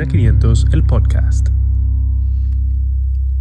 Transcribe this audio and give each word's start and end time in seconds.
Ampicilina 0.00 0.32
500, 0.32 0.66
el 0.72 0.84
podcast. 0.84 1.48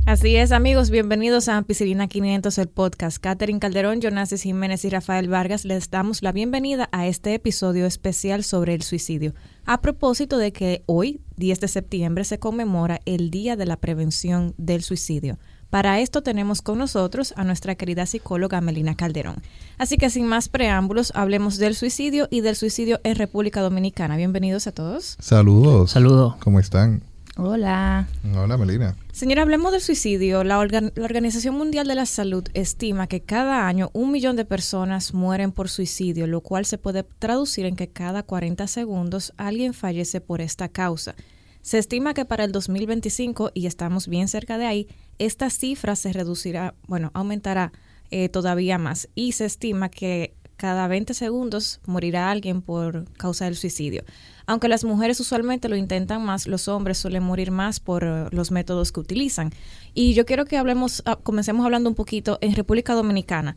Así 0.06 0.36
es, 0.36 0.52
amigos, 0.52 0.90
bienvenidos 0.90 1.48
a 1.48 1.56
Ampicilina 1.56 2.10
500, 2.10 2.58
el 2.58 2.68
podcast. 2.68 3.18
Catherine 3.18 3.60
Calderón, 3.60 4.02
Jonasis 4.02 4.42
Jiménez 4.42 4.84
y 4.84 4.90
Rafael 4.90 5.30
Vargas 5.30 5.64
les 5.64 5.90
damos 5.90 6.22
la 6.22 6.34
bienvenida 6.34 6.90
a 6.92 7.08
este 7.08 7.34
episodio 7.34 7.86
especial 7.86 8.44
sobre 8.44 8.74
el 8.74 8.82
suicidio. 8.82 9.34
A 9.66 9.80
propósito 9.80 10.38
de 10.38 10.52
que 10.52 10.84
hoy, 10.86 11.22
10 11.38 11.62
de 11.62 11.68
septiembre, 11.70 12.26
se 12.26 12.40
conmemora 12.40 13.00
el 13.06 13.32
Día 13.32 13.56
de 13.56 13.66
la 13.66 13.78
Prevención 13.78 14.54
del 14.58 14.82
Suicidio. 14.84 15.40
Para 15.70 16.00
esto 16.00 16.24
tenemos 16.24 16.64
con 16.64 16.80
nosotros 16.80 17.34
a 17.38 17.44
nuestra 17.44 17.76
querida 17.76 18.08
psicóloga 18.08 18.60
Melina 18.60 18.96
Calderón. 18.96 19.44
Así 19.78 19.98
que 19.98 20.10
sin 20.10 20.26
más 20.26 20.50
preámbulos, 20.50 21.12
hablemos 21.14 21.58
del 21.58 21.76
suicidio 21.76 22.28
y 22.32 22.42
del 22.42 22.56
suicidio 22.56 23.00
en 23.04 23.16
República 23.16 23.62
Dominicana. 23.62 24.18
Bienvenidos 24.18 24.66
a 24.66 24.72
todos. 24.72 25.16
Saludos. 25.20 25.92
Saludos. 25.92 26.38
¿Cómo 26.40 26.60
están? 26.60 27.04
Hola. 27.38 28.08
Hola, 28.36 28.58
Melina. 28.58 28.96
Señora, 29.12 29.44
hablemos 29.44 29.72
del 29.72 29.82
suicidio. 29.82 30.44
La, 30.44 30.58
la, 30.66 30.92
Organización 31.04 31.56
Mundial 31.56 31.88
de 31.88 31.94
la 31.94 32.08
Salud 32.08 32.46
estima 32.56 33.06
que 33.06 33.22
cada 33.22 33.68
año 33.68 33.92
un 33.94 34.12
millón 34.12 34.36
de 34.36 34.46
personas 34.46 35.14
mueren 35.14 35.52
por 35.52 35.70
suicidio, 35.70 36.26
lo 36.26 36.42
cual 36.42 36.66
se 36.66 36.80
puede 36.80 37.04
traducir 37.04 37.68
en 37.68 37.76
que 37.76 37.90
cada 37.90 38.24
40 38.24 38.66
segundos 38.66 39.34
alguien 39.38 39.76
fallece 39.76 40.20
por 40.20 40.42
esta 40.42 40.68
causa. 40.68 41.14
Se 41.62 41.78
estima 41.78 42.14
que 42.14 42.26
para 42.26 42.44
el 42.44 42.52
2025, 42.52 43.52
y 43.54 43.66
estamos 43.66 44.08
bien 44.08 44.28
cerca 44.28 44.58
de 44.58 44.66
ahí, 44.66 44.88
esta 45.18 45.50
cifra 45.50 45.96
se 45.96 46.14
reducirá, 46.14 46.74
bueno, 46.88 47.12
aumentará 47.14 47.72
eh, 48.12 48.30
todavía 48.30 48.78
más 48.78 49.08
y 49.14 49.34
se 49.34 49.46
estima 49.46 49.90
que 49.90 50.34
cada 50.60 50.88
20 50.88 51.14
segundos 51.14 51.80
morirá 51.86 52.32
alguien 52.32 52.62
por 52.62 53.06
causa 53.14 53.46
del 53.46 53.56
suicidio. 53.56 54.04
Aunque 54.46 54.68
las 54.68 54.84
mujeres 54.84 55.20
usualmente 55.20 55.70
lo 55.70 55.78
intentan 55.78 56.24
más, 56.24 56.48
los 56.48 56.68
hombres 56.68 56.98
suelen 56.98 57.24
morir 57.24 57.52
más 57.52 57.80
por 57.80 58.04
eh, 58.04 58.26
los 58.32 58.52
métodos 58.52 58.92
que 58.92 59.00
utilizan. 59.00 59.52
Y 59.94 60.14
yo 60.16 60.26
quiero 60.26 60.46
que 60.46 60.58
hablemos, 60.58 61.02
ah, 61.06 61.18
comencemos 61.22 61.66
hablando 61.66 61.90
un 61.90 61.96
poquito 61.96 62.40
en 62.42 62.56
República 62.56 62.94
Dominicana. 62.94 63.56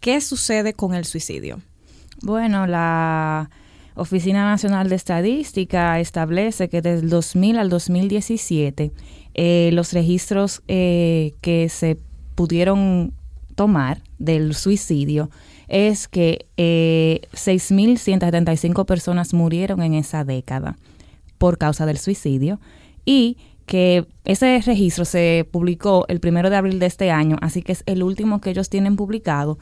¿Qué 0.00 0.20
sucede 0.20 0.72
con 0.72 0.94
el 0.94 1.04
suicidio? 1.04 1.60
Bueno, 2.22 2.66
la 2.66 3.50
Oficina 3.94 4.44
Nacional 4.44 4.88
de 4.88 4.96
Estadística 4.96 5.98
establece 6.00 6.68
que 6.68 6.82
desde 6.82 7.00
el 7.04 7.10
2000 7.10 7.58
al 7.58 7.68
2017 7.68 8.92
eh, 9.34 9.70
los 9.72 9.92
registros 9.92 10.62
eh, 10.68 11.34
que 11.40 11.68
se 11.68 11.98
pudieron 12.34 13.12
tomar 13.54 14.02
del 14.18 14.54
suicidio 14.54 15.30
es 15.68 16.08
que 16.08 16.46
eh, 16.56 17.20
6.175 17.32 18.86
personas 18.86 19.34
murieron 19.34 19.82
en 19.82 19.94
esa 19.94 20.24
década 20.24 20.76
por 21.38 21.58
causa 21.58 21.86
del 21.86 21.98
suicidio 21.98 22.60
y 23.04 23.38
que 23.66 24.06
ese 24.24 24.60
registro 24.66 25.04
se 25.04 25.46
publicó 25.48 26.04
el 26.08 26.18
primero 26.18 26.50
de 26.50 26.56
abril 26.56 26.80
de 26.80 26.86
este 26.86 27.12
año, 27.12 27.36
así 27.40 27.62
que 27.62 27.70
es 27.70 27.84
el 27.86 28.02
último 28.02 28.40
que 28.40 28.50
ellos 28.50 28.68
tienen 28.68 28.96
publicado. 28.96 29.58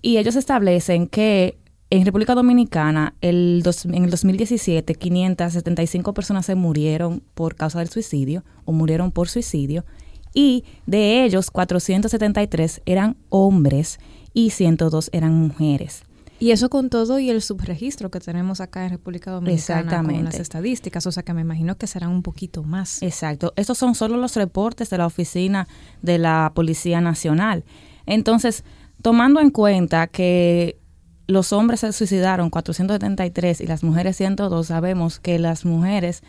Y 0.00 0.16
ellos 0.16 0.34
establecen 0.34 1.06
que 1.06 1.58
en 1.98 2.06
República 2.06 2.34
Dominicana, 2.34 3.14
el 3.20 3.62
en 3.84 4.04
el 4.04 4.10
2017, 4.10 4.94
575 4.94 6.14
personas 6.14 6.46
se 6.46 6.54
murieron 6.54 7.22
por 7.34 7.54
causa 7.54 7.80
del 7.80 7.90
suicidio 7.90 8.44
o 8.64 8.72
murieron 8.72 9.12
por 9.12 9.28
suicidio 9.28 9.84
y 10.32 10.64
de 10.86 11.22
ellos 11.22 11.50
473 11.50 12.80
eran 12.86 13.18
hombres 13.28 13.98
y 14.32 14.50
102 14.50 15.10
eran 15.12 15.34
mujeres. 15.34 16.04
Y 16.40 16.52
eso 16.52 16.70
con 16.70 16.88
todo 16.88 17.18
y 17.18 17.28
el 17.28 17.42
subregistro 17.42 18.10
que 18.10 18.20
tenemos 18.20 18.62
acá 18.62 18.84
en 18.84 18.92
República 18.92 19.30
Dominicana 19.30 19.80
Exactamente. 19.80 20.14
con 20.14 20.24
las 20.24 20.40
estadísticas, 20.40 21.06
o 21.06 21.12
sea 21.12 21.22
que 21.22 21.34
me 21.34 21.42
imagino 21.42 21.76
que 21.76 21.86
serán 21.86 22.08
un 22.08 22.22
poquito 22.22 22.62
más. 22.62 23.02
Exacto, 23.02 23.52
estos 23.54 23.76
son 23.76 23.94
solo 23.94 24.16
los 24.16 24.34
reportes 24.34 24.88
de 24.88 24.96
la 24.96 25.04
Oficina 25.04 25.68
de 26.00 26.16
la 26.16 26.52
Policía 26.54 27.02
Nacional. 27.02 27.64
Entonces, 28.06 28.64
tomando 29.02 29.40
en 29.40 29.50
cuenta 29.50 30.06
que 30.06 30.78
los 31.26 31.52
hombres 31.52 31.80
se 31.80 31.92
suicidaron 31.92 32.50
473 32.50 33.60
y 33.60 33.66
las 33.66 33.84
mujeres 33.84 34.16
102, 34.16 34.66
sabemos 34.66 35.18
que 35.18 35.38
las 35.38 35.64
mujeres 35.64 36.22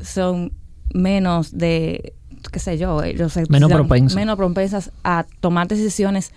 son 0.00 0.52
menos 0.92 1.56
de, 1.56 2.14
qué 2.52 2.58
sé 2.58 2.78
yo, 2.78 3.02
ellos 3.02 3.36
menos, 3.48 3.70
propensas. 3.70 4.16
menos 4.16 4.36
propensas 4.36 4.92
a 5.04 5.26
tomar 5.40 5.68
decisiones 5.68 6.32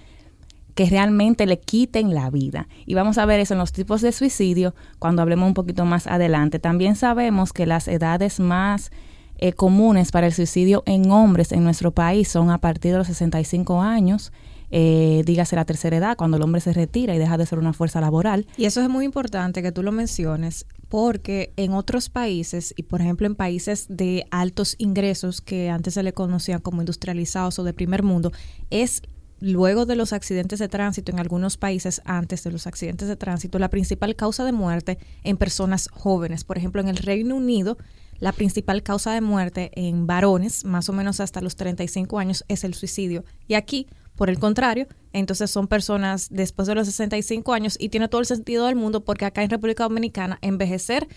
que 0.75 0.85
realmente 0.85 1.45
le 1.45 1.59
quiten 1.59 2.13
la 2.13 2.29
vida. 2.29 2.67
Y 2.85 2.93
vamos 2.93 3.17
a 3.17 3.25
ver 3.25 3.39
eso 3.39 3.53
en 3.53 3.59
los 3.59 3.73
tipos 3.73 4.01
de 4.01 4.11
suicidio 4.11 4.73
cuando 4.99 5.21
hablemos 5.21 5.47
un 5.47 5.53
poquito 5.53 5.85
más 5.85 6.07
adelante. 6.07 6.59
También 6.59 6.95
sabemos 6.95 7.51
que 7.51 7.65
las 7.65 7.87
edades 7.87 8.39
más 8.39 8.91
eh, 9.37 9.53
comunes 9.53 10.11
para 10.11 10.27
el 10.27 10.33
suicidio 10.33 10.83
en 10.85 11.11
hombres 11.11 11.51
en 11.51 11.63
nuestro 11.63 11.91
país 11.91 12.29
son 12.29 12.49
a 12.51 12.59
partir 12.59 12.93
de 12.93 12.99
los 12.99 13.07
65 13.07 13.81
años 13.81 14.31
eh, 14.71 15.23
dígase 15.25 15.55
la 15.55 15.65
tercera 15.65 15.97
edad, 15.97 16.17
cuando 16.17 16.37
el 16.37 16.43
hombre 16.43 16.61
se 16.61 16.73
retira 16.73 17.13
y 17.13 17.19
deja 17.19 17.37
de 17.37 17.45
ser 17.45 17.59
una 17.59 17.73
fuerza 17.73 18.01
laboral. 18.01 18.47
Y 18.57 18.65
eso 18.65 18.81
es 18.81 18.89
muy 18.89 19.05
importante 19.05 19.61
que 19.61 19.71
tú 19.71 19.83
lo 19.83 19.91
menciones, 19.91 20.65
porque 20.89 21.53
en 21.57 21.73
otros 21.73 22.09
países, 22.09 22.73
y 22.77 22.83
por 22.83 23.01
ejemplo 23.01 23.27
en 23.27 23.35
países 23.35 23.85
de 23.89 24.25
altos 24.31 24.75
ingresos 24.77 25.41
que 25.41 25.69
antes 25.69 25.93
se 25.93 26.03
le 26.03 26.13
conocían 26.13 26.61
como 26.61 26.81
industrializados 26.81 27.59
o 27.59 27.63
de 27.63 27.73
primer 27.73 28.03
mundo, 28.03 28.31
es 28.69 29.01
luego 29.41 29.85
de 29.85 29.95
los 29.95 30.13
accidentes 30.13 30.59
de 30.59 30.69
tránsito 30.69 31.11
en 31.11 31.19
algunos 31.19 31.57
países 31.57 32.01
antes 32.05 32.43
de 32.43 32.51
los 32.51 32.67
accidentes 32.67 33.07
de 33.07 33.15
tránsito 33.15 33.59
la 33.59 33.69
principal 33.69 34.15
causa 34.15 34.45
de 34.45 34.51
muerte 34.51 34.99
en 35.23 35.35
personas 35.35 35.89
jóvenes. 35.91 36.43
Por 36.43 36.57
ejemplo, 36.57 36.79
en 36.79 36.87
el 36.87 36.97
Reino 36.97 37.35
Unido, 37.35 37.77
la 38.19 38.31
principal 38.31 38.83
causa 38.83 39.13
de 39.13 39.21
muerte 39.21 39.71
en 39.73 40.05
varones, 40.05 40.63
más 40.63 40.89
o 40.89 40.93
menos 40.93 41.19
hasta 41.19 41.41
los 41.41 41.55
35 41.55 42.19
años, 42.19 42.45
es 42.47 42.63
el 42.63 42.75
suicidio. 42.75 43.25
Y 43.47 43.55
aquí 43.55 43.87
por 44.21 44.29
el 44.29 44.37
contrario, 44.37 44.85
entonces 45.13 45.49
son 45.49 45.65
personas 45.65 46.27
después 46.29 46.67
de 46.67 46.75
los 46.75 46.85
65 46.85 47.53
años 47.53 47.75
y 47.79 47.89
tiene 47.89 48.07
todo 48.07 48.21
el 48.21 48.27
sentido 48.27 48.67
del 48.67 48.75
mundo 48.75 49.03
porque 49.03 49.25
acá 49.25 49.41
en 49.41 49.49
República 49.49 49.81
Dominicana 49.81 50.37
envejecer 50.43 51.07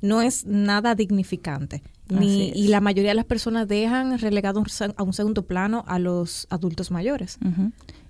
no 0.00 0.22
es 0.22 0.46
nada 0.46 0.94
dignificante. 0.94 1.82
Ni, 2.08 2.52
y 2.54 2.68
la 2.68 2.80
mayoría 2.80 3.10
de 3.10 3.14
las 3.14 3.26
personas 3.26 3.68
dejan 3.68 4.18
relegado 4.18 4.64
a 4.96 5.02
un 5.02 5.12
segundo 5.12 5.42
plano 5.42 5.84
a 5.86 5.98
los 5.98 6.46
adultos 6.48 6.90
mayores. 6.90 7.38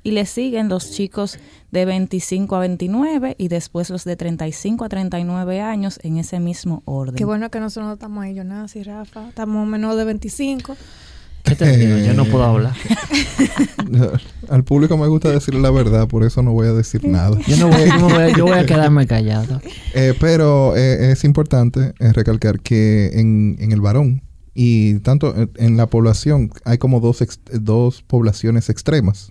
Y 0.04 0.12
le 0.12 0.24
siguen 0.26 0.68
los 0.68 0.92
chicos 0.92 1.40
de 1.72 1.84
25 1.84 2.54
a 2.54 2.60
29 2.60 3.34
y 3.38 3.48
después 3.48 3.90
los 3.90 4.04
de 4.04 4.14
35 4.14 4.84
a 4.84 4.88
39 4.88 5.60
años 5.60 5.98
en 6.04 6.18
ese 6.18 6.38
mismo 6.38 6.84
orden. 6.84 7.16
Qué 7.16 7.24
bueno 7.24 7.50
que 7.50 7.58
nosotros 7.58 7.88
no 7.88 7.94
estamos 7.94 8.22
ahí, 8.22 8.36
Jonas 8.36 8.76
y 8.76 8.84
Rafa. 8.84 9.28
Estamos 9.28 9.66
menos 9.66 9.96
de 9.96 10.04
25. 10.04 10.76
Yo 12.06 12.14
no 12.14 12.24
puedo 12.24 12.44
hablar. 12.44 12.74
Al 14.48 14.64
público 14.64 14.96
me 14.96 15.06
gusta 15.06 15.30
decir 15.30 15.54
la 15.54 15.70
verdad, 15.70 16.08
por 16.08 16.24
eso 16.24 16.42
no 16.42 16.52
voy 16.52 16.68
a 16.68 16.72
decir 16.72 17.04
nada. 17.04 17.38
Yo, 17.46 17.56
no 17.56 17.68
voy, 17.68 17.88
yo, 18.36 18.44
voy, 18.44 18.58
a, 18.58 18.66
quedarme 18.66 19.06
callado. 19.06 19.60
Eh, 19.94 20.14
pero 20.20 20.76
eh, 20.76 21.12
es 21.12 21.24
importante 21.24 21.94
eh, 21.98 22.12
recalcar 22.12 22.60
que 22.60 23.10
en, 23.14 23.56
el 23.58 23.80
varón 23.80 24.22
y 24.54 25.00
tanto 25.00 25.34
en 25.56 25.76
la 25.76 25.86
población 25.86 26.50
hay 26.64 26.78
como 26.78 27.00
dos, 27.00 27.22
dos 27.52 28.02
poblaciones 28.02 28.70
extremas 28.70 29.30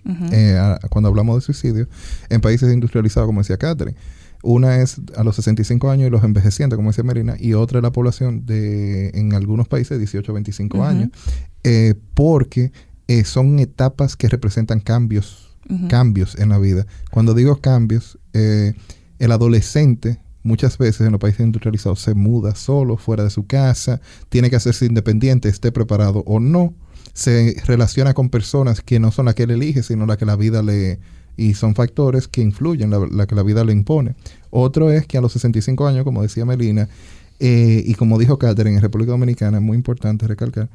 cuando 0.88 1.08
hablamos 1.08 1.36
de 1.36 1.40
suicidio 1.40 1.88
en 2.28 2.40
países 2.40 2.72
industrializados, 2.72 3.26
como 3.26 3.40
decía 3.40 3.56
Catherine. 3.56 3.96
Una 4.46 4.80
es 4.80 5.00
a 5.16 5.24
los 5.24 5.34
65 5.36 5.90
años 5.90 6.06
y 6.06 6.10
los 6.10 6.22
envejecientes, 6.22 6.76
como 6.76 6.90
decía 6.90 7.02
Marina, 7.02 7.34
y 7.38 7.54
otra 7.54 7.80
es 7.80 7.82
la 7.82 7.90
población 7.90 8.46
de, 8.46 9.08
en 9.08 9.34
algunos 9.34 9.66
países, 9.66 9.98
18 9.98 10.30
a 10.30 10.34
25 10.34 10.84
años, 10.84 11.10
eh, 11.64 11.94
porque 12.14 12.70
eh, 13.08 13.24
son 13.24 13.58
etapas 13.58 14.14
que 14.16 14.28
representan 14.28 14.78
cambios, 14.78 15.56
cambios 15.88 16.38
en 16.38 16.50
la 16.50 16.58
vida. 16.58 16.86
Cuando 17.10 17.34
digo 17.34 17.60
cambios, 17.60 18.20
eh, 18.34 18.74
el 19.18 19.32
adolescente 19.32 20.20
muchas 20.44 20.78
veces 20.78 21.00
en 21.00 21.10
los 21.10 21.20
países 21.20 21.40
industrializados 21.40 22.00
se 22.00 22.14
muda 22.14 22.54
solo, 22.54 22.96
fuera 22.98 23.24
de 23.24 23.30
su 23.30 23.46
casa, 23.46 24.00
tiene 24.28 24.48
que 24.48 24.54
hacerse 24.54 24.86
independiente, 24.86 25.48
esté 25.48 25.72
preparado 25.72 26.22
o 26.24 26.38
no, 26.38 26.72
se 27.14 27.60
relaciona 27.66 28.14
con 28.14 28.30
personas 28.30 28.80
que 28.80 29.00
no 29.00 29.10
son 29.10 29.26
las 29.26 29.34
que 29.34 29.42
él 29.42 29.50
elige, 29.50 29.82
sino 29.82 30.06
las 30.06 30.18
que 30.18 30.24
la 30.24 30.36
vida 30.36 30.62
le, 30.62 31.00
y 31.36 31.54
son 31.54 31.74
factores 31.74 32.28
que 32.28 32.40
influyen, 32.40 32.90
la, 32.90 33.26
que 33.26 33.34
la 33.34 33.42
vida 33.42 33.64
le 33.64 33.72
impone. 33.72 34.14
Otro 34.50 34.90
es 34.90 35.06
que 35.06 35.18
a 35.18 35.20
los 35.20 35.32
65 35.32 35.86
años, 35.86 36.04
como 36.04 36.22
decía 36.22 36.44
Melina, 36.44 36.88
eh, 37.38 37.82
y 37.84 37.94
como 37.94 38.18
dijo 38.18 38.38
Catherine 38.38 38.76
en 38.76 38.82
República 38.82 39.12
Dominicana, 39.12 39.58
es 39.58 39.62
muy 39.62 39.76
importante 39.76 40.26
recalcar, 40.26 40.70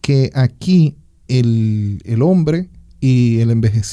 que 0.00 0.30
aquí 0.34 0.96
el, 1.28 2.00
hombre 2.22 2.70
y 3.00 3.40
el, 3.40 3.50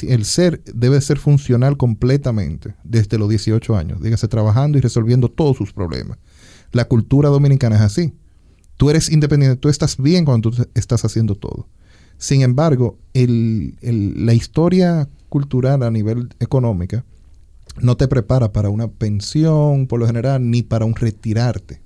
el 0.08 0.24
ser 0.24 0.62
debe 0.64 1.00
ser 1.00 1.18
funcional 1.18 1.76
completamente 1.76 2.74
desde 2.84 3.18
los 3.18 3.28
18 3.28 3.76
años, 3.76 4.02
dígase 4.02 4.28
trabajando 4.28 4.78
y 4.78 4.80
resolviendo 4.80 5.28
todos 5.28 5.56
sus 5.58 5.72
problemas. 5.72 6.18
La 6.72 6.86
cultura 6.86 7.28
dominicana 7.28 7.76
es 7.76 7.82
así. 7.82 8.14
Tú 8.76 8.90
eres 8.90 9.10
independiente, 9.10 9.56
tú 9.56 9.68
estás 9.68 9.96
bien 9.96 10.24
cuando 10.24 10.50
tú 10.50 10.66
estás 10.74 11.04
haciendo 11.04 11.34
todo. 11.34 11.68
Sin 12.18 12.42
embargo, 12.42 12.98
el, 13.14 13.76
la 13.82 14.34
historia 14.34 15.08
cultural 15.36 15.82
a 15.82 15.90
nivel 15.90 16.30
económica 16.40 17.04
no 17.82 17.98
te 17.98 18.08
prepara 18.08 18.52
para 18.52 18.70
una 18.70 18.88
pensión, 18.88 19.86
por 19.86 20.00
lo 20.00 20.06
general, 20.06 20.50
ni 20.50 20.62
para 20.62 20.86
un 20.86 20.94
retirarte. 20.94 21.82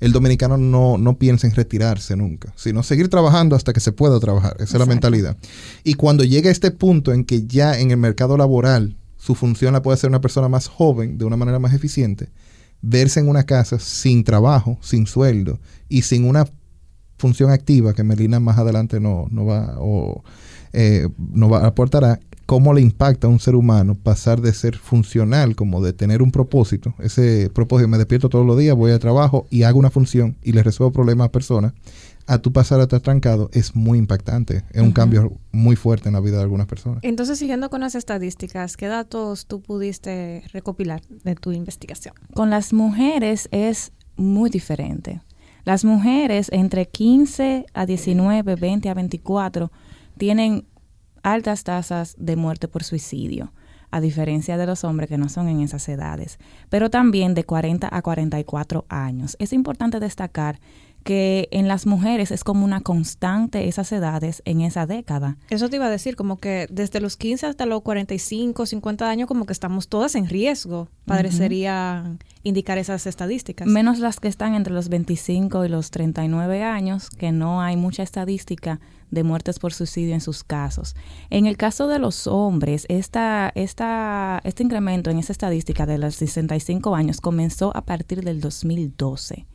el 0.00 0.10
dominicano 0.10 0.56
no, 0.56 0.98
no 0.98 1.18
piensa 1.18 1.46
en 1.46 1.54
retirarse 1.54 2.16
nunca, 2.16 2.52
sino 2.56 2.82
seguir 2.82 3.08
trabajando 3.08 3.54
hasta 3.54 3.72
que 3.72 3.78
se 3.80 3.92
pueda 3.92 4.18
trabajar. 4.18 4.56
Esa 4.58 4.76
es 4.76 4.80
la 4.80 4.86
mentalidad. 4.86 5.36
Y 5.84 5.94
cuando 5.94 6.24
llega 6.24 6.48
a 6.48 6.52
este 6.52 6.72
punto 6.72 7.12
en 7.12 7.24
que 7.24 7.46
ya 7.46 7.78
en 7.78 7.92
el 7.92 7.98
mercado 7.98 8.36
laboral 8.36 8.96
su 9.18 9.36
función 9.36 9.74
la 9.74 9.82
puede 9.82 9.94
hacer 9.94 10.10
una 10.10 10.20
persona 10.20 10.48
más 10.48 10.66
joven, 10.66 11.16
de 11.16 11.26
una 11.26 11.36
manera 11.36 11.60
más 11.60 11.74
eficiente, 11.74 12.30
verse 12.82 13.20
en 13.20 13.28
una 13.28 13.44
casa 13.44 13.78
sin 13.78 14.24
trabajo, 14.24 14.78
sin 14.80 15.06
sueldo 15.06 15.60
y 15.88 16.02
sin 16.02 16.24
una 16.24 16.44
función 17.18 17.50
activa 17.50 17.92
que 17.92 18.02
Melina 18.02 18.40
más 18.40 18.58
adelante 18.58 18.98
no, 18.98 19.26
no 19.30 19.44
va 19.44 19.74
o 19.78 20.24
eh, 20.72 21.08
no 21.18 21.50
va 21.50 21.66
aportará 21.66 22.18
cómo 22.50 22.74
le 22.74 22.80
impacta 22.80 23.28
a 23.28 23.30
un 23.30 23.38
ser 23.38 23.54
humano 23.54 23.94
pasar 23.94 24.40
de 24.40 24.52
ser 24.52 24.76
funcional 24.76 25.54
como 25.54 25.80
de 25.80 25.92
tener 25.92 26.20
un 26.20 26.32
propósito 26.32 26.96
ese 26.98 27.48
propósito 27.48 27.86
me 27.86 27.96
despierto 27.96 28.28
todos 28.28 28.44
los 28.44 28.58
días 28.58 28.74
voy 28.74 28.90
al 28.90 28.98
trabajo 28.98 29.46
y 29.50 29.62
hago 29.62 29.78
una 29.78 29.88
función 29.88 30.36
y 30.42 30.50
le 30.50 30.64
resuelvo 30.64 30.92
problemas 30.92 31.28
a 31.28 31.30
personas 31.30 31.74
a 32.26 32.38
tu 32.38 32.52
pasar 32.52 32.80
a 32.80 32.82
estar 32.82 33.02
trancado 33.02 33.50
es 33.52 33.76
muy 33.76 34.00
impactante 34.00 34.64
es 34.72 34.82
un 34.82 34.90
cambio 34.90 35.38
muy 35.52 35.76
fuerte 35.76 36.08
en 36.08 36.14
la 36.14 36.20
vida 36.20 36.38
de 36.38 36.42
algunas 36.42 36.66
personas 36.66 36.98
Entonces, 37.02 37.38
siguiendo 37.38 37.70
con 37.70 37.82
las 37.82 37.94
estadísticas, 37.94 38.76
¿qué 38.76 38.88
datos 38.88 39.46
tú 39.46 39.62
pudiste 39.62 40.42
recopilar 40.52 41.02
de 41.22 41.36
tu 41.36 41.52
investigación? 41.52 42.14
Con 42.34 42.50
las 42.50 42.72
mujeres 42.72 43.48
es 43.52 43.92
muy 44.16 44.50
diferente. 44.50 45.22
Las 45.64 45.84
mujeres 45.84 46.48
entre 46.50 46.86
15 46.86 47.66
a 47.72 47.86
19, 47.86 48.56
20 48.56 48.88
a 48.88 48.94
24 48.94 49.70
tienen 50.18 50.66
altas 51.22 51.64
tasas 51.64 52.14
de 52.18 52.36
muerte 52.36 52.68
por 52.68 52.84
suicidio, 52.84 53.52
a 53.90 54.00
diferencia 54.00 54.56
de 54.56 54.66
los 54.66 54.84
hombres 54.84 55.08
que 55.08 55.18
no 55.18 55.28
son 55.28 55.48
en 55.48 55.60
esas 55.60 55.88
edades, 55.88 56.38
pero 56.68 56.90
también 56.90 57.34
de 57.34 57.44
40 57.44 57.88
a 57.90 58.02
44 58.02 58.86
años. 58.88 59.36
Es 59.38 59.52
importante 59.52 60.00
destacar 60.00 60.60
que 61.02 61.48
en 61.50 61.68
las 61.68 61.86
mujeres 61.86 62.30
es 62.30 62.44
como 62.44 62.64
una 62.64 62.80
constante 62.80 63.68
esas 63.68 63.90
edades 63.92 64.42
en 64.44 64.60
esa 64.60 64.86
década. 64.86 65.36
Eso 65.48 65.68
te 65.68 65.76
iba 65.76 65.86
a 65.86 65.90
decir, 65.90 66.16
como 66.16 66.38
que 66.38 66.66
desde 66.70 67.00
los 67.00 67.16
15 67.16 67.46
hasta 67.46 67.66
los 67.66 67.82
45, 67.82 68.66
50 68.66 69.08
años, 69.08 69.28
como 69.28 69.46
que 69.46 69.52
estamos 69.52 69.88
todas 69.88 70.14
en 70.14 70.28
riesgo, 70.28 70.88
parecería 71.06 72.18
indicar 72.42 72.78
esas 72.78 73.06
estadísticas. 73.06 73.66
Menos 73.66 73.98
las 73.98 74.20
que 74.20 74.28
están 74.28 74.54
entre 74.54 74.72
los 74.72 74.88
25 74.88 75.64
y 75.64 75.68
los 75.68 75.90
39 75.90 76.62
años, 76.62 77.10
que 77.10 77.32
no 77.32 77.60
hay 77.60 77.76
mucha 77.76 78.02
estadística 78.02 78.80
de 79.10 79.24
muertes 79.24 79.58
por 79.58 79.72
suicidio 79.72 80.14
en 80.14 80.20
sus 80.20 80.44
casos. 80.44 80.94
En 81.30 81.46
el 81.46 81.56
caso 81.56 81.88
de 81.88 81.98
los 81.98 82.26
hombres, 82.26 82.86
esta, 82.88 83.50
esta, 83.54 84.40
este 84.44 84.62
incremento 84.62 85.10
en 85.10 85.18
esa 85.18 85.32
estadística 85.32 85.86
de 85.86 85.98
los 85.98 86.14
65 86.14 86.94
años 86.94 87.20
comenzó 87.20 87.76
a 87.76 87.84
partir 87.84 88.22
del 88.22 88.40
2012 88.40 89.46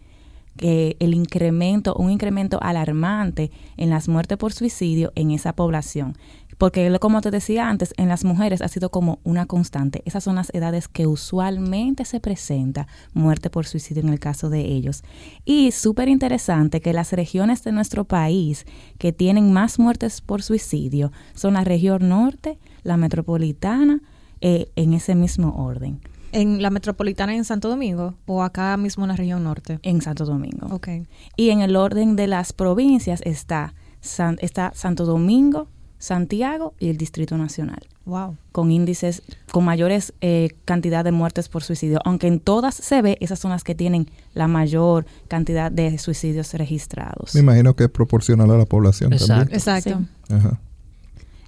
que 0.58 0.96
el 1.00 1.14
incremento, 1.14 1.96
un 1.96 2.12
incremento 2.12 2.60
alarmante 2.62 3.52
en 3.78 3.90
las 3.90 4.08
muertes 4.08 4.38
por 4.38 4.54
suicidio 4.54 5.12
en 5.16 5.32
esa 5.32 5.54
población. 5.54 6.16
Porque 6.58 6.96
como 7.02 7.20
te 7.22 7.32
decía 7.32 7.70
antes, 7.70 7.94
en 7.98 8.08
las 8.08 8.24
mujeres 8.24 8.62
ha 8.62 8.70
sido 8.70 8.90
como 8.90 9.20
una 9.24 9.46
constante. 9.46 10.02
Esas 10.06 10.24
son 10.24 10.36
las 10.36 10.54
edades 10.54 10.88
que 10.88 11.06
usualmente 11.06 12.06
se 12.06 12.22
presenta 12.22 12.88
muerte 13.14 13.50
por 13.50 13.66
suicidio 13.66 14.04
en 14.04 14.10
el 14.10 14.20
caso 14.20 14.50
de 14.50 14.62
ellos. 14.62 15.04
Y 15.44 15.72
súper 15.72 16.08
interesante 16.08 16.80
que 16.80 16.94
las 16.94 17.12
regiones 17.12 17.64
de 17.64 17.74
nuestro 17.74 18.06
país 18.06 18.66
que 18.98 19.12
tienen 19.12 19.52
más 19.52 19.80
muertes 19.80 20.22
por 20.22 20.44
suicidio 20.44 21.12
son 21.34 21.56
la 21.56 21.66
región 21.66 22.08
norte, 22.08 22.58
la 22.84 22.96
metropolitana, 22.96 24.02
eh, 24.42 24.72
en 24.76 24.94
ese 24.94 25.16
mismo 25.16 25.56
orden, 25.66 26.02
¿En 26.36 26.62
la 26.62 26.70
metropolitana 26.70 27.34
en 27.36 27.46
Santo 27.46 27.70
Domingo 27.70 28.14
o 28.26 28.44
acá 28.44 28.76
mismo 28.78 29.04
en 29.06 29.10
la 29.10 29.16
región 29.16 29.44
norte? 29.44 29.80
en 29.84 30.02
Santo 30.02 30.26
Domingo. 30.26 30.68
Ok. 30.72 30.88
Y 31.36 31.50
en 31.50 31.62
el 31.62 31.76
orden 31.76 32.16
de 32.16 32.28
las 32.28 32.54
provincias 32.54 33.22
está, 33.26 33.74
San- 34.02 34.38
está 34.42 34.72
Santo 34.76 35.06
Domingo, 35.06 35.68
Santiago 35.98 36.74
y 36.78 36.90
el 36.90 36.98
Distrito 36.98 37.38
Nacional, 37.38 37.80
Wow. 38.06 38.36
con 38.52 38.70
índices, 38.70 39.24
con 39.52 39.64
mayores 39.66 40.14
eh, 40.22 40.50
cantidad 40.66 41.04
de 41.04 41.12
muertes 41.12 41.50
por 41.50 41.64
suicidio. 41.64 42.00
Aunque 42.06 42.28
en 42.28 42.40
todas 42.40 42.76
se 42.76 43.02
ve, 43.02 43.18
esas 43.22 43.40
son 43.40 43.50
las 43.52 43.64
que 43.64 43.74
tienen 43.74 44.12
la 44.34 44.48
mayor 44.48 45.06
cantidad 45.28 45.72
de 45.72 45.98
suicidios 45.98 46.54
registrados. 46.54 47.34
me 47.34 47.40
imagino 47.42 47.76
que 47.76 47.86
es 47.86 47.90
proporcional 47.90 48.52
a 48.52 48.58
la 48.58 48.66
población 48.66 49.14
Exacto. 49.14 49.54
Exacto. 49.56 49.90
Sí. 49.90 50.06
también 50.28 50.48
Ajá. 50.48 50.60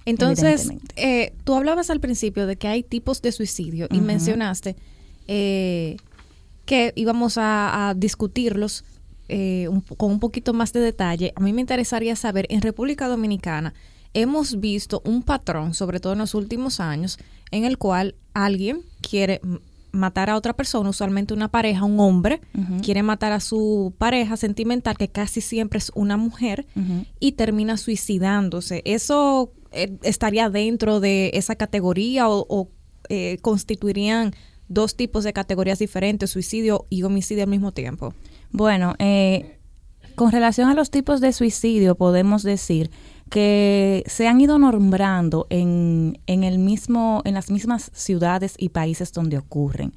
Entonces, 0.08 0.70
eh, 0.96 1.32
tú 1.44 1.54
hablabas 1.54 1.90
al 1.90 2.00
principio 2.00 2.46
de 2.46 2.56
que 2.56 2.68
hay 2.68 2.82
tipos 2.82 3.20
de 3.22 3.32
suicidio 3.32 3.88
y 3.90 4.00
mencionaste 4.00 4.76
eh, 5.26 5.96
que 6.64 6.92
íbamos 6.96 7.36
a, 7.38 7.88
a 7.88 7.94
discutirlos 7.94 8.84
eh, 9.28 9.68
un 9.68 9.82
con 9.82 10.10
un 10.10 10.20
poquito 10.20 10.54
más 10.54 10.72
de 10.72 10.80
detalle. 10.80 11.32
A 11.36 11.40
mí 11.40 11.52
me 11.52 11.60
interesaría 11.60 12.16
saber, 12.16 12.46
en 12.48 12.62
República 12.62 13.08
Dominicana 13.08 13.74
hemos 14.14 14.58
visto 14.58 15.02
un 15.04 15.22
patrón, 15.22 15.74
sobre 15.74 16.00
todo 16.00 16.14
en 16.14 16.20
los 16.20 16.34
últimos 16.34 16.80
años, 16.80 17.18
en 17.50 17.64
el 17.64 17.76
cual 17.76 18.14
alguien 18.32 18.80
quiere 19.02 19.42
matar 19.92 20.30
a 20.30 20.36
otra 20.36 20.54
persona, 20.54 20.88
usualmente 20.88 21.34
una 21.34 21.48
pareja, 21.48 21.84
un 21.84 22.00
hombre, 22.00 22.40
quiere 22.82 23.02
matar 23.02 23.32
a 23.32 23.40
su 23.40 23.92
pareja 23.98 24.36
sentimental, 24.36 24.96
que 24.96 25.08
casi 25.08 25.40
siempre 25.40 25.78
es 25.78 25.92
una 25.94 26.16
mujer, 26.16 26.66
y 27.20 27.32
termina 27.32 27.76
suicidándose. 27.76 28.82
¿Eso 28.84 29.52
eh, 29.72 29.96
estaría 30.02 30.50
dentro 30.50 31.00
de 31.00 31.30
esa 31.34 31.56
categoría 31.56 32.28
o, 32.28 32.70
eh, 33.08 33.38
constituirían 33.40 34.34
dos 34.68 34.96
tipos 34.96 35.24
de 35.24 35.32
categorías 35.32 35.78
diferentes, 35.78 36.30
suicidio 36.30 36.86
y 36.90 37.02
homicidio 37.02 37.44
al 37.44 37.50
mismo 37.50 37.72
tiempo? 37.72 38.14
Bueno, 38.50 38.94
eh, 38.98 39.58
con 40.14 40.32
relación 40.32 40.68
a 40.68 40.74
los 40.74 40.90
tipos 40.90 41.20
de 41.20 41.32
suicidio, 41.32 41.94
podemos 41.94 42.42
decir 42.42 42.90
que 43.30 44.04
se 44.06 44.26
han 44.26 44.40
ido 44.40 44.58
nombrando 44.58 45.46
en, 45.50 46.18
en 46.26 46.44
el 46.44 46.58
mismo, 46.58 47.22
en 47.24 47.34
las 47.34 47.50
mismas 47.50 47.90
ciudades 47.94 48.54
y 48.58 48.70
países 48.70 49.12
donde 49.12 49.38
ocurren. 49.38 49.92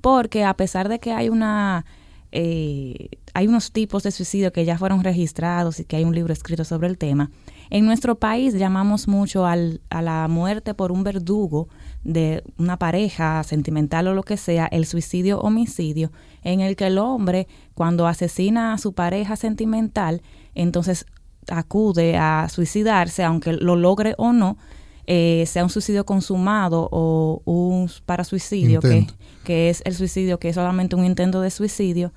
Porque 0.00 0.44
a 0.44 0.54
pesar 0.56 0.88
de 0.88 0.98
que 0.98 1.12
hay 1.12 1.28
una 1.28 1.84
eh, 2.32 3.10
hay 3.34 3.46
unos 3.46 3.72
tipos 3.72 4.02
de 4.02 4.10
suicidio 4.10 4.52
que 4.52 4.64
ya 4.64 4.78
fueron 4.78 5.04
registrados 5.04 5.78
y 5.80 5.84
que 5.84 5.96
hay 5.96 6.04
un 6.04 6.14
libro 6.14 6.32
escrito 6.32 6.64
sobre 6.64 6.88
el 6.88 6.98
tema. 6.98 7.30
En 7.74 7.86
nuestro 7.86 8.16
país 8.16 8.52
llamamos 8.52 9.08
mucho 9.08 9.46
al, 9.46 9.80
a 9.88 10.02
la 10.02 10.28
muerte 10.28 10.74
por 10.74 10.92
un 10.92 11.04
verdugo 11.04 11.70
de 12.04 12.44
una 12.58 12.78
pareja 12.78 13.42
sentimental 13.44 14.08
o 14.08 14.12
lo 14.12 14.24
que 14.24 14.36
sea, 14.36 14.66
el 14.66 14.84
suicidio 14.84 15.40
homicidio, 15.40 16.12
en 16.42 16.60
el 16.60 16.76
que 16.76 16.88
el 16.88 16.98
hombre 16.98 17.48
cuando 17.72 18.06
asesina 18.06 18.74
a 18.74 18.78
su 18.78 18.92
pareja 18.92 19.36
sentimental, 19.36 20.20
entonces 20.54 21.06
acude 21.48 22.18
a 22.18 22.46
suicidarse, 22.50 23.24
aunque 23.24 23.54
lo 23.54 23.74
logre 23.74 24.12
o 24.18 24.34
no, 24.34 24.58
eh, 25.06 25.44
sea 25.46 25.64
un 25.64 25.70
suicidio 25.70 26.04
consumado 26.04 26.90
o 26.92 27.40
un 27.46 27.90
parasuicidio, 28.04 28.82
que, 28.82 29.06
que 29.44 29.70
es 29.70 29.80
el 29.86 29.94
suicidio, 29.94 30.38
que 30.38 30.50
es 30.50 30.56
solamente 30.56 30.94
un 30.94 31.06
intento 31.06 31.40
de 31.40 31.48
suicidio. 31.48 32.12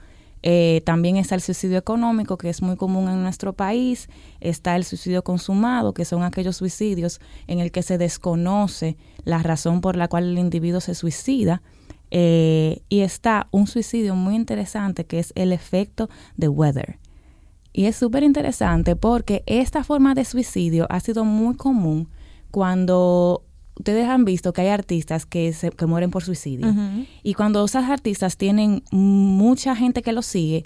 Eh, 0.48 0.84
también 0.86 1.18
está 1.18 1.34
el 1.34 1.42
suicidio 1.42 1.80
económico, 1.80 2.38
que 2.38 2.50
es 2.50 2.62
muy 2.62 2.78
común 2.78 3.10
en 3.10 3.24
nuestro 3.24 3.54
país. 3.54 4.08
Está 4.40 4.76
el 4.76 4.84
suicidio 4.84 5.24
consumado, 5.24 5.96
que 5.96 6.06
son 6.06 6.22
aquellos 6.22 6.58
suicidios 6.58 7.20
en 7.48 7.60
el 7.60 7.72
que 7.72 7.82
se 7.82 7.98
desconoce 7.98 8.96
la 9.24 9.42
razón 9.42 9.82
por 9.82 9.96
la 9.96 10.08
cual 10.08 10.26
el 10.26 10.38
individuo 10.38 10.82
se 10.82 10.94
suicida. 10.94 11.64
Eh, 12.12 12.84
y 12.90 13.00
está 13.00 13.48
un 13.50 13.66
suicidio 13.66 14.14
muy 14.14 14.36
interesante, 14.36 15.06
que 15.06 15.18
es 15.18 15.34
el 15.36 15.52
efecto 15.52 16.12
de 16.38 16.48
Weather. 16.48 17.00
Y 17.74 17.86
es 17.86 17.96
súper 17.96 18.22
interesante 18.22 18.96
porque 18.96 19.42
esta 19.48 19.84
forma 19.84 20.14
de 20.14 20.26
suicidio 20.26 20.86
ha 20.92 21.00
sido 21.00 21.26
muy 21.26 21.56
común 21.56 22.08
cuando 22.52 23.45
ustedes 23.76 24.08
han 24.08 24.26
visto 24.26 24.54
que 24.54 24.62
hay 24.62 24.70
artistas 24.70 25.26
que, 25.26 25.54
se, 25.54 25.70
que 25.72 25.86
mueren 25.86 26.12
por 26.12 26.24
suicidio. 26.24 26.74
Y 27.24 27.34
cuando 27.34 27.64
esas 27.64 27.90
artistas 27.90 28.38
tienen 28.38 28.84
mucha 28.92 29.76
gente 29.76 30.02
que 30.02 30.14
los 30.14 30.26
sigue, 30.26 30.66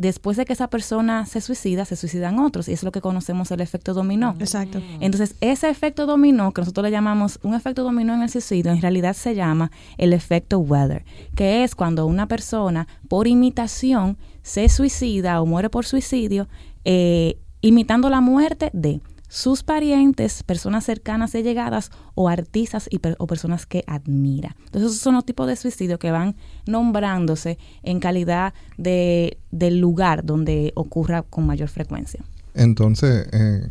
después 0.00 0.38
de 0.38 0.46
que 0.46 0.54
esa 0.54 0.68
persona 0.70 1.26
se 1.26 1.42
suicida, 1.42 1.84
se 1.84 1.94
suicidan 1.94 2.38
otros. 2.38 2.68
Y 2.68 2.72
es 2.72 2.82
lo 2.82 2.90
que 2.90 3.02
conocemos 3.02 3.50
el 3.50 3.60
efecto 3.60 3.92
dominó. 3.92 4.34
Exacto. 4.38 4.80
Entonces, 5.00 5.36
ese 5.42 5.68
efecto 5.68 6.06
dominó, 6.06 6.52
que 6.52 6.62
nosotros 6.62 6.84
le 6.84 6.90
llamamos 6.90 7.38
un 7.42 7.54
efecto 7.54 7.84
dominó 7.84 8.14
en 8.14 8.22
el 8.22 8.30
suicidio, 8.30 8.72
en 8.72 8.80
realidad 8.80 9.12
se 9.14 9.34
llama 9.34 9.70
el 9.98 10.14
efecto 10.14 10.58
weather, 10.58 11.04
que 11.34 11.64
es 11.64 11.74
cuando 11.74 12.06
una 12.06 12.26
persona, 12.28 12.88
por 13.08 13.26
imitación, 13.26 14.16
se 14.42 14.70
suicida 14.70 15.42
o 15.42 15.46
muere 15.46 15.68
por 15.68 15.84
suicidio, 15.84 16.48
eh, 16.86 17.36
imitando 17.60 18.08
la 18.08 18.22
muerte 18.22 18.70
de 18.72 19.02
sus 19.32 19.62
parientes, 19.62 20.42
personas 20.42 20.84
cercanas 20.84 21.36
y 21.36 21.42
llegadas 21.44 21.90
o 22.16 22.28
artistas 22.28 22.88
y 22.90 22.98
per- 22.98 23.14
o 23.20 23.28
personas 23.28 23.64
que 23.64 23.84
admira. 23.86 24.56
Entonces, 24.66 24.90
esos 24.90 25.00
son 25.02 25.14
los 25.14 25.24
tipos 25.24 25.46
de 25.46 25.54
suicidio 25.54 26.00
que 26.00 26.10
van 26.10 26.34
nombrándose 26.66 27.56
en 27.84 28.00
calidad 28.00 28.52
de, 28.76 29.38
del 29.52 29.78
lugar 29.78 30.24
donde 30.24 30.72
ocurra 30.74 31.22
con 31.22 31.46
mayor 31.46 31.68
frecuencia. 31.68 32.24
Entonces, 32.54 33.28
eh, 33.32 33.68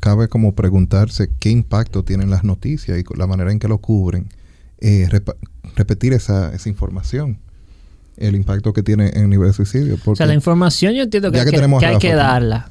cabe 0.00 0.28
como 0.28 0.54
preguntarse 0.54 1.28
qué 1.38 1.50
impacto 1.50 2.02
tienen 2.02 2.30
las 2.30 2.42
noticias 2.42 2.98
y 2.98 3.04
la 3.18 3.26
manera 3.26 3.52
en 3.52 3.58
que 3.58 3.68
lo 3.68 3.78
cubren, 3.78 4.28
eh, 4.80 5.06
repetir 5.76 6.14
esa, 6.14 6.54
esa 6.54 6.68
información. 6.70 7.38
el 8.16 8.34
impacto 8.34 8.72
que 8.72 8.82
tiene 8.82 9.10
en 9.10 9.24
el 9.24 9.28
nivel 9.30 9.48
de 9.48 9.52
suicidio. 9.54 9.94
O 9.94 9.98
Porque, 9.98 10.16
sea, 10.18 10.26
la 10.26 10.34
información 10.34 10.92
yo 10.94 11.02
entiendo 11.04 11.30
que, 11.30 11.38
hay 11.40 11.50
que 11.50 11.86
hay 11.86 11.98
que 11.98 12.14
darla. 12.14 12.68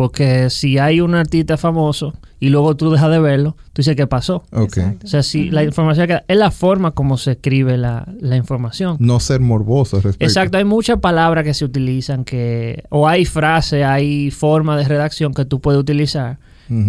Porque 0.00 0.48
si 0.48 0.78
hay 0.78 1.02
un 1.02 1.14
artista 1.14 1.58
famoso 1.58 2.14
y 2.38 2.48
luego 2.48 2.74
tú 2.74 2.90
dejas 2.90 3.10
de 3.10 3.18
verlo, 3.18 3.54
tú 3.74 3.82
dices, 3.82 3.96
¿qué 3.96 4.06
pasó? 4.06 4.44
O 4.50 4.66
sea, 5.04 5.22
si 5.22 5.50
la 5.50 5.62
información 5.62 6.08
es 6.26 6.36
la 6.38 6.50
forma 6.50 6.92
como 6.92 7.18
se 7.18 7.32
escribe 7.32 7.76
la, 7.76 8.08
la 8.18 8.36
información. 8.36 8.96
No 8.98 9.20
ser 9.20 9.40
morboso 9.40 9.98
al 9.98 10.04
respecto. 10.04 10.24
Exacto, 10.24 10.56
hay 10.56 10.64
muchas 10.64 11.00
palabras 11.00 11.44
que 11.44 11.52
se 11.52 11.66
utilizan 11.66 12.24
que 12.24 12.82
o 12.88 13.06
hay 13.08 13.26
frases, 13.26 13.84
hay 13.84 14.30
formas 14.30 14.78
de 14.78 14.88
redacción 14.88 15.34
que 15.34 15.44
tú 15.44 15.60
puedes 15.60 15.78
utilizar 15.78 16.38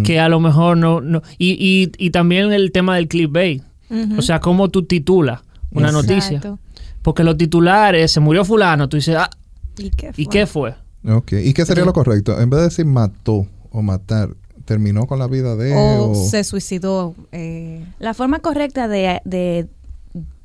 que 0.04 0.18
a 0.18 0.30
lo 0.30 0.40
mejor 0.40 0.78
no, 0.78 1.02
no 1.02 1.20
y, 1.36 1.50
y, 1.52 1.92
y 2.02 2.10
también 2.12 2.50
el 2.50 2.72
tema 2.72 2.96
del 2.96 3.08
clickbait, 3.08 3.62
Ujú. 3.90 4.20
o 4.20 4.22
sea, 4.22 4.40
cómo 4.40 4.70
tú 4.70 4.84
titulas 4.84 5.40
una 5.70 5.88
Exacto. 5.90 6.08
noticia, 6.14 6.58
porque 7.02 7.24
los 7.24 7.36
titulares 7.36 8.10
se 8.10 8.20
murió 8.20 8.42
fulano, 8.46 8.88
tú 8.88 8.96
dices, 8.96 9.16
ah, 9.18 9.28
¿Y 9.76 9.90
qué 9.90 10.12
fue? 10.14 10.22
¿y 10.22 10.26
qué 10.28 10.46
fue? 10.46 10.74
Ok. 11.04 11.32
¿Y 11.44 11.52
qué 11.54 11.64
sería 11.66 11.84
lo 11.84 11.92
correcto? 11.92 12.38
En 12.40 12.50
vez 12.50 12.58
de 12.60 12.64
decir 12.64 12.86
mató 12.86 13.46
o 13.70 13.82
matar, 13.82 14.36
terminó 14.64 15.06
con 15.06 15.18
la 15.18 15.26
vida 15.26 15.56
de 15.56 15.74
O 15.74 16.10
o 16.10 16.14
se 16.14 16.44
suicidó. 16.44 17.14
eh, 17.32 17.84
La 17.98 18.14
forma 18.14 18.38
correcta 18.40 18.86
de, 18.88 19.20
de 19.24 19.68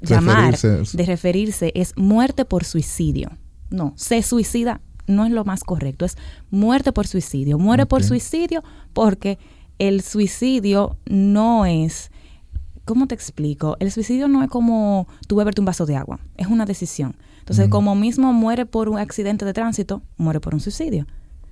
llamar, 0.02 0.52
Referirse. 0.54 0.98
de 0.98 1.06
referirse, 1.06 1.72
es 1.76 1.94
muerte 1.98 2.46
por 2.46 2.64
suicidio. 2.64 3.32
No, 3.70 3.94
se 3.96 4.22
suicida 4.24 4.82
no 5.08 5.26
es 5.26 5.32
lo 5.32 5.46
más 5.46 5.64
correcto, 5.64 6.04
es 6.06 6.18
muerte 6.52 6.92
por 6.92 7.08
suicidio. 7.08 7.58
Muere 7.58 7.86
por 7.86 8.04
suicidio 8.04 8.62
porque 8.94 9.38
el 9.80 10.02
suicidio 10.02 10.98
no 11.06 11.66
es, 11.66 12.12
¿cómo 12.84 13.08
te 13.08 13.16
explico? 13.16 13.78
El 13.80 13.90
suicidio 13.92 14.28
no 14.28 14.44
es 14.44 14.50
como 14.50 15.08
tú 15.28 15.38
beberte 15.38 15.62
un 15.62 15.66
vaso 15.66 15.86
de 15.86 15.96
agua, 15.96 16.20
es 16.36 16.48
una 16.48 16.66
decisión. 16.66 17.16
Entonces, 17.48 17.70
como 17.70 17.96
mismo 17.96 18.34
muere 18.34 18.66
por 18.66 18.90
un 18.90 19.00
accidente 19.00 19.46
de 19.46 19.54
tránsito, 19.54 20.02
muere 20.18 20.42
por 20.42 20.54
un 20.54 20.60
suicidio. 20.60 21.08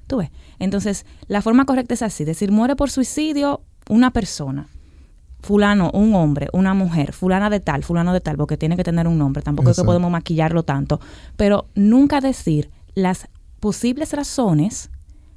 ¿Tú 0.07 0.17
ves? 0.17 0.29
Entonces, 0.59 1.05
la 1.29 1.41
forma 1.41 1.63
correcta 1.63 1.93
es 1.93 2.01
así, 2.01 2.25
decir, 2.25 2.51
muere 2.51 2.75
por 2.75 2.91
suicidio 2.91 3.61
una 3.87 4.11
persona 4.11 4.67
fulano, 5.39 5.91
un 5.91 6.13
hombre, 6.15 6.49
una 6.51 6.73
mujer, 6.73 7.13
fulana 7.13 7.49
de 7.49 7.61
tal, 7.61 7.85
fulano 7.85 8.11
de 8.11 8.19
tal, 8.19 8.35
porque 8.35 8.57
tiene 8.57 8.75
que 8.75 8.83
tener 8.83 9.07
un 9.07 9.17
nombre, 9.17 9.41
tampoco 9.41 9.69
es 9.69 9.77
que 9.77 9.85
podemos 9.85 10.11
maquillarlo 10.11 10.63
tanto, 10.63 10.99
pero 11.37 11.67
nunca 11.75 12.19
decir 12.19 12.71
las 12.93 13.29
posibles 13.61 14.11
razones 14.11 14.89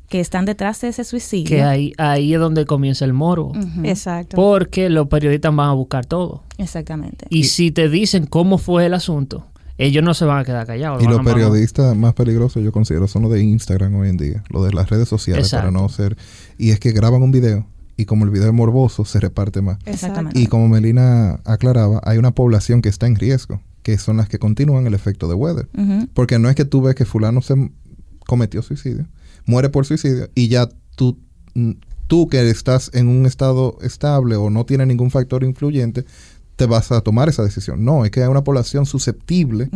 que 0.09 0.19
están 0.19 0.45
detrás 0.45 0.81
de 0.81 0.89
ese 0.89 1.05
suicidio. 1.05 1.57
Que 1.57 1.63
ahí, 1.63 1.93
ahí 1.99 2.35
es 2.35 2.41
donde 2.41 2.65
comienza 2.65 3.05
el 3.05 3.13
morbo. 3.13 3.53
Exacto. 3.85 4.35
porque 4.35 4.91
los 4.91 5.07
periodistas 5.07 5.55
van 5.55 5.69
a 5.69 5.75
buscar 5.75 6.05
todo. 6.05 6.43
Exactamente. 6.57 7.27
Y 7.31 7.45
si 7.45 7.71
te 7.71 7.89
dicen 7.89 8.27
cómo 8.27 8.59
fue 8.59 8.87
el 8.87 8.95
asunto, 8.95 9.47
ellos 9.79 10.05
no 10.05 10.13
se 10.13 10.25
van 10.25 10.41
a 10.41 10.45
quedar 10.45 10.67
callados. 10.67 11.03
Y 11.03 11.07
los 11.07 11.25
periodistas 11.25 11.97
más 11.97 12.15
peligrosos 12.15 12.63
yo 12.63 12.73
considero 12.73 13.09
son 13.09 13.23
los 13.23 13.33
de 13.33 13.43
Instagram 13.43 13.95
hoy 13.95 14.09
en 14.09 14.17
día, 14.17 14.43
los 14.51 14.65
de 14.65 14.73
las 14.73 14.91
redes 14.91 15.09
sociales 15.09 15.47
Exacto. 15.47 15.69
para 15.69 15.71
no 15.71 15.89
ser 15.89 16.17
y 16.59 16.71
es 16.71 16.81
que 16.81 16.93
graban 16.93 17.23
un 17.23 17.31
video 17.31 17.67
y 17.97 18.05
como 18.05 18.25
el 18.25 18.31
video 18.31 18.49
es 18.49 18.55
morboso 18.55 19.05
se 19.05 19.19
reparte 19.19 19.61
más. 19.61 19.79
Exactamente. 19.85 20.39
Y 20.39 20.47
como 20.47 20.69
Melina 20.69 21.41
aclaraba, 21.45 22.01
hay 22.05 22.17
una 22.17 22.31
población 22.31 22.81
que 22.81 22.89
está 22.89 23.07
en 23.07 23.17
riesgo, 23.17 23.61
que 23.83 23.99
son 23.99 24.19
las 24.19 24.29
que 24.29 24.39
continúan 24.39 24.87
el 24.87 24.95
efecto 24.95 25.29
de 25.29 25.35
Weather. 25.35 25.69
Porque 26.15 26.39
no 26.39 26.49
es 26.49 26.55
que 26.55 26.65
tú 26.65 26.81
ves 26.81 26.95
que 26.95 27.05
fulano 27.05 27.43
se 27.43 27.71
cometió 28.25 28.63
suicidio, 28.63 29.07
muere 29.47 29.69
por 29.69 29.85
suicidio 29.85 30.29
y 30.35 30.49
ya 30.49 30.69
tú, 30.95 31.19
mm, 31.55 31.73
tú 32.07 32.29
que 32.29 32.49
estás 32.51 32.91
en 32.95 33.09
un 33.09 33.27
estado 33.27 33.79
estable 33.83 34.37
o 34.37 34.49
no 34.49 34.65
tiene 34.65 34.87
ningún 34.87 35.11
factor 35.11 35.43
influyente, 35.43 36.05
te 36.59 36.67
vas 36.67 36.91
a 36.93 37.01
tomar 37.01 37.29
esa 37.29 37.45
decisión. 37.45 37.85
No, 37.85 38.05
es 38.05 38.11
que 38.11 38.21
hay 38.21 38.27
una 38.29 38.43
población 38.43 38.85
susceptible 38.85 39.71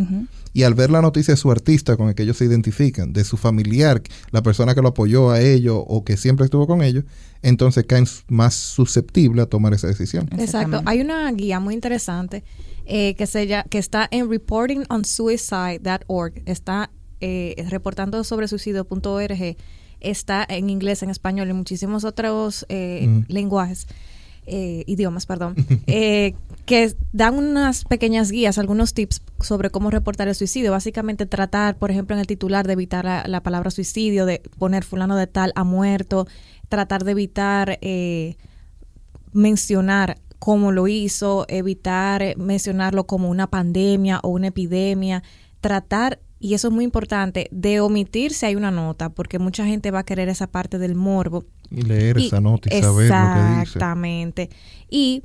y 0.53 0.65
al 0.65 0.75
ver 0.75 0.91
la 0.91 1.01
noticia 1.01 1.33
de 1.33 1.39
su 1.39 1.49
artista 1.51 1.97
con 1.97 2.09
el 2.09 2.15
que 2.17 2.25
ellos 2.25 2.37
se 2.37 2.45
identifican, 2.45 3.13
de 3.13 3.23
su 3.25 3.37
familiar, 3.37 4.03
la 4.33 4.43
persona 4.43 4.75
que 4.75 4.83
lo 4.83 4.89
apoyó 4.89 5.31
a 5.31 5.41
ellos 5.41 5.81
o 5.87 6.05
que 6.05 6.17
siempre 6.17 6.45
estuvo 6.45 6.67
con 6.67 6.83
ellos, 6.83 7.05
entonces 7.41 7.85
caen 7.87 8.05
más 8.29 8.55
susceptibles 8.55 9.45
a 9.45 9.49
tomar 9.49 9.73
esa 9.75 9.87
decisión. 9.87 10.29
Exacto. 10.37 10.83
Hay 10.85 11.01
una 11.01 11.31
guía 11.33 11.61
muy 11.61 11.75
interesante 11.75 12.43
eh, 12.85 13.15
que, 13.15 13.27
se 13.29 13.47
lla- 13.49 13.65
que 13.69 13.79
está 13.79 14.09
en 14.11 14.29
reportingонsuicide.org. 14.29 16.43
Está 16.47 16.91
eh, 17.21 17.65
reportando 17.71 18.25
sobre 18.25 18.49
suicidio.org. 18.49 19.57
Está 20.01 20.45
en 20.49 20.69
inglés, 20.69 21.05
en 21.05 21.11
español, 21.11 21.49
en 21.49 21.55
muchísimos 21.57 22.03
otros 22.05 22.67
eh, 22.69 23.23
lenguajes. 23.29 23.87
Eh, 24.47 24.85
idiomas, 24.87 25.27
perdón, 25.27 25.55
eh, 25.87 26.35
que 26.67 26.95
dan 27.13 27.37
unas 27.37 27.85
pequeñas 27.85 28.31
guías, 28.31 28.59
algunos 28.59 28.95
tips 28.95 29.23
sobre 29.41 29.71
cómo 29.71 29.91
reportar 29.91 30.29
el 30.29 30.35
suicidio. 30.35 30.73
Básicamente 30.73 31.27
tratar, 31.27 31.77
por 31.77 31.91
ejemplo, 31.91 32.15
en 32.17 32.21
el 32.21 32.27
titular 32.27 32.67
de 32.67 32.75
evitar 32.75 33.05
la, 33.05 33.25
la 33.27 33.43
palabra 33.43 33.71
suicidio, 33.71 34.27
de 34.27 34.43
poner 34.59 34.85
fulano 34.85 35.17
de 35.17 35.27
tal 35.27 35.53
ha 35.55 35.65
muerto, 35.65 36.27
tratar 36.69 37.05
de 37.05 37.11
evitar 37.11 37.79
eh, 37.83 38.37
mencionar 39.33 40.19
cómo 40.39 40.73
lo 40.73 40.89
hizo, 40.89 41.45
evitar 41.49 42.37
mencionarlo 42.37 43.07
como 43.07 43.29
una 43.29 43.47
pandemia 43.47 44.21
o 44.23 44.31
una 44.31 44.49
epidemia, 44.49 45.23
tratar, 45.61 46.19
y 46.43 46.55
eso 46.55 46.69
es 46.69 46.75
muy 46.75 46.85
importante, 46.85 47.49
de 47.53 47.81
omitir 47.81 48.33
si 48.35 48.47
hay 48.47 48.57
una 48.57 48.71
nota, 48.73 49.11
porque 49.11 49.39
mucha 49.39 49.65
gente 49.65 49.91
va 49.93 50.01
a 50.01 50.05
querer 50.05 50.29
esa 50.29 50.49
parte 50.49 50.79
del 50.79 50.97
morbo. 50.97 51.45
Y 51.71 51.83
leer 51.83 52.19
Y- 52.19 52.27
esa 52.27 52.41
nota 52.41 52.69
y 52.77 52.83
saber 52.83 53.09
lo 53.09 53.15
que 53.15 53.49
dice. 53.51 53.63
Exactamente. 53.63 54.51
Y 54.91 55.23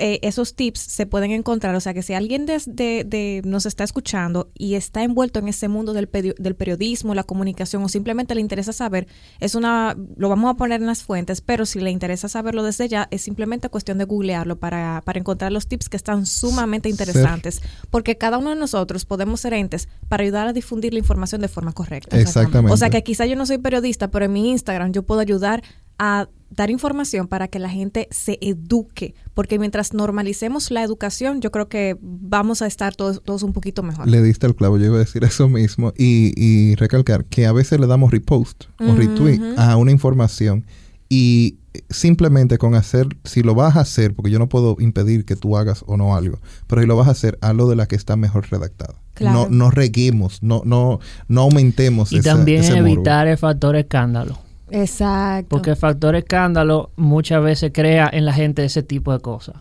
eh, 0.00 0.18
esos 0.22 0.54
tips 0.54 0.80
se 0.80 1.06
pueden 1.06 1.30
encontrar, 1.30 1.74
o 1.76 1.80
sea 1.80 1.94
que 1.94 2.02
si 2.02 2.14
alguien 2.14 2.46
de, 2.46 2.58
de- 2.66 3.42
nos 3.44 3.66
está 3.66 3.84
escuchando 3.84 4.50
y 4.54 4.74
está 4.74 5.02
envuelto 5.04 5.38
en 5.38 5.48
ese 5.48 5.68
mundo 5.68 5.92
del, 5.92 6.08
del 6.10 6.56
periodismo, 6.56 7.14
la 7.14 7.22
comunicación 7.24 7.84
o 7.84 7.88
simplemente 7.88 8.34
le 8.34 8.40
interesa 8.40 8.72
saber, 8.72 9.06
es 9.38 9.54
una, 9.54 9.96
lo 10.16 10.28
vamos 10.28 10.50
a 10.50 10.54
poner 10.54 10.80
en 10.80 10.86
las 10.86 11.02
fuentes, 11.04 11.40
pero 11.40 11.66
si 11.66 11.78
le 11.80 11.90
interesa 11.90 12.28
saberlo 12.28 12.62
desde 12.62 12.88
ya, 12.88 13.06
es 13.10 13.22
simplemente 13.22 13.68
cuestión 13.68 13.98
de 13.98 14.04
googlearlo 14.04 14.58
para, 14.58 15.02
para 15.04 15.18
encontrar 15.20 15.52
los 15.52 15.66
tips 15.68 15.88
que 15.88 15.96
están 15.96 16.26
sumamente 16.26 16.88
interesantes, 16.88 17.60
porque 17.90 18.16
cada 18.16 18.38
uno 18.38 18.50
de 18.50 18.56
nosotros 18.56 19.04
podemos 19.04 19.40
ser 19.40 19.52
entes 19.54 19.88
para 20.08 20.22
ayudar 20.22 20.48
a 20.48 20.52
difundir 20.52 20.92
la 20.92 20.98
información 20.98 21.40
de 21.40 21.48
forma 21.48 21.72
correcta. 21.72 22.18
Exactamente. 22.18 22.72
O 22.72 22.76
sea 22.76 22.90
que 22.90 23.02
quizá 23.02 23.26
yo 23.26 23.36
no 23.36 23.46
soy 23.46 23.58
periodista, 23.58 24.10
pero 24.10 24.24
en 24.24 24.32
mi 24.32 24.50
Instagram 24.50 24.92
yo 24.92 25.02
puedo 25.02 25.20
ayudar 25.20 25.62
a 26.00 26.28
dar 26.52 26.68
información 26.70 27.28
para 27.28 27.46
que 27.46 27.60
la 27.60 27.68
gente 27.70 28.08
se 28.10 28.38
eduque, 28.40 29.14
porque 29.34 29.58
mientras 29.60 29.94
normalicemos 29.94 30.72
la 30.72 30.82
educación, 30.82 31.40
yo 31.40 31.52
creo 31.52 31.68
que 31.68 31.96
vamos 32.00 32.60
a 32.62 32.66
estar 32.66 32.96
todos, 32.96 33.22
todos 33.22 33.44
un 33.44 33.52
poquito 33.52 33.84
mejor. 33.84 34.08
Le 34.08 34.20
diste 34.20 34.48
el 34.48 34.56
clavo, 34.56 34.76
yo 34.78 34.86
iba 34.86 34.96
a 34.96 34.98
decir 34.98 35.22
eso 35.32 35.48
mismo. 35.48 35.92
Y, 35.96 36.32
y 36.36 36.74
recalcar 36.74 37.24
que 37.26 37.46
a 37.46 37.52
veces 37.52 37.78
le 37.78 37.86
damos 37.86 38.10
repost 38.10 38.64
o 38.80 38.94
retweet 38.96 39.38
a 39.58 39.76
una 39.76 39.92
información 39.92 40.64
y 41.08 41.56
simplemente 41.88 42.58
con 42.58 42.74
hacer, 42.74 43.06
si 43.24 43.42
lo 43.42 43.54
vas 43.54 43.76
a 43.76 43.80
hacer, 43.80 44.14
porque 44.14 44.30
yo 44.30 44.38
no 44.40 44.48
puedo 44.48 44.76
impedir 44.80 45.24
que 45.24 45.36
tú 45.36 45.56
hagas 45.56 45.84
o 45.86 45.96
no 45.96 46.16
algo, 46.16 46.38
pero 46.66 46.80
si 46.80 46.86
lo 46.88 46.96
vas 46.96 47.06
a 47.06 47.12
hacer, 47.12 47.38
hazlo 47.42 47.68
de 47.68 47.76
la 47.76 47.86
que 47.86 47.94
está 47.94 48.16
mejor 48.16 48.48
redactada. 48.50 48.94
Claro. 49.14 49.42
No, 49.42 49.48
no 49.50 49.70
reguemos, 49.70 50.42
no, 50.42 50.62
no, 50.64 50.98
no 51.28 51.42
aumentemos 51.42 52.10
Y 52.12 52.18
esa- 52.18 52.34
también 52.34 52.60
ese 52.62 52.74
morbo. 52.80 52.86
evitar 52.94 53.28
el 53.28 53.38
factor 53.38 53.76
escándalo. 53.76 54.38
Exacto. 54.72 55.48
Porque 55.48 55.70
el 55.70 55.76
factor 55.76 56.14
escándalo 56.16 56.90
muchas 56.96 57.42
veces 57.42 57.70
crea 57.74 58.08
en 58.12 58.24
la 58.24 58.32
gente 58.32 58.64
ese 58.64 58.82
tipo 58.82 59.12
de 59.12 59.20
cosas. 59.20 59.56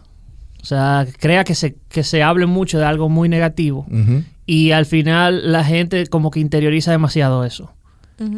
O 0.61 0.65
sea, 0.65 1.05
crea 1.19 1.43
que 1.43 1.55
se, 1.55 1.75
que 1.87 2.03
se 2.03 2.21
hable 2.21 2.45
mucho 2.45 2.79
de 2.79 2.85
algo 2.85 3.07
muy 3.09 3.29
negativo 3.29 3.85
y 4.45 4.71
al 4.71 4.85
final 4.85 5.51
la 5.51 5.63
gente 5.63 6.05
como 6.07 6.31
que 6.31 6.39
interioriza 6.41 6.91
demasiado 6.91 7.45
eso. 7.45 7.71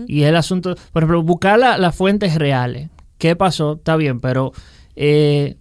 Y 0.07 0.21
el 0.23 0.35
asunto, 0.35 0.75
por 0.93 1.01
ejemplo, 1.01 1.23
buscar 1.23 1.57
la- 1.57 1.79
las 1.79 1.95
fuentes 1.95 2.35
reales. 2.35 2.89
¿Qué 3.17 3.35
pasó? 3.35 3.73
Está 3.73 3.95
bien, 3.95 4.19
pero 4.19 4.51
eh, 4.95 5.57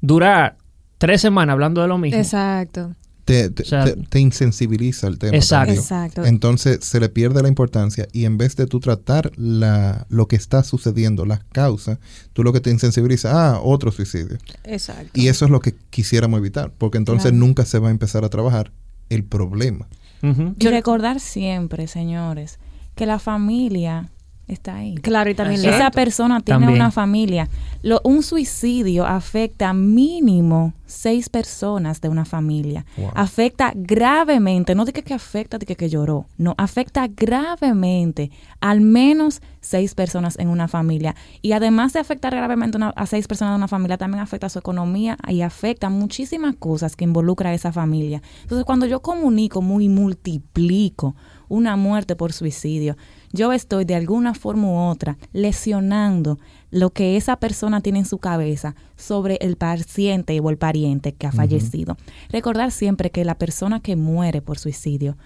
durar 0.00 0.56
tres 0.96 1.20
semanas 1.20 1.52
hablando 1.52 1.82
de 1.82 1.88
lo 1.88 1.98
mismo. 1.98 2.18
Exacto. 2.18 2.94
Te, 3.30 3.50
te- 3.50 3.62
O 3.62 3.66
sea, 3.66 3.84
te- 3.84 3.94
te 3.96 4.20
insensibiliza 4.20 5.06
el 5.06 5.18
tema. 5.18 5.36
Exacto. 5.36 5.72
Exacto. 5.74 6.24
Entonces 6.24 6.78
se 6.84 6.98
le 7.00 7.08
pierde 7.08 7.42
la 7.42 7.48
importancia 7.48 8.08
y 8.12 8.24
en 8.24 8.38
vez 8.38 8.56
de 8.56 8.66
tú 8.66 8.80
tratar 8.80 9.30
la, 9.36 10.06
lo 10.08 10.26
que 10.28 10.36
está 10.36 10.62
sucediendo, 10.64 11.24
las 11.26 11.44
causas, 11.52 11.98
tú 12.32 12.42
lo 12.42 12.52
que 12.52 12.60
te 12.60 12.70
insensibiliza, 12.70 13.30
ah, 13.54 13.60
otro 13.62 13.92
suicidio. 13.92 14.38
Exacto. 14.64 15.10
Y 15.14 15.28
eso 15.28 15.44
es 15.44 15.50
lo 15.50 15.60
que 15.60 15.74
quisiéramos 15.90 16.38
evitar, 16.38 16.72
porque 16.76 16.98
entonces 16.98 17.30
Claro. 17.30 17.36
nunca 17.36 17.64
se 17.64 17.78
va 17.78 17.88
a 17.88 17.90
empezar 17.90 18.24
a 18.24 18.28
trabajar 18.28 18.72
el 19.10 19.24
problema. 19.24 19.86
Ujú. 20.22 20.54
Y 20.58 20.66
recordar 20.68 21.20
siempre, 21.20 21.86
señores, 21.86 22.58
que 22.94 23.06
la 23.06 23.18
familia 23.18 24.10
está 24.52 24.76
ahí. 24.76 24.94
Claro, 24.96 25.30
y 25.30 25.34
también 25.34 25.60
Exacto. 25.60 25.78
Esa 25.78 25.90
persona 25.90 26.40
tiene 26.40 26.60
También. 26.60 26.80
una 26.80 26.90
familia. 26.90 27.48
Lo- 27.82 28.00
un 28.04 28.22
suicidio 28.22 29.06
afecta 29.06 29.72
mínimo 29.72 30.74
seis 30.86 31.28
personas 31.28 32.00
de 32.00 32.08
una 32.08 32.24
familia. 32.24 32.84
Afecta 33.14 33.72
gravemente, 33.74 34.74
no 34.74 34.84
de 34.84 34.92
que, 34.92 35.14
afecta, 35.14 35.56
de 35.58 35.64
que, 35.64 35.76
que 35.76 35.88
lloró, 35.88 36.26
no, 36.36 36.54
afecta 36.58 37.06
gravemente 37.08 38.30
al 38.60 38.80
menos 38.80 39.40
seis 39.60 39.94
personas 39.94 40.38
en 40.38 40.48
una 40.48 40.66
familia. 40.68 41.14
Y 41.42 41.52
además 41.52 41.92
de 41.92 42.00
afectar 42.00 42.34
gravemente 42.34 42.78
a 42.94 43.06
seis 43.06 43.28
personas 43.28 43.52
de 43.52 43.56
una 43.58 43.68
familia, 43.68 43.98
también 43.98 44.20
afecta 44.20 44.46
a 44.48 44.50
su 44.50 44.58
economía 44.58 45.16
y 45.28 45.42
afecta 45.42 45.88
muchísimas 45.90 46.56
cosas 46.56 46.96
que 46.96 47.04
involucra 47.04 47.50
a 47.50 47.54
esa 47.54 47.72
familia. 47.72 48.20
Entonces, 48.42 48.64
cuando 48.64 48.86
yo 48.86 49.00
comunico 49.00 49.62
muy 49.62 49.88
multiplico 49.88 51.14
una 51.48 51.76
muerte 51.76 52.16
por 52.16 52.32
suicidio, 52.32 52.96
yo 53.32 53.52
estoy 53.52 53.84
de 53.84 53.94
alguna 53.94 54.34
forma 54.34 54.68
u 54.68 54.76
otra 54.90 55.18
lesionando 55.32 56.38
lo 56.70 56.90
que 56.90 57.16
esa 57.16 57.36
persona 57.36 57.80
tiene 57.80 58.00
en 58.00 58.04
su 58.04 58.18
cabeza 58.18 58.74
sobre 58.96 59.36
el 59.40 59.56
paciente 59.56 60.38
o 60.40 60.50
el 60.50 60.58
pariente 60.58 61.12
que 61.12 61.26
ha 61.26 61.32
fallecido. 61.32 61.96
Recordar 62.30 62.70
siempre 62.70 63.10
que 63.10 63.24
la 63.24 63.36
persona 63.36 63.80
que 63.80 63.96
muere 63.96 64.42
por 64.42 64.58
suicidio 64.58 65.16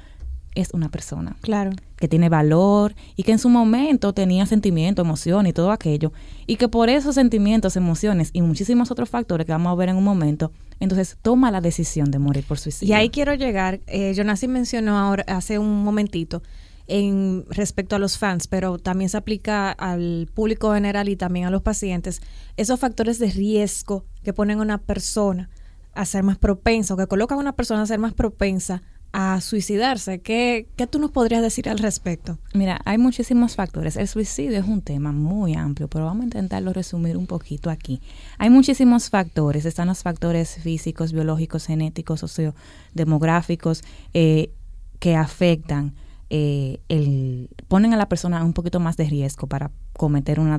es 0.55 0.71
una 0.73 0.89
persona. 0.89 1.37
Claro. 1.41 1.73
Que 1.97 2.09
tiene 2.09 2.29
valor 2.29 2.95
y 3.17 3.25
que 3.25 3.33
en 3.33 3.39
su 3.39 3.49
momento 3.49 4.13
tenía 4.13 4.47
sentimiento, 4.47 5.03
emoción 5.03 5.47
y 5.47 5.53
todo 5.53 5.71
aquello. 5.71 6.13
Y 6.47 6.57
que 6.57 6.69
por 6.69 6.89
esos 6.89 7.15
sentimientos, 7.17 7.77
emociones 7.77 8.31
y 8.33 8.43
muchísimos 8.43 8.91
otros 8.91 9.09
factores 9.09 9.47
que 9.47 9.53
vamos 9.53 9.73
a 9.73 9.75
ver 9.75 9.89
en 9.89 9.97
un 9.97 10.05
momento, 10.05 10.53
entonces 10.81 11.17
toma 11.23 11.51
la 11.51 11.61
decisión 11.61 12.11
de 12.11 12.19
morir 12.19 12.45
por 12.47 12.59
suicidio. 12.59 12.95
Y 12.95 12.97
ahí 12.97 13.11
quiero 13.11 13.35
llegar. 13.35 13.81
Eh, 13.87 14.13
Jonasi 14.17 14.49
mencionó 14.49 14.99
ahora, 14.99 15.25
hace 15.27 15.59
un 15.59 15.83
momentito, 15.83 16.43
en 16.87 17.45
respecto 17.49 17.97
a 17.97 17.99
los 17.99 18.19
fans, 18.19 18.47
pero 18.47 18.79
también 18.79 19.09
se 19.09 19.17
aplica 19.17 19.71
al 19.73 20.29
público 20.33 20.75
general 20.75 21.09
y 21.09 21.17
también 21.17 21.47
a 21.47 21.51
los 21.51 21.63
pacientes, 21.63 22.21
esos 22.57 22.79
factores 22.79 23.19
de 23.19 23.31
riesgo 23.31 24.05
que 24.23 24.33
ponen 24.33 24.59
a 24.59 24.63
una 24.63 24.79
persona 24.79 25.51
a 25.95 26.05
ser 26.05 26.23
más 26.23 26.39
propensa 26.39 26.95
o 26.95 26.97
que 26.97 27.07
colocan 27.07 27.39
a 27.39 27.41
una 27.41 27.53
persona 27.53 27.83
a 27.83 27.87
ser 27.87 27.99
más 27.99 28.15
propensa 28.15 28.83
a 29.13 29.41
suicidarse. 29.41 30.19
¿Qué, 30.19 30.67
¿Qué 30.75 30.89
tú 30.89 30.99
nos 30.99 31.13
podrías 31.13 31.41
decir 31.41 31.69
al 31.69 31.79
respecto? 31.79 32.41
Mira, 32.53 32.81
hay 32.85 32.99
muchísimos 32.99 33.55
factores. 33.55 33.97
El 33.97 34.09
suicidio 34.09 34.59
es 34.59 34.67
un 34.67 34.83
tema 34.83 35.13
muy 35.13 35.55
amplio, 35.55 35.87
pero 35.87 36.07
vamos 36.07 36.23
a 36.23 36.25
intentarlo 36.25 36.73
resumir 36.73 37.17
un 37.17 37.29
poquito 37.29 37.71
aquí. 37.71 38.03
Hay 38.39 38.51
muchísimos 38.51 39.11
factores. 39.11 39.67
Están 39.67 39.87
los 39.87 40.03
factores 40.03 40.57
físicos, 40.57 41.13
biológicos, 41.13 41.67
genéticos, 41.67 42.21
sociodemográficos, 42.21 43.85
eh, 44.15 44.51
que 44.99 45.15
afectan 45.15 45.95
eh, 46.37 46.81
el, 46.89 47.49
ponen 47.69 47.95
a 47.95 47.97
la 47.97 48.09
persona 48.09 48.43
un 48.43 48.55
poquito 48.55 48.81
más 48.81 48.97
de 48.97 49.05
riesgo 49.05 49.47
para 49.47 49.71
cometer 49.93 50.41
una, 50.41 50.59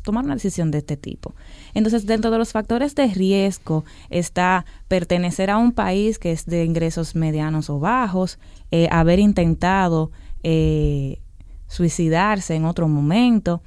tomar 0.00 0.24
una 0.24 0.32
decisión 0.32 0.70
de 0.70 0.78
este 0.78 0.96
tipo. 0.96 1.34
Entonces, 1.74 2.06
dentro 2.06 2.30
de 2.30 2.38
los 2.38 2.52
factores 2.52 2.94
de 2.94 3.08
riesgo 3.08 3.84
está 4.08 4.64
pertenecer 4.88 5.50
a 5.50 5.58
un 5.58 5.72
país 5.72 6.18
que 6.18 6.32
es 6.32 6.46
de 6.46 6.64
ingresos 6.64 7.14
medianos 7.14 7.68
o 7.68 7.78
bajos, 7.78 8.38
eh, 8.70 8.88
haber 8.90 9.18
intentado 9.18 10.10
eh, 10.44 11.20
suicidarse 11.68 12.54
en 12.54 12.64
otro 12.64 12.88
momento, 12.88 13.60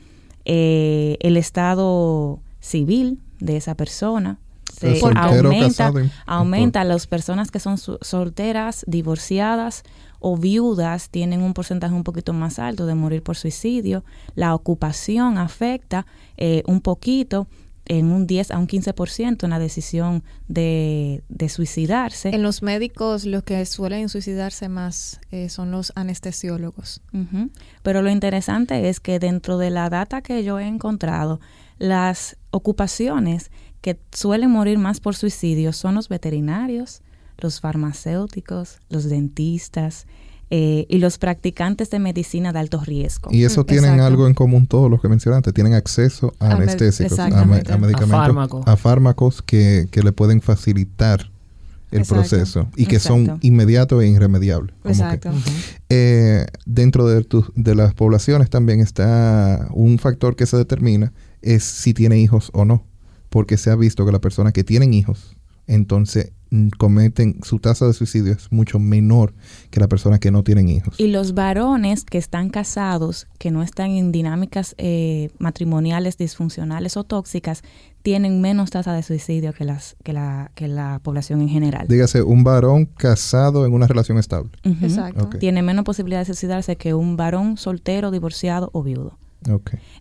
el 0.46 1.38
estado 1.38 2.40
civil 2.60 3.20
de 3.40 3.58
esa 3.58 3.76
persona, 3.76 4.40
se 4.76 5.00
aumenta, 5.16 5.94
aumenta 6.26 6.84
las 6.84 7.06
personas 7.06 7.52
que 7.52 7.60
son 7.60 7.78
solteras, 7.78 8.84
divorciadas 8.88 9.84
o 10.28 10.38
viudas 10.38 11.12
tienen 11.12 11.44
un 11.44 11.54
porcentaje 11.54 11.94
un 11.94 12.04
poquito 12.04 12.34
más 12.34 12.58
alto 12.58 12.88
de 12.88 12.96
morir 12.96 13.22
por 13.22 13.36
suicidio. 13.36 14.04
La 14.34 14.56
ocupación 14.56 15.38
afecta 15.38 16.08
eh, 16.36 16.64
un 16.66 16.82
poquito 16.82 17.48
en 17.86 18.08
un 18.08 18.26
10 18.26 18.50
a 18.50 18.58
un 18.58 18.68
15% 18.68 19.44
en 19.44 19.50
la 19.52 19.60
decisión 19.60 20.24
de, 20.48 21.22
suicidarse. 21.48 22.30
En 22.30 22.42
los 22.42 22.64
médicos 22.64 23.26
los 23.26 23.44
que 23.44 23.64
suelen 23.68 24.10
suicidarse 24.10 24.68
más 24.68 25.22
eh, 25.30 25.48
son 25.50 25.70
los 25.70 25.94
anestesiólogos. 25.94 27.04
Pero 27.84 28.02
lo 28.02 28.10
interesante 28.10 28.90
es 28.90 29.00
que 29.00 29.20
dentro 29.20 29.60
de 29.60 29.70
la 29.70 29.92
data 29.92 30.24
que 30.24 30.44
yo 30.44 30.58
he 30.58 30.66
encontrado, 30.66 31.40
las 31.78 32.36
ocupaciones 32.50 33.52
que 33.82 34.00
suelen 34.12 34.50
morir 34.50 34.80
más 34.80 35.00
por 35.00 35.16
suicidio 35.16 35.72
son 35.72 35.94
los 35.94 36.10
veterinarios, 36.10 37.04
los 37.38 37.60
farmacéuticos, 37.60 38.80
los 38.90 39.06
dentistas 39.06 40.06
eh, 40.52 40.86
y 40.90 41.00
los 41.00 41.18
practicantes 41.18 41.90
de 41.90 42.00
medicina 42.00 42.54
de 42.54 42.60
alto 42.60 42.80
riesgo. 42.80 43.32
Y 43.32 43.44
eso 43.44 43.66
tienen 43.66 44.00
algo 44.00 44.28
en 44.28 44.34
común 44.34 44.68
todos 44.68 44.92
los 44.92 45.02
que 45.02 45.10
mencionaste, 45.10 45.52
tienen 45.54 45.74
acceso 45.74 46.34
a, 46.40 46.52
anestésicos, 46.52 47.18
a, 47.18 47.46
medicamentos, 47.46 48.68
a 48.68 48.78
fármacos, 48.78 49.42
que, 49.42 49.88
le 49.92 50.12
pueden 50.12 50.42
facilitar 50.42 51.32
el 51.92 52.06
proceso 52.06 52.68
y 52.76 52.86
que 52.86 53.00
son 53.00 53.40
inmediatos 53.42 54.04
e 54.04 54.08
irremediables. 54.08 54.76
Exacto. 54.84 55.32
Eh, 55.90 56.46
dentro 56.66 57.08
de, 57.08 57.26
de 57.56 57.76
las 57.76 57.94
poblaciones 57.94 58.50
también 58.50 58.82
está 58.82 59.68
un 59.72 59.98
factor 59.98 60.36
que 60.36 60.46
se 60.46 60.58
determina 60.58 61.12
es 61.46 61.64
si 61.64 61.94
tiene 61.94 62.20
hijos 62.20 62.50
o 62.54 62.66
no, 62.66 62.84
porque 63.30 63.58
se 63.58 63.70
ha 63.70 63.76
visto 63.76 64.06
que 64.06 64.12
las 64.12 64.22
personas 64.22 64.52
que 64.52 64.64
tienen 64.64 64.94
hijos, 64.94 65.38
entonces 65.68 66.32
cometen, 66.78 67.40
su 67.44 67.60
tasa 67.60 67.88
de 67.88 67.94
suicidio 67.94 68.34
es 68.34 68.52
mucho 68.52 68.80
menor 68.80 69.34
que 69.72 69.80
las 69.80 69.90
personas 69.90 70.20
que 70.20 70.32
no 70.32 70.44
tienen 70.44 70.70
hijos. 70.70 71.00
Y 71.00 71.08
los 71.08 71.34
varones 71.34 72.06
que 72.06 72.18
están 72.18 72.50
casados, 72.50 73.28
que 73.38 73.52
no 73.52 73.64
están 73.64 73.92
en 73.92 74.12
dinámicas 74.12 74.76
eh, 74.78 75.30
matrimoniales 75.38 76.18
disfuncionales 76.18 76.98
o 76.98 77.04
tóxicas, 77.04 77.64
tienen 78.02 78.40
menos 78.40 78.70
tasa 78.70 78.94
de 78.94 79.02
suicidio 79.02 79.52
que, 79.54 79.66
las, 79.66 79.96
que, 80.04 80.14
la, 80.14 80.52
que 80.54 80.68
la 80.68 81.00
población 81.02 81.42
en 81.42 81.50
general. 81.50 81.88
Dígase, 81.88 82.22
un 82.22 82.44
varón 82.44 82.86
casado 82.86 83.66
en 83.66 83.74
una 83.74 83.88
relación 83.88 84.20
estable. 84.20 84.52
Exacto. 84.64 85.30
Tiene 85.40 85.64
menos 85.64 85.86
posibilidad 85.86 86.20
de 86.20 86.26
suicidarse 86.26 86.76
que 86.76 86.94
un 86.94 87.18
varón 87.18 87.58
soltero, 87.58 88.12
divorciado 88.12 88.70
o 88.74 88.84
viudo. 88.84 89.18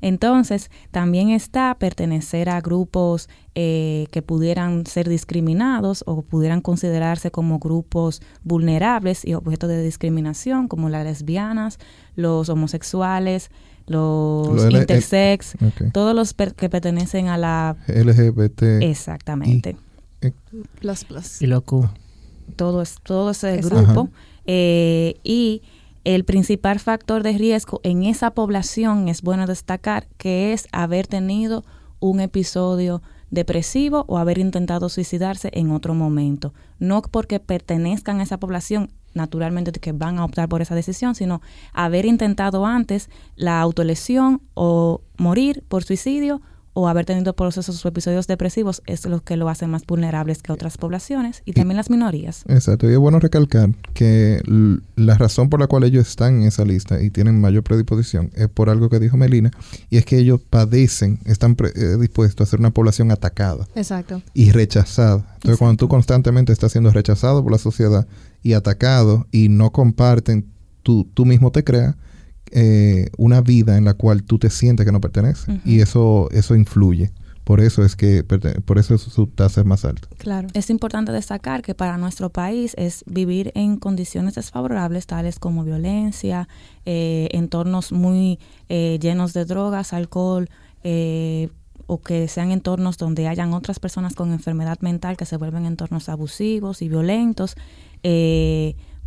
Entonces, 0.00 0.70
también 0.90 1.30
está 1.30 1.76
pertenecer 1.78 2.48
a 2.48 2.61
grupos 2.61 3.28
eh, 3.54 4.07
que 4.11 4.22
pudieran 4.22 4.87
ser 4.87 5.09
discriminados 5.09 6.02
o 6.07 6.22
pudieran 6.22 6.61
considerarse 6.61 7.30
como 7.30 7.59
grupos 7.59 8.22
vulnerables 8.42 9.24
y 9.24 9.35
objetos 9.35 9.68
de 9.68 9.83
discriminación, 9.83 10.68
como 10.68 10.88
las 10.88 11.04
lesbianas, 11.04 11.78
los 12.16 12.48
homosexuales, 12.48 13.50
los 13.87 14.72
intersex, 14.72 15.57
todos 15.92 16.14
los 16.14 16.35
que 16.35 16.68
pertenecen 16.68 17.28
a 17.28 17.37
la 17.37 17.76
LGBT. 17.87 18.62
Exactamente. 18.83 19.76
Y 21.40 21.46
lo 21.46 21.62
Q. 21.62 21.88
Todo, 22.57 22.83
es, 22.83 22.96
todo 23.02 23.30
ese 23.30 23.59
grupo. 23.59 24.09
Eh, 24.46 25.16
y 25.24 25.62
el 26.05 26.25
principal 26.25 26.81
factor 26.81 27.23
de 27.23 27.37
riesgo 27.37 27.81
en 27.83 28.05
esa 28.05 28.33
población 28.33 29.09
es 29.09 29.23
bueno 29.23 29.47
destacar 29.47 30.07
que 30.19 30.53
es 30.53 30.69
haber 30.71 31.07
tenido 31.07 31.64
un 31.99 32.21
episodio 32.21 33.03
depresivo 33.31 34.05
o 34.07 34.19
haber 34.19 34.38
intentado 34.38 34.90
suicidarse 34.90 35.51
en 35.55 35.71
otro 35.71 35.95
momento. 35.95 36.53
No 36.79 37.01
porque 37.03 37.40
pertenezcan 37.40 38.21
a 38.21 38.23
esa 38.23 38.38
población, 38.38 38.90
naturalmente 39.14 39.73
que 39.73 39.93
van 39.93 40.19
a 40.19 40.25
optar 40.25 40.49
por 40.49 40.61
esa 40.61 40.75
decisión, 40.75 41.14
sino 41.14 41.40
haber 41.73 42.05
intentado 42.05 42.67
antes 42.67 43.09
la 43.35 43.61
autolesión 43.61 44.43
o 44.53 45.01
morir 45.17 45.64
por 45.69 45.85
suicidio 45.85 46.43
o 46.74 46.88
haber 46.88 47.06
tenido 47.06 47.34
procesos 47.34 47.84
o 47.84 47.88
episodios 47.88 48.26
depresivos 48.26 48.82
es 48.87 49.06
lo 49.06 49.22
que 49.22 49.37
lo 49.37 49.48
hace 49.48 49.66
más 49.66 49.87
vulnerables 49.87 50.42
que 50.42 50.52
otras 50.52 50.76
poblaciones 50.76 51.42
y 51.44 51.52
también 51.52 51.76
las 51.76 51.88
minorías. 51.88 52.44
Exacto, 52.48 52.90
y 52.90 52.92
es 52.92 52.98
bueno 52.98 53.20
recalcar 53.20 53.70
que 53.94 54.42
la 54.96 55.14
razón 55.14 55.48
por 55.48 55.60
la 55.60 55.68
cual 55.68 55.84
ellos 55.84 56.08
están 56.08 56.42
en 56.42 56.48
esa 56.48 56.64
lista 56.64 57.00
y 57.00 57.10
tienen 57.10 57.40
mayor 57.40 57.62
predisposición 57.62 58.30
es 58.34 58.48
por 58.48 58.68
algo 58.70 58.90
que 58.90 58.98
dijo 58.98 59.16
Melina, 59.16 59.50
y 59.88 59.96
es 59.96 60.04
que 60.04 60.18
ellos 60.18 60.40
padecen, 60.40 61.20
están 61.24 61.56
eh, 61.74 61.96
dispuestos 62.00 62.48
a 62.48 62.50
ser 62.50 62.60
una 62.60 62.70
población 62.70 63.10
atacada. 63.10 63.66
Exacto. 63.74 64.20
Y 64.34 64.50
rechazada. 64.50 65.24
Entonces, 65.34 65.58
cuando 65.58 65.76
tú 65.76 65.88
constantemente 65.88 66.52
estás 66.52 66.72
siendo 66.72 66.90
rechazado 66.90 67.42
por 67.42 67.52
la 67.52 67.58
sociedad 67.58 68.06
y 68.42 68.54
atacado 68.54 69.26
y 69.30 69.48
no 69.48 69.70
comparten, 69.70 70.46
tú, 70.82 71.08
tú 71.14 71.24
mismo 71.24 71.52
te 71.52 71.62
creas, 71.62 71.94
eh, 72.50 73.09
una 73.16 73.40
vida 73.40 73.76
en 73.76 73.85
la 73.85 73.94
cual 73.94 74.22
tú 74.22 74.38
te 74.38 74.50
sientes 74.50 74.87
que 74.87 74.92
no 74.92 75.00
perteneces 75.00 75.46
y 75.64 75.80
eso 75.80 76.28
eso 76.33 76.54
influye. 76.54 77.12
Por 77.44 77.61
eso 77.61 77.85
es 77.85 77.94
que 77.94 78.24
por 78.24 78.78
eso 78.78 78.96
su 78.96 79.26
tasa 79.26 79.61
es 79.61 79.66
más 79.66 79.85
alta. 79.85 80.09
Claro. 80.16 80.48
Es 80.54 80.70
importante 80.70 81.12
destacar 81.12 81.61
que 81.61 81.74
para 81.74 81.98
nuestro 81.98 82.30
país 82.30 82.72
es 82.78 83.04
vivir 83.07 83.52
en 83.54 83.76
condiciones 83.76 84.35
desfavorables 84.35 85.07
tales 85.07 85.38
como 85.38 85.62
violencia, 85.62 86.48
eh, 86.87 87.28
entornos 87.33 87.92
muy 87.92 88.38
eh, 88.70 88.98
llenos 89.00 89.35
de 89.35 89.44
drogas, 89.44 89.92
alcohol, 89.92 90.48
o 91.87 92.00
que 92.00 92.28
sean 92.28 92.50
entornos 92.50 92.98
donde 92.98 93.26
hayan 93.26 93.52
otras 93.52 93.78
personas 93.78 94.14
con 94.14 94.33
enfermedad 94.33 94.78
mental 94.80 95.16
que 95.16 95.24
se 95.26 95.37
vuelven 95.37 95.66
entornos 95.66 96.09
abusivos 96.09 96.83
y 96.83 96.88
violentos 96.88 97.57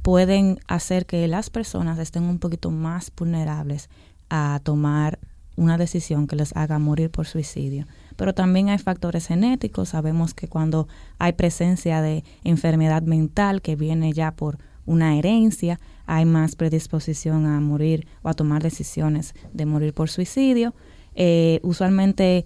pueden 0.07 0.61
hacer 0.69 1.05
que 1.05 1.27
las 1.27 1.49
personas 1.49 1.99
estén 1.99 2.23
un 2.23 2.39
poquito 2.39 2.71
más 2.71 3.11
vulnerables 3.13 3.89
a 4.29 4.61
tomar 4.63 5.19
una 5.57 5.77
decisión 5.77 6.27
que 6.27 6.37
les 6.37 6.55
haga 6.55 6.79
morir 6.79 7.11
por 7.11 7.27
suicidio. 7.27 7.85
pero 8.15 8.33
también 8.33 8.69
hay 8.69 8.77
factores 8.77 9.27
genéticos. 9.27 9.89
Sabemos 9.89 10.33
que 10.33 10.47
cuando 10.47 10.87
hay 11.19 11.33
presencia 11.33 12.01
de 12.01 12.23
enfermedad 12.45 13.01
mental 13.01 13.61
que 13.61 13.75
viene 13.75 14.13
ya 14.13 14.31
por 14.31 14.59
una 14.85 15.17
herencia, 15.17 15.77
hay 16.05 16.23
más 16.23 16.55
predisposición 16.55 17.45
a 17.45 17.59
morir 17.59 18.07
o 18.23 18.29
a 18.29 18.33
tomar 18.33 18.63
decisiones 18.63 19.33
de 19.51 19.65
morir 19.65 19.93
por 19.93 20.09
suicidio. 20.09 20.73
Eh, 21.15 21.59
usualmente 21.63 22.45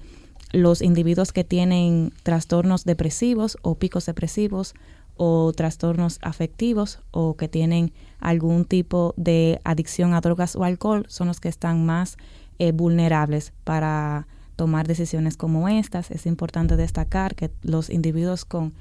los 0.51 0.81
individuos 0.81 1.31
que 1.31 1.43
tienen 1.43 2.11
trastornos 2.23 2.85
depresivos 2.85 3.57
o 3.61 3.75
picos 3.75 4.07
depresivos 4.07 4.73
o 5.23 5.53
trastornos 5.53 6.17
afectivos 6.23 6.97
o 7.11 7.37
que 7.37 7.47
tienen 7.47 7.93
algún 8.19 8.65
tipo 8.65 9.13
de 9.17 9.61
adicción 9.63 10.15
a 10.15 10.21
drogas 10.21 10.55
o 10.55 10.63
alcohol 10.63 11.05
son 11.09 11.27
los 11.27 11.39
que 11.39 11.47
están 11.47 11.85
más 11.85 12.17
eh, 12.57 12.71
vulnerables 12.71 13.53
para 13.63 14.25
tomar 14.55 14.87
decisiones 14.87 15.37
como 15.37 15.69
estas. 15.69 16.09
Es 16.09 16.25
importante 16.25 16.75
destacar 16.75 17.35
que 17.35 17.51
los 17.61 17.91
individuos 17.91 18.45
con 18.45 18.73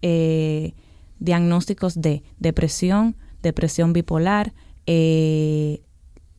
eh, 0.00 0.74
diagnósticos 1.18 2.00
de 2.00 2.22
depresión, 2.38 3.16
depresión 3.42 3.92
bipolar, 3.92 4.52
eh, 4.86 5.80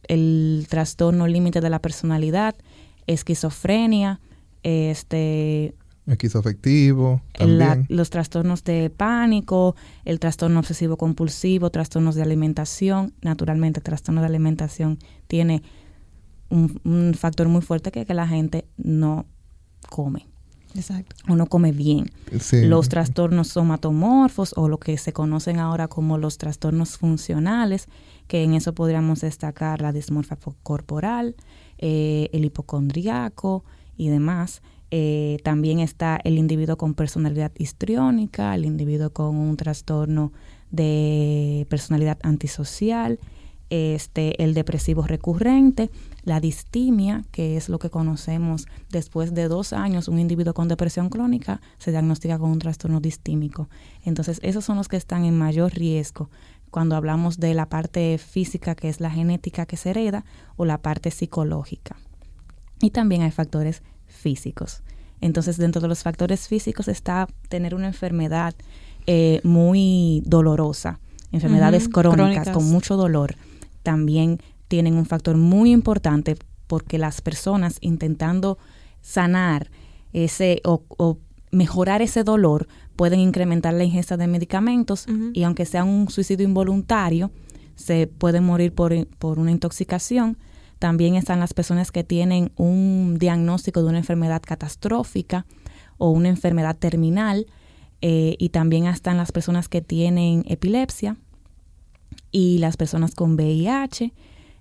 el 0.08 0.68
trastorno 0.70 1.28
límite 1.28 1.60
de 1.60 1.70
la 1.70 1.80
personalidad, 1.80 2.56
esquizofrenia, 3.08 4.22
este 4.64 5.76
esquizoafectivo, 6.08 7.22
los 7.88 8.10
trastornos 8.10 8.64
de 8.64 8.90
pánico, 8.90 9.76
el 10.06 10.20
trastorno 10.20 10.60
obsesivo 10.60 10.98
compulsivo, 10.98 11.70
trastornos 11.70 12.16
de 12.16 12.24
alimentación. 12.24 13.14
Naturalmente, 13.22 13.80
el 13.80 13.84
trastorno 13.84 14.22
de 14.22 14.28
alimentación 14.28 14.98
tiene 15.28 15.62
un, 16.50 17.14
factor 17.14 17.48
muy 17.48 17.62
fuerte 17.62 17.92
que 17.92 18.02
es 18.02 18.08
que 18.08 18.14
la 18.14 18.28
gente 18.28 18.66
no 18.78 19.26
come. 19.90 20.28
Exacto. 20.76 21.16
O 21.28 21.36
no 21.36 21.48
come 21.48 21.72
bien. 21.72 22.12
Los 22.52 22.90
trastornos 22.90 23.50
somatomorfos 23.50 24.54
o 24.56 24.70
lo 24.70 24.78
que 24.78 24.98
se 24.98 25.14
conocen 25.14 25.60
ahora 25.60 25.88
como 25.88 26.18
los 26.18 26.38
trastornos 26.38 26.98
funcionales, 26.98 27.88
que 28.28 28.44
en 28.44 28.54
eso 28.54 28.74
podríamos 28.74 29.22
destacar 29.22 29.82
la 29.82 29.92
dismorfia 29.92 30.38
corporal, 30.62 31.36
eh, 31.80 32.30
el 32.34 32.46
hipocondriaco 32.46 33.64
y 33.98 34.10
demás. 34.10 34.62
Eh, 34.92 35.38
también 35.44 35.80
está 35.80 36.20
el 36.24 36.38
individuo 36.38 36.78
con 36.78 36.96
personalidad 36.96 37.52
histriónica, 37.58 38.56
el 38.56 38.66
individuo 38.66 39.12
con 39.12 39.36
un 39.36 39.56
trastorno 39.56 40.32
de 40.72 41.68
personalidad 41.70 42.18
antisocial, 42.24 43.20
este, 43.70 44.44
el 44.44 44.56
depresivo 44.56 45.04
recurrente, 45.04 45.92
la 46.24 46.40
distimia, 46.40 47.24
que 47.32 47.56
es 47.56 47.70
lo 47.70 47.78
que 47.78 47.92
conocemos 47.92 48.68
después 48.90 49.36
de 49.36 49.48
dos 49.48 49.74
años, 49.74 50.08
un 50.08 50.18
individuo 50.18 50.56
con 50.56 50.68
depresión 50.68 51.10
crónica 51.10 51.62
se 51.78 51.92
diagnostica 51.92 52.40
con 52.40 52.50
un 52.50 52.60
trastorno 52.60 53.00
distímico. 53.00 53.70
Entonces, 54.04 54.40
esos 54.42 54.66
son 54.66 54.78
los 54.78 54.88
que 54.88 54.98
están 54.98 55.24
en 55.24 55.38
mayor 55.38 55.72
riesgo 55.74 56.30
cuando 56.72 56.96
hablamos 56.96 57.40
de 57.40 57.54
la 57.54 57.68
parte 57.68 58.18
física, 58.18 58.76
que 58.76 58.90
es 58.90 59.00
la 59.00 59.12
genética 59.12 59.66
que 59.66 59.78
se 59.78 59.92
hereda, 59.92 60.26
o 60.56 60.66
la 60.66 60.80
parte 60.80 61.12
psicológica. 61.12 61.98
Y 62.82 62.92
también 62.92 63.24
hay 63.24 63.32
factores 63.32 63.84
físicos. 64.10 64.82
Entonces, 65.22 65.58
dentro 65.58 65.82
de 65.82 65.88
los 65.88 66.04
factores 66.04 66.48
físicos 66.48 66.88
está 66.88 67.28
tener 67.50 67.76
una 67.76 67.88
enfermedad 67.88 68.54
eh, 69.08 69.42
muy 69.44 70.22
dolorosa, 70.26 71.00
enfermedades 71.32 71.90
crónicas, 71.90 72.50
con 72.50 72.66
mucho 72.70 72.96
dolor. 72.96 73.36
También 73.84 74.40
tienen 74.68 74.96
un 74.96 75.06
factor 75.06 75.36
muy 75.38 75.72
importante 75.72 76.38
porque 76.68 76.98
las 76.98 77.22
personas 77.22 77.78
intentando 77.82 78.58
sanar 79.02 79.72
ese 80.14 80.62
o, 80.64 81.18
mejorar 81.52 82.02
ese 82.02 82.24
dolor 82.24 82.68
pueden 82.96 83.20
incrementar 83.20 83.74
la 83.74 83.84
ingesta 83.84 84.18
de 84.18 84.28
medicamentos 84.28 85.08
y 85.34 85.44
aunque 85.44 85.66
sea 85.66 85.84
un 85.84 86.10
suicidio 86.10 86.46
involuntario, 86.46 87.32
se 87.76 88.08
puede 88.08 88.42
morir 88.42 88.74
por, 88.74 89.08
por 89.18 89.40
una 89.40 89.52
intoxicación 89.52 90.38
también 90.80 91.16
están 91.16 91.40
las 91.40 91.54
personas 91.54 91.92
que 91.92 92.04
tienen 92.04 92.52
un 92.56 93.18
diagnóstico 93.20 93.84
de 93.84 93.90
una 93.90 93.98
enfermedad 94.00 94.42
catastrófica 94.42 95.46
o 95.98 96.10
una 96.10 96.30
enfermedad 96.30 96.76
terminal. 96.78 97.46
Eh, 98.02 98.38
y 98.40 98.50
también 98.50 98.86
están 98.86 99.18
las 99.18 99.34
personas 99.34 99.68
que 99.68 99.82
tienen 99.82 100.46
epilepsia 100.48 101.18
y 102.32 102.60
las 102.60 102.78
personas 102.78 103.14
con 103.14 103.36
VIH 103.36 104.14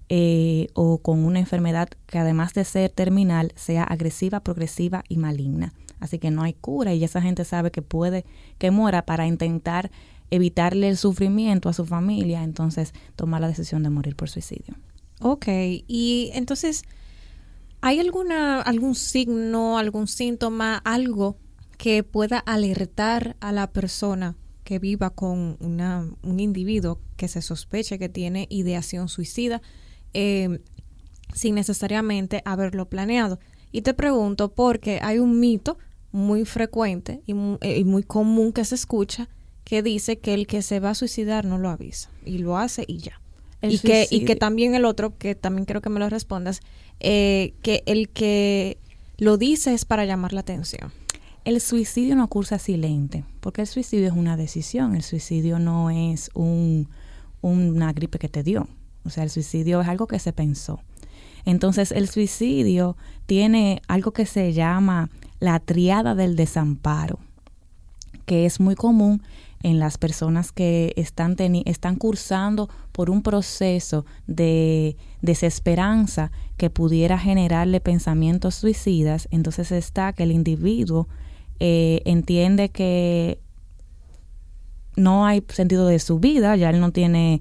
eh, 0.08 0.66
o 0.74 0.98
con 0.98 1.24
una 1.24 1.38
enfermedad 1.38 1.88
que 2.06 2.18
además 2.18 2.52
de 2.54 2.64
ser 2.64 2.90
terminal 2.90 3.52
sea 3.54 3.84
agresiva, 3.84 4.40
progresiva 4.40 5.04
y 5.08 5.18
maligna. 5.18 5.72
Así 6.00 6.18
que 6.18 6.32
no 6.32 6.42
hay 6.42 6.54
cura 6.54 6.94
y 6.94 7.04
esa 7.04 7.22
gente 7.22 7.44
sabe 7.44 7.70
que 7.70 7.82
puede 7.82 8.24
que 8.58 8.72
muera 8.72 9.02
para 9.02 9.28
intentar 9.28 9.92
evitarle 10.30 10.88
el 10.88 10.96
sufrimiento 10.96 11.68
a 11.68 11.72
su 11.72 11.86
familia, 11.86 12.42
entonces 12.42 12.92
toma 13.14 13.38
la 13.38 13.48
decisión 13.48 13.84
de 13.84 13.90
morir 13.90 14.16
por 14.16 14.28
suicidio. 14.28 14.74
Ok, 15.20 15.46
y 15.48 16.30
entonces, 16.34 16.82
¿hay 17.80 17.98
alguna, 17.98 18.60
algún 18.60 18.94
signo, 18.94 19.78
algún 19.78 20.06
síntoma, 20.06 20.76
algo 20.84 21.36
que 21.76 22.04
pueda 22.04 22.38
alertar 22.38 23.36
a 23.40 23.52
la 23.52 23.72
persona 23.72 24.36
que 24.62 24.78
viva 24.78 25.10
con 25.10 25.56
una, 25.60 26.08
un 26.22 26.40
individuo 26.40 27.00
que 27.16 27.26
se 27.26 27.42
sospeche 27.42 27.98
que 27.98 28.08
tiene 28.08 28.46
ideación 28.50 29.08
suicida 29.08 29.60
em, 30.12 30.60
sin 31.34 31.56
necesariamente 31.56 32.42
haberlo 32.44 32.88
planeado? 32.88 33.40
Y 33.72 33.82
te 33.82 33.94
pregunto 33.94 34.54
porque 34.54 35.00
hay 35.02 35.18
un 35.18 35.40
mito 35.40 35.78
muy 36.12 36.44
frecuente 36.44 37.22
y 37.26 37.34
muy, 37.34 37.58
eh, 37.60 37.78
y 37.78 37.84
muy 37.84 38.04
común 38.04 38.52
que 38.52 38.64
se 38.64 38.76
escucha 38.76 39.28
que 39.64 39.82
dice 39.82 40.18
que 40.20 40.32
el 40.32 40.46
que 40.46 40.62
se 40.62 40.80
va 40.80 40.90
a 40.90 40.94
suicidar 40.94 41.44
no 41.44 41.58
lo 41.58 41.68
avisa 41.68 42.08
y 42.24 42.38
lo 42.38 42.56
hace 42.56 42.84
y 42.86 42.98
ya 42.98 43.20
y 43.62 43.78
que, 43.78 44.06
y 44.10 44.24
que 44.24 44.36
también 44.36 44.74
el 44.74 44.84
otro, 44.84 45.16
que 45.18 45.34
también 45.34 45.64
quiero 45.64 45.80
que 45.80 45.90
me 45.90 46.00
lo 46.00 46.08
respondas, 46.08 46.60
eh, 47.00 47.54
que 47.62 47.82
el 47.86 48.08
que 48.08 48.78
lo 49.16 49.36
dice 49.36 49.74
es 49.74 49.84
para 49.84 50.04
llamar 50.04 50.32
la 50.32 50.40
atención. 50.40 50.92
El 51.44 51.60
suicidio 51.60 52.14
no 52.14 52.28
cursa 52.28 52.58
silente, 52.58 53.24
porque 53.40 53.62
el 53.62 53.66
suicidio 53.66 54.06
es 54.06 54.12
una 54.12 54.36
decisión, 54.36 54.94
el 54.94 55.02
suicidio 55.02 55.58
no 55.58 55.90
es 55.90 56.30
un, 56.34 56.88
una 57.40 57.92
gripe 57.92 58.18
que 58.18 58.28
te 58.28 58.42
dio, 58.42 58.68
o 59.04 59.10
sea, 59.10 59.24
el 59.24 59.30
suicidio 59.30 59.80
es 59.80 59.88
algo 59.88 60.06
que 60.06 60.18
se 60.18 60.32
pensó. 60.32 60.80
Entonces, 61.44 61.92
el 61.92 62.08
suicidio 62.08 62.96
tiene 63.26 63.80
algo 63.88 64.12
que 64.12 64.26
se 64.26 64.52
llama 64.52 65.08
la 65.40 65.58
triada 65.60 66.14
del 66.14 66.36
desamparo, 66.36 67.18
que 68.26 68.44
es 68.44 68.60
muy 68.60 68.74
común 68.74 69.22
en 69.62 69.78
las 69.78 69.98
personas 69.98 70.52
que 70.52 70.92
están, 70.96 71.36
están 71.64 71.96
cursando 71.96 72.68
por 72.92 73.10
un 73.10 73.22
proceso 73.22 74.04
de 74.26 74.96
desesperanza 75.20 76.30
que 76.56 76.70
pudiera 76.70 77.18
generarle 77.18 77.80
pensamientos 77.80 78.54
suicidas, 78.54 79.28
entonces 79.30 79.72
está 79.72 80.12
que 80.12 80.22
el 80.22 80.32
individuo 80.32 81.08
eh, 81.60 82.02
entiende 82.04 82.68
que 82.68 83.40
no 84.96 85.26
hay 85.26 85.44
sentido 85.48 85.86
de 85.86 85.98
su 85.98 86.18
vida, 86.18 86.56
ya 86.56 86.70
él 86.70 86.80
no 86.80 86.92
tiene 86.92 87.40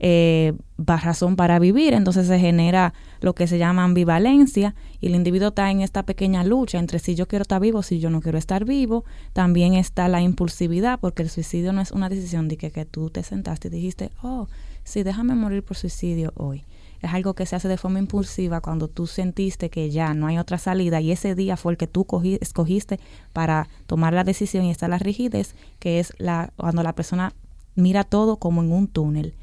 eh, 0.00 0.54
razón 0.78 1.36
para 1.36 1.58
vivir, 1.58 1.94
entonces 1.94 2.26
se 2.26 2.38
genera 2.38 2.94
lo 3.20 3.34
que 3.34 3.46
se 3.46 3.58
llama 3.58 3.84
ambivalencia 3.84 4.74
y 5.00 5.06
el 5.06 5.14
individuo 5.14 5.48
está 5.48 5.70
en 5.70 5.80
esta 5.80 6.04
pequeña 6.04 6.44
lucha 6.44 6.78
entre 6.78 6.98
si 6.98 7.14
yo 7.14 7.26
quiero 7.28 7.42
estar 7.42 7.60
vivo, 7.60 7.82
si 7.82 8.00
yo 8.00 8.10
no 8.10 8.20
quiero 8.20 8.38
estar 8.38 8.64
vivo. 8.64 9.04
También 9.32 9.74
está 9.74 10.08
la 10.08 10.20
impulsividad, 10.20 10.98
porque 11.00 11.22
el 11.22 11.30
suicidio 11.30 11.72
no 11.72 11.80
es 11.80 11.92
una 11.92 12.08
decisión 12.08 12.48
de 12.48 12.56
que, 12.56 12.70
que 12.70 12.84
tú 12.84 13.10
te 13.10 13.22
sentaste 13.22 13.68
y 13.68 13.70
dijiste, 13.70 14.10
oh, 14.22 14.48
sí, 14.82 15.02
déjame 15.02 15.34
morir 15.34 15.62
por 15.62 15.76
suicidio 15.76 16.32
hoy. 16.36 16.64
Es 17.00 17.12
algo 17.12 17.34
que 17.34 17.44
se 17.44 17.54
hace 17.54 17.68
de 17.68 17.76
forma 17.76 17.98
impulsiva 17.98 18.62
cuando 18.62 18.88
tú 18.88 19.06
sentiste 19.06 19.68
que 19.68 19.90
ya 19.90 20.14
no 20.14 20.26
hay 20.26 20.38
otra 20.38 20.56
salida 20.56 21.02
y 21.02 21.12
ese 21.12 21.34
día 21.34 21.58
fue 21.58 21.72
el 21.72 21.78
que 21.78 21.86
tú 21.86 22.06
escogiste 22.40 22.98
para 23.34 23.68
tomar 23.86 24.14
la 24.14 24.24
decisión 24.24 24.64
y 24.64 24.70
está 24.70 24.88
la 24.88 24.98
rigidez, 24.98 25.54
que 25.78 26.00
es 26.00 26.14
la, 26.16 26.50
cuando 26.56 26.82
la 26.82 26.94
persona 26.94 27.34
mira 27.74 28.04
todo 28.04 28.38
como 28.38 28.62
en 28.62 28.72
un 28.72 28.88
túnel 28.88 29.34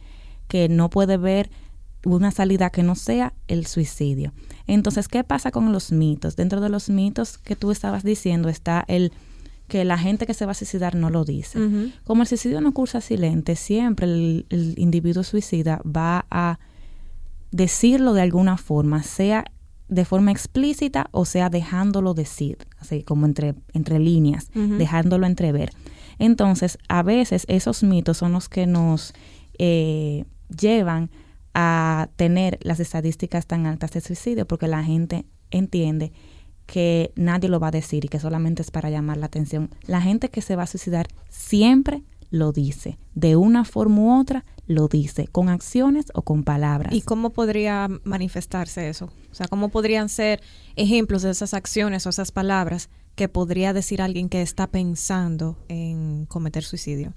que 0.52 0.68
no 0.68 0.90
puede 0.90 1.16
ver 1.16 1.50
una 2.04 2.30
salida 2.30 2.72
que 2.72 2.84
no 2.84 2.96
sea 2.96 3.34
el 3.48 3.68
suicidio. 3.68 4.34
Entonces, 4.68 5.08
¿qué 5.08 5.24
pasa 5.24 5.50
con 5.50 5.72
los 5.72 5.94
mitos? 5.94 6.36
Dentro 6.36 6.60
de 6.60 6.68
los 6.68 6.90
mitos 6.90 7.38
que 7.38 7.56
tú 7.56 7.72
estabas 7.72 8.04
diciendo 8.04 8.50
está 8.50 8.84
el 8.90 9.14
que 9.70 9.86
la 9.86 9.98
gente 9.98 10.26
que 10.26 10.34
se 10.34 10.46
va 10.46 10.52
a 10.52 10.56
suicidar 10.56 10.94
no 10.96 11.10
lo 11.10 11.24
dice. 11.24 11.58
Como 12.04 12.24
el 12.24 12.28
suicidio 12.28 12.60
no 12.60 12.74
cursa 12.74 13.00
silente, 13.00 13.56
siempre 13.56 14.08
el, 14.08 14.46
el, 14.50 14.78
individuo 14.78 15.24
suicida 15.24 15.82
va 15.86 16.26
a 16.30 16.60
decirlo 17.52 18.12
de 18.12 18.24
alguna 18.24 18.58
forma, 18.58 19.04
sea 19.04 19.46
de 19.88 20.04
forma 20.04 20.32
explícita 20.32 21.08
o 21.12 21.24
sea 21.24 21.50
dejándolo 21.50 22.14
decir, 22.14 22.58
así 22.78 23.04
como 23.04 23.26
entre, 23.26 23.56
entre 23.72 24.00
líneas, 24.00 24.50
dejándolo 24.54 25.28
entrever. 25.28 25.72
Entonces, 26.20 26.78
a 26.90 27.04
veces 27.04 27.46
esos 27.48 27.84
mitos 27.84 28.18
son 28.18 28.34
los 28.34 28.50
que 28.50 28.68
nos 28.68 29.14
eh, 29.58 30.26
llevan 30.60 31.10
a 31.54 32.10
tener 32.16 32.60
las 32.62 32.80
estadísticas 32.80 33.46
tan 33.46 33.66
altas 33.66 33.92
de 33.92 34.02
suicidio 34.02 34.48
porque 34.48 34.68
la 34.68 34.84
gente 34.84 35.26
entiende 35.50 36.12
que 36.66 37.12
nadie 37.16 37.50
lo 37.50 37.60
va 37.60 37.68
a 37.68 37.72
decir 37.72 38.06
y 38.06 38.08
que 38.08 38.20
solamente 38.20 38.62
es 38.62 38.72
para 38.72 38.90
llamar 38.90 39.18
la 39.18 39.26
atención. 39.26 39.70
La 39.88 40.02
gente 40.02 40.30
que 40.30 40.42
se 40.42 40.56
va 40.56 40.64
a 40.64 40.68
suicidar 40.68 41.08
siempre 41.30 42.04
lo 42.30 42.54
dice, 42.54 42.98
de 43.14 43.36
una 43.36 43.66
forma 43.66 44.02
u 44.02 44.22
otra 44.22 44.46
lo 44.66 44.88
dice, 44.88 45.28
con 45.28 45.50
acciones 45.50 46.06
o 46.14 46.22
con 46.22 46.44
palabras. 46.44 46.94
¿Y 46.94 47.02
cómo 47.02 47.32
podría 47.32 47.90
manifestarse 48.06 48.88
eso? 48.88 49.10
O 49.30 49.36
sea, 49.36 49.48
¿cómo 49.50 49.68
podrían 49.68 50.08
ser 50.08 50.42
ejemplos 50.78 51.24
de 51.24 51.32
esas 51.32 51.54
acciones 51.54 52.06
o 52.06 52.10
esas 52.10 52.32
palabras 52.32 52.90
que 53.16 53.28
podría 53.28 53.74
decir 53.74 54.02
alguien 54.02 54.30
que 54.30 54.42
está 54.42 54.68
pensando 54.68 55.58
en 55.68 56.26
cometer 56.26 56.64
suicidio? 56.64 57.14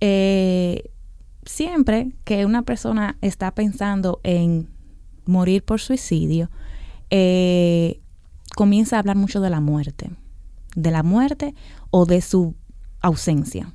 Eh, 0.00 0.90
siempre 1.48 2.12
que 2.24 2.44
una 2.44 2.62
persona 2.62 3.16
está 3.22 3.54
pensando 3.54 4.20
en 4.22 4.68
morir 5.24 5.64
por 5.64 5.80
suicidio, 5.80 6.50
eh, 7.10 8.00
comienza 8.54 8.96
a 8.96 8.98
hablar 8.98 9.16
mucho 9.16 9.40
de 9.40 9.48
la 9.48 9.60
muerte, 9.60 10.10
de 10.76 10.90
la 10.90 11.02
muerte 11.02 11.54
o 11.90 12.04
de 12.04 12.20
su 12.20 12.54
ausencia. 13.00 13.72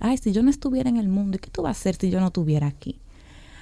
Ay, 0.00 0.16
si 0.16 0.32
yo 0.32 0.42
no 0.42 0.48
estuviera 0.48 0.88
en 0.88 0.96
el 0.96 1.08
mundo, 1.08 1.38
¿qué 1.38 1.50
tú 1.50 1.62
vas 1.62 1.76
a 1.76 1.80
hacer 1.80 1.96
si 1.96 2.10
yo 2.10 2.20
no 2.20 2.28
estuviera 2.28 2.66
aquí? 2.66 3.00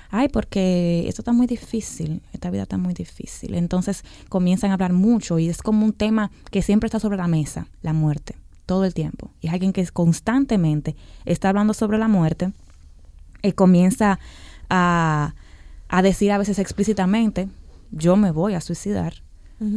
Ay, 0.09 0.29
porque 0.29 1.05
esto 1.09 1.23
está 1.23 1.33
muy 1.33 1.49
difícil, 1.49 2.23
esta 2.33 2.51
vida 2.51 2.63
está 2.63 2.79
muy 2.79 2.95
difícil. 2.95 3.55
Entonces 3.57 4.05
comienzan 4.29 4.71
a 4.71 4.75
hablar 4.75 4.93
mucho 4.93 5.41
y 5.41 5.49
es 5.49 5.63
como 5.63 5.85
un 5.85 5.93
tema 5.93 6.31
que 6.53 6.63
siempre 6.63 6.87
está 6.87 7.01
sobre 7.01 7.17
la 7.17 7.27
mesa, 7.27 7.67
la 7.83 7.93
muerte, 7.93 8.37
todo 8.67 8.85
el 8.85 8.95
tiempo. 8.95 9.33
Y 9.41 9.49
es 9.49 9.53
alguien 9.53 9.73
que 9.73 9.85
constantemente 9.89 10.95
está 11.25 11.49
hablando 11.49 11.75
sobre 11.75 11.99
la 11.99 12.07
muerte 12.07 12.53
y 13.43 13.53
comienza 13.53 14.19
a, 14.71 15.35
a 15.89 16.03
decir 16.03 16.33
a 16.33 16.39
veces 16.39 16.59
explícitamente, 16.59 17.49
yo 17.91 18.17
me 18.17 18.31
voy 18.31 18.55
a 18.55 18.61
suicidar. 18.61 19.23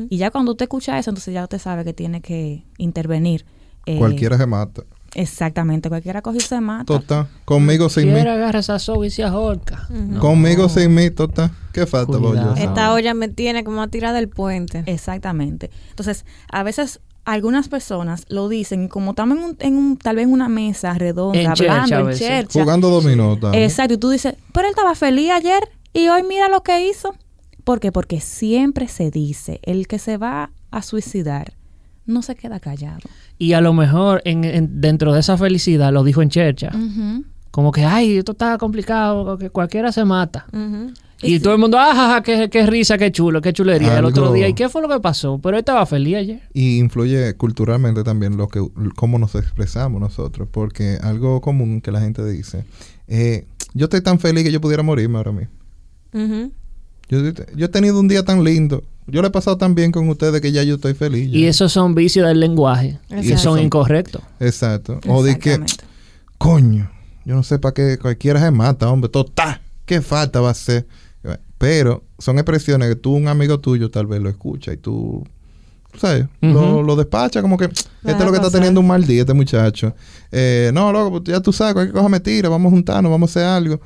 Y 0.09 0.17
ya 0.17 0.29
cuando 0.29 0.51
usted 0.51 0.65
escucha 0.65 0.99
eso, 0.99 1.09
entonces 1.09 1.33
ya 1.33 1.43
usted 1.43 1.57
sabe 1.57 1.85
que 1.85 1.93
tiene 1.93 2.19
que 2.19 2.65
intervenir. 2.77 3.45
Eh, 3.85 3.97
Cualquiera 3.97 4.37
se 4.37 4.45
mata. 4.45 4.83
Exactamente, 5.15 5.89
cualquiera 5.89 6.21
coge 6.21 6.37
y 6.37 6.41
se 6.41 6.59
mata. 6.59 6.83
Tota, 6.85 7.29
conmigo 7.45 7.89
sin 7.89 8.13
mí. 8.13 8.19
agarra 8.19 8.59
esa 8.59 8.77
soga 8.77 9.07
y 9.07 9.09
se 9.09 9.23
ahorca. 9.23 9.87
Conmigo 10.19 10.67
sin 10.69 10.93
mí, 10.93 11.09
tota. 11.09 11.51
¿Qué 11.71 11.85
falta? 11.85 12.17
Esta 12.57 12.93
olla 12.93 13.13
me 13.13 13.29
tiene 13.29 13.63
como 13.63 13.81
a 13.81 13.87
tirar 13.87 14.13
del 14.13 14.27
puente. 14.27 14.83
Exactamente. 14.85 15.71
Entonces, 15.91 16.25
a 16.51 16.63
veces 16.63 16.99
algunas 17.33 17.69
personas 17.69 18.25
lo 18.29 18.49
dicen 18.49 18.87
como 18.87 19.11
estamos 19.11 19.37
en, 19.37 19.43
un, 19.43 19.57
en 19.59 19.75
un, 19.75 19.97
tal 19.97 20.15
vez 20.15 20.25
en 20.25 20.31
una 20.31 20.49
mesa 20.49 20.93
redonda, 20.93 21.51
hablando, 21.51 22.09
en 22.09 22.17
chercha. 22.17 22.59
Jugando 22.59 22.89
dominó. 22.89 23.37
Exacto, 23.53 23.93
y 23.93 23.97
tú 23.97 24.09
dices, 24.09 24.35
pero 24.53 24.67
él 24.67 24.71
estaba 24.71 24.95
feliz 24.95 25.31
ayer 25.31 25.69
y 25.93 26.07
hoy 26.07 26.23
mira 26.23 26.49
lo 26.49 26.63
que 26.63 26.87
hizo. 26.87 27.15
¿Por 27.63 27.79
qué? 27.79 27.91
Porque 27.91 28.19
siempre 28.19 28.87
se 28.87 29.11
dice, 29.11 29.59
el 29.63 29.87
que 29.87 29.99
se 29.99 30.17
va 30.17 30.51
a 30.71 30.81
suicidar 30.81 31.53
no 32.05 32.21
se 32.23 32.35
queda 32.35 32.59
callado. 32.59 33.01
Y 33.37 33.53
a 33.53 33.61
lo 33.61 33.73
mejor 33.73 34.21
en, 34.25 34.81
dentro 34.81 35.13
de 35.13 35.19
esa 35.19 35.37
felicidad 35.37 35.93
lo 35.93 36.03
dijo 36.03 36.21
en 36.21 36.29
chercha. 36.29 36.71
Como 37.51 37.71
que, 37.71 37.85
ay, 37.85 38.17
esto 38.17 38.31
está 38.31 38.57
complicado, 38.57 39.37
que 39.37 39.49
cualquiera 39.49 39.91
se 39.91 40.03
mata. 40.03 40.47
Y, 41.21 41.39
todo 41.39 41.53
el 41.53 41.59
mundo, 41.59 41.77
ah, 41.79 42.21
qué, 42.23 42.49
qué, 42.49 42.65
risa, 42.65 42.97
qué 42.97 43.11
chulo, 43.11 43.41
qué 43.41 43.51
chulería. 43.51 43.99
el 43.99 44.05
otro 44.05 44.31
día, 44.31 44.47
¿y 44.47 44.53
qué 44.53 44.69
fue 44.69 44.81
lo 44.81 44.87
que 44.87 44.99
pasó? 44.99 45.39
Pero 45.41 45.57
él 45.57 45.59
estaba 45.59 45.85
feliz 45.85 46.15
ayer. 46.15 46.41
Y 46.53 46.77
influye 46.77 47.35
culturalmente 47.35 48.03
también 48.03 48.37
lo 48.37 48.47
que, 48.47 48.65
cómo 48.95 49.19
nos 49.19 49.35
expresamos 49.35 49.99
nosotros. 49.99 50.47
Porque 50.49 50.97
algo 51.01 51.41
común 51.41 51.81
que 51.81 51.91
la 51.91 51.99
gente 51.99 52.25
dice, 52.25 52.63
eh, 53.07 53.45
yo 53.73 53.85
estoy 53.85 54.01
tan 54.01 54.19
feliz 54.19 54.43
que 54.43 54.51
yo 54.51 54.61
pudiera 54.61 54.81
morirme 54.81 55.17
ahora 55.17 55.33
mismo. 55.33 56.51
Yo, 57.09 57.19
he 57.65 57.67
tenido 57.67 57.99
un 57.99 58.07
día 58.07 58.23
tan 58.23 58.43
lindo. 58.43 58.83
Yo 59.07 59.21
le 59.21 59.27
he 59.27 59.31
pasado 59.31 59.57
tan 59.57 59.73
bien 59.73 59.91
con 59.91 60.07
ustedes 60.07 60.39
que 60.39 60.51
ya 60.51 60.63
yo 60.63 60.75
estoy 60.75 60.93
feliz. 60.93 61.27
Y 61.33 61.47
esos 61.47 61.71
son 61.71 61.95
vicios 61.95 62.27
del 62.27 62.39
lenguaje. 62.39 62.99
Y 63.21 63.35
son 63.37 63.59
incorrectos. 63.59 64.21
Exacto. 64.39 64.99
O 65.07 65.23
de 65.23 65.37
que, 65.39 65.59
coño, 66.37 66.89
yo 67.25 67.35
no 67.35 67.43
sé 67.43 67.59
para 67.59 67.73
qué 67.73 67.97
cualquiera 67.97 68.39
se 68.39 68.51
mata, 68.51 68.89
hombre. 68.89 69.09
Total, 69.09 69.59
¿qué 69.85 70.01
falta 70.01 70.39
va 70.39 70.51
a 70.51 70.53
ser? 70.53 70.85
Pero 71.59 72.03
son 72.17 72.39
expresiones 72.39 72.89
que 72.89 72.95
tú, 72.95 73.13
un 73.13 73.27
amigo 73.27 73.59
tuyo, 73.59 73.91
tal 73.91 74.07
vez 74.07 74.21
lo 74.21 74.29
escucha 74.29 74.73
y 74.73 74.77
tú, 74.77 75.23
¿sabes? 75.95 76.25
lo, 76.41 76.81
lo 76.81 76.95
despacha 76.95 77.41
como 77.41 77.57
que 77.57 77.65
este 77.65 78.11
es 78.11 78.19
lo 78.19 78.31
que 78.31 78.37
está 78.37 78.49
teniendo 78.49 78.79
un 78.79 78.87
mal 78.87 79.05
día, 79.05 79.21
este 79.21 79.33
muchacho. 79.33 79.93
Eh, 80.31 80.71
no, 80.73 80.91
loco, 80.91 81.11
pues 81.11 81.23
ya 81.25 81.41
tú 81.41 81.53
sabes, 81.53 81.73
cualquier 81.73 81.93
cosa 81.93 82.09
me 82.09 82.19
tira, 82.19 82.49
vamos 82.49 82.71
a 82.71 82.75
juntarnos, 82.75 83.11
vamos 83.11 83.29
a 83.29 83.39
hacer 83.39 83.49
algo. 83.49 83.81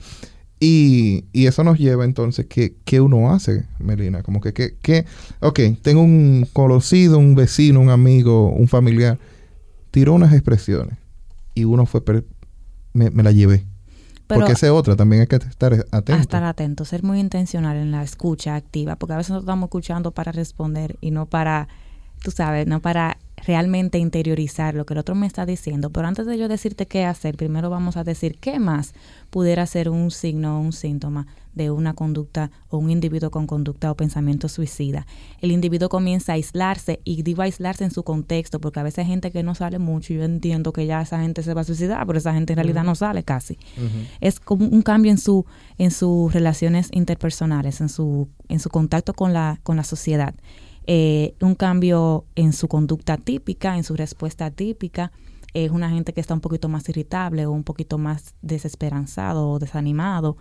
Y, 0.59 1.25
y, 1.33 1.47
eso 1.47 1.63
nos 1.65 1.77
lleva 1.77 2.05
entonces, 2.05 2.45
¿qué, 2.47 2.75
¿qué 2.85 3.01
uno 3.01 3.33
hace, 3.33 3.65
Melina? 3.79 4.23
Como 4.23 4.39
que, 4.39 4.53
que, 4.53 4.77
que, 4.81 5.05
ok, 5.41 5.59
tengo 5.81 6.01
un 6.01 6.47
conocido, 6.53 7.17
un 7.17 7.35
vecino, 7.35 7.81
un 7.81 7.89
amigo, 7.89 8.47
un 8.49 8.69
familiar, 8.69 9.19
tiró 9.91 10.13
unas 10.13 10.31
expresiones 10.31 10.97
y 11.53 11.65
uno 11.65 11.85
fue, 11.85 12.01
me, 12.93 13.09
me, 13.09 13.23
la 13.23 13.31
llevé. 13.31 13.65
Porque 14.33 14.53
esa 14.53 14.67
es 14.67 14.71
otra, 14.71 14.95
también 14.95 15.21
hay 15.21 15.27
que 15.27 15.35
estar 15.37 15.73
atento. 15.91 16.21
estar 16.21 16.43
atento, 16.43 16.85
ser 16.85 17.03
muy 17.03 17.19
intencional 17.19 17.77
en 17.77 17.91
la 17.91 18.03
escucha 18.03 18.55
activa, 18.55 18.95
porque 18.95 19.13
a 19.13 19.17
veces 19.17 19.31
nos 19.31 19.43
estamos 19.43 19.67
escuchando 19.67 20.11
para 20.11 20.31
responder 20.31 20.97
y 21.01 21.11
no 21.11 21.25
para, 21.25 21.67
tú 22.21 22.31
sabes, 22.31 22.67
no 22.67 22.81
para 22.81 23.17
realmente 23.45 23.97
interiorizar 23.97 24.75
lo 24.75 24.85
que 24.85 24.93
el 24.93 24.99
otro 24.99 25.15
me 25.15 25.27
está 25.27 25.45
diciendo. 25.45 25.89
Pero 25.89 26.07
antes 26.07 26.25
de 26.25 26.37
yo 26.37 26.47
decirte 26.47 26.85
qué 26.85 27.05
hacer, 27.05 27.35
primero 27.35 27.69
vamos 27.69 27.97
a 27.97 28.03
decir 28.03 28.37
qué 28.39 28.59
más 28.59 28.93
pudiera 29.29 29.65
ser 29.65 29.89
un 29.89 30.11
signo 30.11 30.57
o 30.57 30.61
un 30.61 30.73
síntoma 30.73 31.27
de 31.55 31.71
una 31.71 31.93
conducta 31.93 32.51
o 32.69 32.77
un 32.77 32.89
individuo 32.89 33.31
con 33.31 33.47
conducta 33.47 33.91
o 33.91 33.95
pensamiento 33.95 34.47
suicida. 34.49 35.05
El 35.41 35.51
individuo 35.51 35.89
comienza 35.89 36.33
a 36.33 36.35
aislarse 36.35 37.01
y 37.03 37.23
digo 37.23 37.41
aislarse 37.41 37.83
en 37.83 37.91
su 37.91 38.03
contexto, 38.03 38.59
porque 38.59 38.79
a 38.79 38.83
veces 38.83 38.99
hay 38.99 39.05
gente 39.05 39.31
que 39.31 39.43
no 39.43 39.55
sale 39.55 39.79
mucho 39.79 40.13
y 40.13 40.17
yo 40.17 40.23
entiendo 40.23 40.73
que 40.73 40.85
ya 40.85 41.01
esa 41.01 41.21
gente 41.21 41.43
se 41.43 41.53
va 41.53 41.61
a 41.61 41.65
suicidar, 41.65 42.05
pero 42.05 42.17
esa 42.17 42.33
gente 42.33 42.53
en 42.53 42.57
realidad 42.57 42.83
no 42.83 42.95
sale 42.95 43.23
casi. 43.23 43.57
Es 44.21 44.39
como 44.39 44.65
un 44.65 44.81
cambio 44.81 45.11
en 45.11 45.17
su 45.17 45.45
en 45.77 45.91
sus 45.91 46.33
relaciones 46.33 46.89
interpersonales, 46.91 47.81
en 47.81 47.89
su 47.89 48.29
en 48.49 48.59
su 48.59 48.69
contacto 48.69 49.13
con 49.13 49.33
la 49.33 49.59
con 49.63 49.77
la 49.77 49.83
sociedad. 49.83 50.35
Eh, 50.85 51.35
un 51.39 51.55
cambio 51.55 52.25
en 52.35 52.51
su 52.51 52.67
conducta 52.67 53.17
típica, 53.17 53.77
en 53.77 53.83
su 53.83 53.95
respuesta 53.95 54.51
típica. 54.51 55.11
Es 55.53 55.71
una 55.71 55.89
gente 55.89 56.13
que 56.13 56.21
está 56.21 56.33
un 56.33 56.41
poquito 56.41 56.67
más 56.67 56.89
irritable 56.89 57.45
o 57.45 57.51
un 57.51 57.63
poquito 57.63 57.97
más 57.97 58.35
desesperanzado 58.41 59.49
o 59.49 59.59
desanimado. 59.59 60.37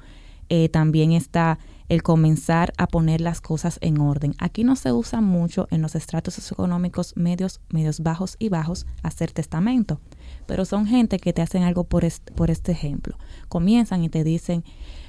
Eh, 0.49 0.69
también 0.69 1.13
está 1.13 1.59
el 1.89 2.03
comenzar 2.03 2.73
a 2.79 2.87
poner 2.87 3.21
las 3.21 3.41
cosas 3.41 3.79
en 3.83 4.01
orden. 4.01 4.35
Aquí 4.39 4.65
no 4.65 4.77
se 4.77 4.93
usa 4.93 5.21
mucho 5.21 5.69
en 5.71 5.83
los 5.83 5.95
estratos 5.95 6.35
socioeconómicos 6.35 7.17
medios, 7.17 7.61
medios 7.71 8.01
bajos 8.01 8.37
y 8.39 8.49
bajos 8.49 8.87
hacer 9.03 9.33
testamento, 9.33 10.01
pero 10.47 10.65
son 10.65 10.87
gente 10.87 11.19
que 11.19 11.33
te 11.33 11.43
hacen 11.43 11.63
algo 11.63 11.85
por, 11.85 12.05
por 12.35 12.51
este 12.51 12.73
ejemplo. 12.73 13.17
Comienzan 13.49 14.05
y 14.05 14.09
te 14.09 14.25
dicen, 14.25 14.65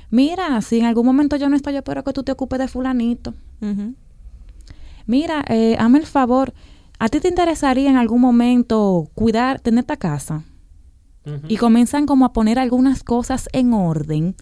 mira, 0.10 0.62
si 0.62 0.80
en 0.80 0.86
algún 0.86 1.06
momento 1.06 1.36
yo 1.38 1.50
no 1.50 1.56
estoy, 1.56 1.74
yo 1.74 1.80
espero 1.80 2.04
que 2.04 2.14
tú 2.14 2.24
te 2.24 2.32
ocupes 2.32 2.60
de 2.60 2.68
fulanito 2.68 3.34
mira, 5.06 5.44
eh, 5.48 5.76
hazme 5.80 6.00
el 6.00 6.06
favor, 6.06 6.54
¿a 7.00 7.10
ti 7.10 7.20
te 7.20 7.28
interesaría 7.28 7.90
en 7.90 7.98
algún 7.98 8.22
momento 8.22 9.10
cuidar, 9.16 9.60
tener 9.60 9.80
esta 9.80 9.98
casa? 9.98 10.44
Y 11.48 11.56
comienzan 11.56 12.06
como 12.06 12.26
a 12.26 12.34
poner 12.34 12.60
algunas 12.60 13.02
cosas 13.02 13.48
en 13.54 13.74
orden 13.74 14.36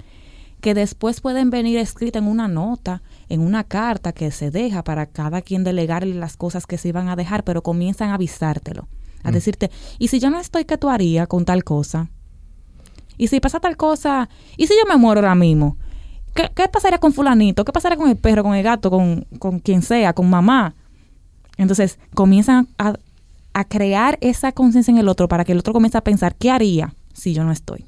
que 0.62 0.74
después 0.74 1.19
pueden 1.21 1.50
venir 1.50 1.78
escritas 1.80 2.21
en 2.21 2.30
una 2.30 2.47
nota, 2.47 3.02
en 3.28 3.41
una 3.41 3.63
carta 3.63 4.13
que 4.13 4.32
se 4.32 4.52
deja 4.52 4.84
para 4.84 5.08
cada 5.08 5.41
quien 5.41 5.63
delegarle 5.63 6.13
las 6.13 6.38
cosas 6.38 6.67
que 6.67 6.78
se 6.78 6.89
iban 6.89 7.10
a 7.10 7.15
dejar, 7.15 7.43
pero 7.43 7.63
comienzan 7.63 8.12
a 8.12 8.13
avisártelo, 8.13 8.88
a 9.24 9.32
mm. 9.32 9.34
decirte, 9.34 9.71
¿y 9.97 10.08
si 10.08 10.19
yo 10.19 10.30
no 10.30 10.39
estoy, 10.39 10.65
qué 10.65 10.78
tú 10.78 10.89
harías 10.89 11.28
con 11.28 11.45
tal 11.45 11.63
cosa? 11.63 12.10
¿Y 13.17 13.28
si 13.28 13.39
pasa 13.39 13.60
tal 13.60 13.76
cosa? 13.76 14.30
¿Y 14.56 14.67
si 14.67 14.74
yo 14.76 14.88
me 14.88 14.97
muero 14.97 15.19
ahora 15.19 15.36
mismo? 15.36 15.78
¿Qué, 16.34 16.50
pasaría 16.71 16.97
con 16.97 17.12
fulanito? 17.12 17.65
¿Qué 17.65 17.74
pasaría 17.74 17.97
con 17.97 18.10
el 18.10 18.15
perro, 18.15 18.43
con 18.43 18.56
el 18.56 18.63
gato, 18.63 18.89
con, 18.89 19.60
quien 19.60 19.82
sea, 19.82 20.13
con 20.13 20.30
mamá? 20.30 20.76
Entonces 21.58 22.00
comienzan 22.13 22.69
a, 22.78 22.95
crear 23.67 24.17
esa 24.21 24.54
conciencia 24.54 24.91
en 24.91 24.97
el 24.97 25.10
otro 25.10 25.28
para 25.28 25.43
que 25.43 25.52
el 25.52 25.60
otro 25.60 25.74
comience 25.74 25.97
a 25.97 26.04
pensar, 26.04 26.36
¿qué 26.36 26.50
haría 26.50 26.95
si 27.13 27.34
yo 27.34 27.43
no 27.43 27.52
estoy? 27.52 27.86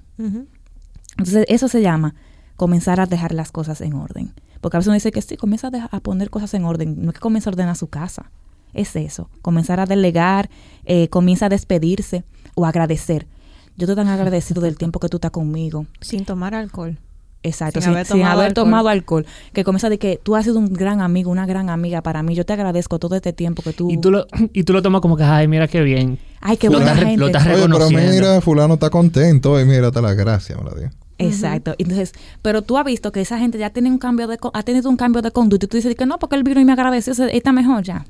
Entonces 1.17 1.45
eso 1.47 1.67
se 1.67 1.81
llama 1.81 2.15
comenzar 2.55 2.99
a 2.99 3.05
dejar 3.05 3.33
las 3.33 3.51
cosas 3.51 3.81
en 3.81 3.93
orden. 3.93 4.33
Porque 4.61 4.77
a 4.77 4.79
veces 4.79 4.87
uno 4.87 4.93
dice 4.95 5.11
que 5.11 5.21
sí, 5.21 5.35
comienza 5.35 5.69
a, 5.91 5.99
poner 5.99 6.29
cosas 6.29 6.53
en 6.53 6.63
orden. 6.63 6.95
No 7.03 7.09
es 7.09 7.15
que 7.15 7.19
comience 7.19 7.49
a 7.49 7.51
ordenar 7.51 7.75
su 7.75 7.87
casa. 7.87 8.31
Es 8.73 8.95
eso. 8.95 9.29
Comenzar 9.41 9.79
a 9.79 9.85
delegar, 9.85 10.49
eh, 10.85 11.09
comienza 11.09 11.47
a 11.47 11.49
despedirse 11.49 12.23
o 12.55 12.65
agradecer. 12.65 13.27
Yo 13.75 13.85
estoy 13.85 13.95
tan 13.95 14.07
agradecido 14.07 14.61
del 14.61 14.77
tiempo 14.77 14.99
que 14.99 15.09
tú 15.09 15.17
estás 15.17 15.31
conmigo. 15.31 15.85
Sin 15.99 16.25
tomar 16.25 16.55
alcohol. 16.55 16.97
Exacto, 17.45 17.81
sin, 17.81 17.91
haber, 18.23 18.53
tomado, 18.53 18.87
alcohol. 18.87 19.25
Que 19.51 19.65
comienza 19.65 19.89
de 19.89 19.99
que 19.99 20.17
tú 20.21 20.37
has 20.37 20.45
sido 20.45 20.57
un 20.59 20.71
gran 20.71 21.01
amigo, 21.01 21.29
una 21.29 21.45
gran 21.45 21.69
amiga 21.69 22.01
para 22.01 22.23
mí. 22.23 22.35
Yo 22.35 22.45
te 22.45 22.53
agradezco 22.53 22.99
todo 22.99 23.17
este 23.17 23.33
tiempo 23.33 23.61
que 23.61 23.73
tú... 23.73 23.91
Y 23.91 23.97
tú 23.97 24.11
lo, 24.11 24.27
y 24.53 24.63
tú 24.63 24.71
lo 24.71 24.81
tomas 24.81 25.01
como 25.01 25.17
que, 25.17 25.23
ay, 25.23 25.49
mira 25.49 25.67
qué 25.67 25.81
bien. 25.81 26.19
Ay, 26.39 26.55
qué 26.55 26.69
buena 26.69 26.95
gente. 26.95 27.17
Lo 27.17 27.25
estás 27.25 27.45
reconociendo. 27.45 27.97
pero 27.97 28.11
mira, 28.11 28.41
fulano 28.41 28.75
está 28.75 28.89
contento 28.89 29.59
y 29.59 29.65
mírate 29.65 30.01
la 30.01 30.13
gracia, 30.13 30.55
me 30.55 30.63
la 30.63 30.75
dio. 30.75 30.89
Exacto. 31.17 31.75
Entonces, 31.77 32.13
pero 32.41 32.61
tú 32.61 32.77
has 32.77 32.85
visto 32.85 33.11
que 33.11 33.21
esa 33.21 33.37
gente 33.39 33.57
ya 33.57 33.69
tiene 33.69 33.89
un 33.89 33.97
cambio 33.97 34.27
de, 34.27 34.37
ha 34.53 34.63
tenido 34.63 34.89
un 34.89 34.97
cambio 34.97 35.21
de 35.21 35.31
conducta 35.31 35.65
y 35.65 35.69
tú 35.69 35.77
dices 35.77 35.95
que 35.95 36.05
no, 36.05 36.19
porque 36.19 36.35
él 36.35 36.43
vino 36.43 36.59
y 36.59 36.65
me 36.65 36.73
agradeció, 36.73 37.13
está 37.27 37.51
mejor 37.51 37.83
ya. 37.83 38.05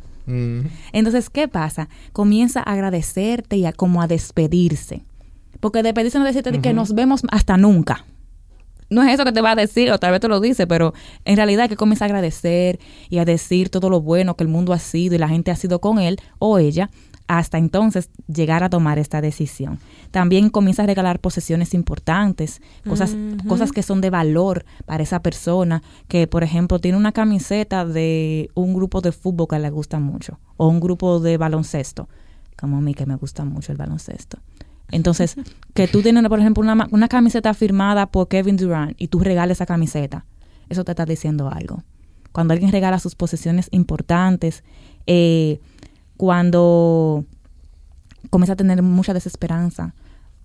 Entonces, 0.94 1.30
¿qué 1.30 1.48
pasa? 1.48 1.89
Comienza 2.13 2.62
a 2.62 2.74
agradecerte 2.74 3.58
y 3.58 3.66
a 3.66 3.74
como 3.74 4.02
a 4.02 4.08
despedirse. 4.08 5.04
Porque 5.60 5.84
despedirse 5.84 6.18
no 6.18 6.26
es 6.26 6.36
decirte 6.36 6.62
que 6.62 6.74
nos 6.74 6.94
vemos 6.94 7.24
hasta 7.30 7.58
nunca. 7.58 8.06
No 8.89 9.02
es 9.04 9.13
eso 9.13 9.26
que 9.26 9.32
te 9.32 9.42
va 9.42 9.52
a 9.52 9.56
decir, 9.56 9.92
o 9.92 9.98
tal 9.98 10.12
vez 10.12 10.22
te 10.22 10.28
lo 10.28 10.39
dice, 10.39 10.68
pero 10.68 10.94
en 11.26 11.36
realidad 11.36 11.68
que 11.68 11.76
comienza 11.76 12.06
a 12.06 12.08
agradecer 12.08 12.80
y 13.10 13.18
a 13.18 13.26
decir 13.26 13.70
todo 13.70 13.89
lo 13.89 14.02
bueno 14.02 14.36
que 14.36 14.44
el 14.44 14.50
mundo 14.50 14.72
ha 14.72 14.80
sido 14.80 15.16
y 15.16 15.18
la 15.18 15.28
gente 15.28 15.52
ha 15.52 15.56
sido 15.56 15.80
con 15.80 16.00
él 16.00 16.20
o 16.38 16.60
ella, 16.60 16.89
hasta 17.27 17.57
entonces 17.57 18.09
llegar 18.27 18.63
a 18.63 18.69
tomar 18.69 18.99
esta 18.99 19.21
decisión. 19.21 19.79
También 20.12 20.49
comienza 20.49 20.83
a 20.83 20.86
regalar 20.86 21.19
posesiones 21.19 21.73
importantes, 21.73 22.62
cosas, 22.88 23.15
cosas 23.47 23.71
que 23.71 23.83
son 23.83 24.01
de 24.01 24.09
valor 24.09 24.65
para 24.86 25.03
esa 25.03 25.21
persona, 25.21 25.81
que 26.07 26.27
por 26.27 26.43
ejemplo 26.43 26.79
tiene 26.79 26.97
una 26.97 27.12
camiseta 27.12 27.86
de 27.86 28.49
un 28.55 28.73
grupo 28.73 29.01
de 29.01 29.12
fútbol 29.12 29.47
que 29.47 29.59
le 29.59 29.69
gusta 29.69 29.99
mucho, 29.99 30.39
o 30.57 30.67
un 30.67 30.79
grupo 30.79 31.19
de 31.19 31.38
baloncesto, 31.38 32.09
como 32.57 32.77
a 32.77 32.81
mí 32.81 32.93
que 32.93 33.05
me 33.05 33.15
gusta 33.15 33.45
mucho 33.45 33.71
el 33.71 33.77
baloncesto. 33.77 34.39
Entonces, 34.91 35.36
que 35.73 35.88
tú 35.88 36.01
tienes, 36.01 36.27
por 36.27 36.39
ejemplo, 36.39 36.62
una, 36.62 36.88
una 36.91 37.07
camiseta 37.07 37.53
firmada 37.53 38.07
por 38.07 38.27
Kevin 38.27 38.57
Durant 38.57 38.99
y 39.01 39.07
tú 39.07 39.19
regales 39.19 39.57
esa 39.57 39.65
camiseta, 39.65 40.25
eso 40.69 40.83
te 40.83 40.91
está 40.91 41.05
diciendo 41.05 41.49
algo. 41.49 41.83
Cuando 42.31 42.53
alguien 42.53 42.71
regala 42.71 42.99
sus 42.99 43.15
posesiones 43.15 43.67
importantes, 43.71 44.63
eh, 45.05 45.59
cuando 46.17 47.26
comienza 48.30 48.54
a 48.54 48.56
tener 48.56 48.82
mucha 48.82 49.13
desesperanza. 49.13 49.93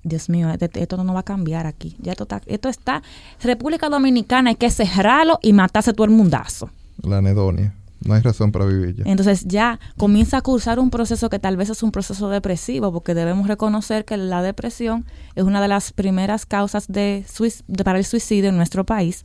Dios 0.03 0.29
mío, 0.29 0.49
este, 0.51 0.81
esto 0.81 1.03
no 1.03 1.13
va 1.13 1.21
a 1.21 1.25
cambiar 1.25 1.67
aquí. 1.67 1.97
Ya 2.01 2.13
esto 2.13 2.25
está, 2.25 2.41
esto 2.47 2.69
está. 2.69 3.03
República 3.43 3.89
Dominicana 3.89 4.51
hay 4.51 4.57
que 4.57 4.71
cerrarlo 4.71 5.39
y 5.43 5.53
matarse 5.53 5.93
todo 5.93 6.05
el 6.05 6.13
mundazo. 6.13 6.71
La 7.03 7.19
anedonia. 7.19 7.75
No 8.05 8.15
hay 8.15 8.23
razón 8.23 8.53
para 8.53 8.65
vivir 8.65 8.95
ya. 8.95 9.05
Entonces 9.07 9.45
ya 9.47 9.81
comienza 9.97 10.39
a 10.39 10.41
cursar 10.41 10.79
un 10.79 10.91
proceso 10.91 11.29
que 11.29 11.41
tal 11.41 11.57
vez 11.57 11.69
es 11.69 11.83
un 11.83 11.91
proceso 11.91 12.29
depresivo, 12.29 12.93
porque 12.93 13.13
debemos 13.13 13.49
reconocer 13.49 14.05
que 14.05 14.17
la 14.17 14.41
depresión 14.41 15.05
es 15.35 15.43
una 15.43 15.61
de 15.61 15.69
las 15.69 15.93
primeras 15.93 16.47
causas 16.47 16.87
de, 16.87 17.25
para 17.85 17.99
el 17.99 18.05
suicidio 18.05 18.51
en 18.51 18.57
nuestro 18.57 18.87
país, 18.87 19.25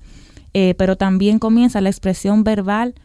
eh, 0.56 0.73
pero 0.77 0.95
también 0.97 1.38
comienza 1.38 1.82
la 1.82 1.89
expresión 1.89 2.43
verbal 2.43 2.95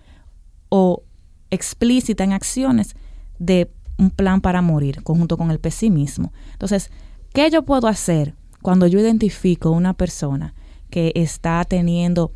o 0.70 1.02
explícita 1.50 2.24
en 2.24 2.32
acciones 2.32 2.96
de 3.38 3.70
un 3.98 4.10
plan 4.10 4.40
para 4.40 4.62
morir, 4.62 5.02
conjunto 5.02 5.36
con 5.36 5.50
el 5.50 5.58
pesimismo. 5.58 6.32
Entonces, 6.52 6.90
¿qué 7.32 7.50
yo 7.50 7.64
puedo 7.64 7.88
hacer 7.88 8.34
cuando 8.62 8.86
yo 8.86 8.98
identifico 9.00 9.70
una 9.70 9.94
persona 9.94 10.54
que 10.90 11.12
está 11.14 11.64
teniendo 11.64 12.32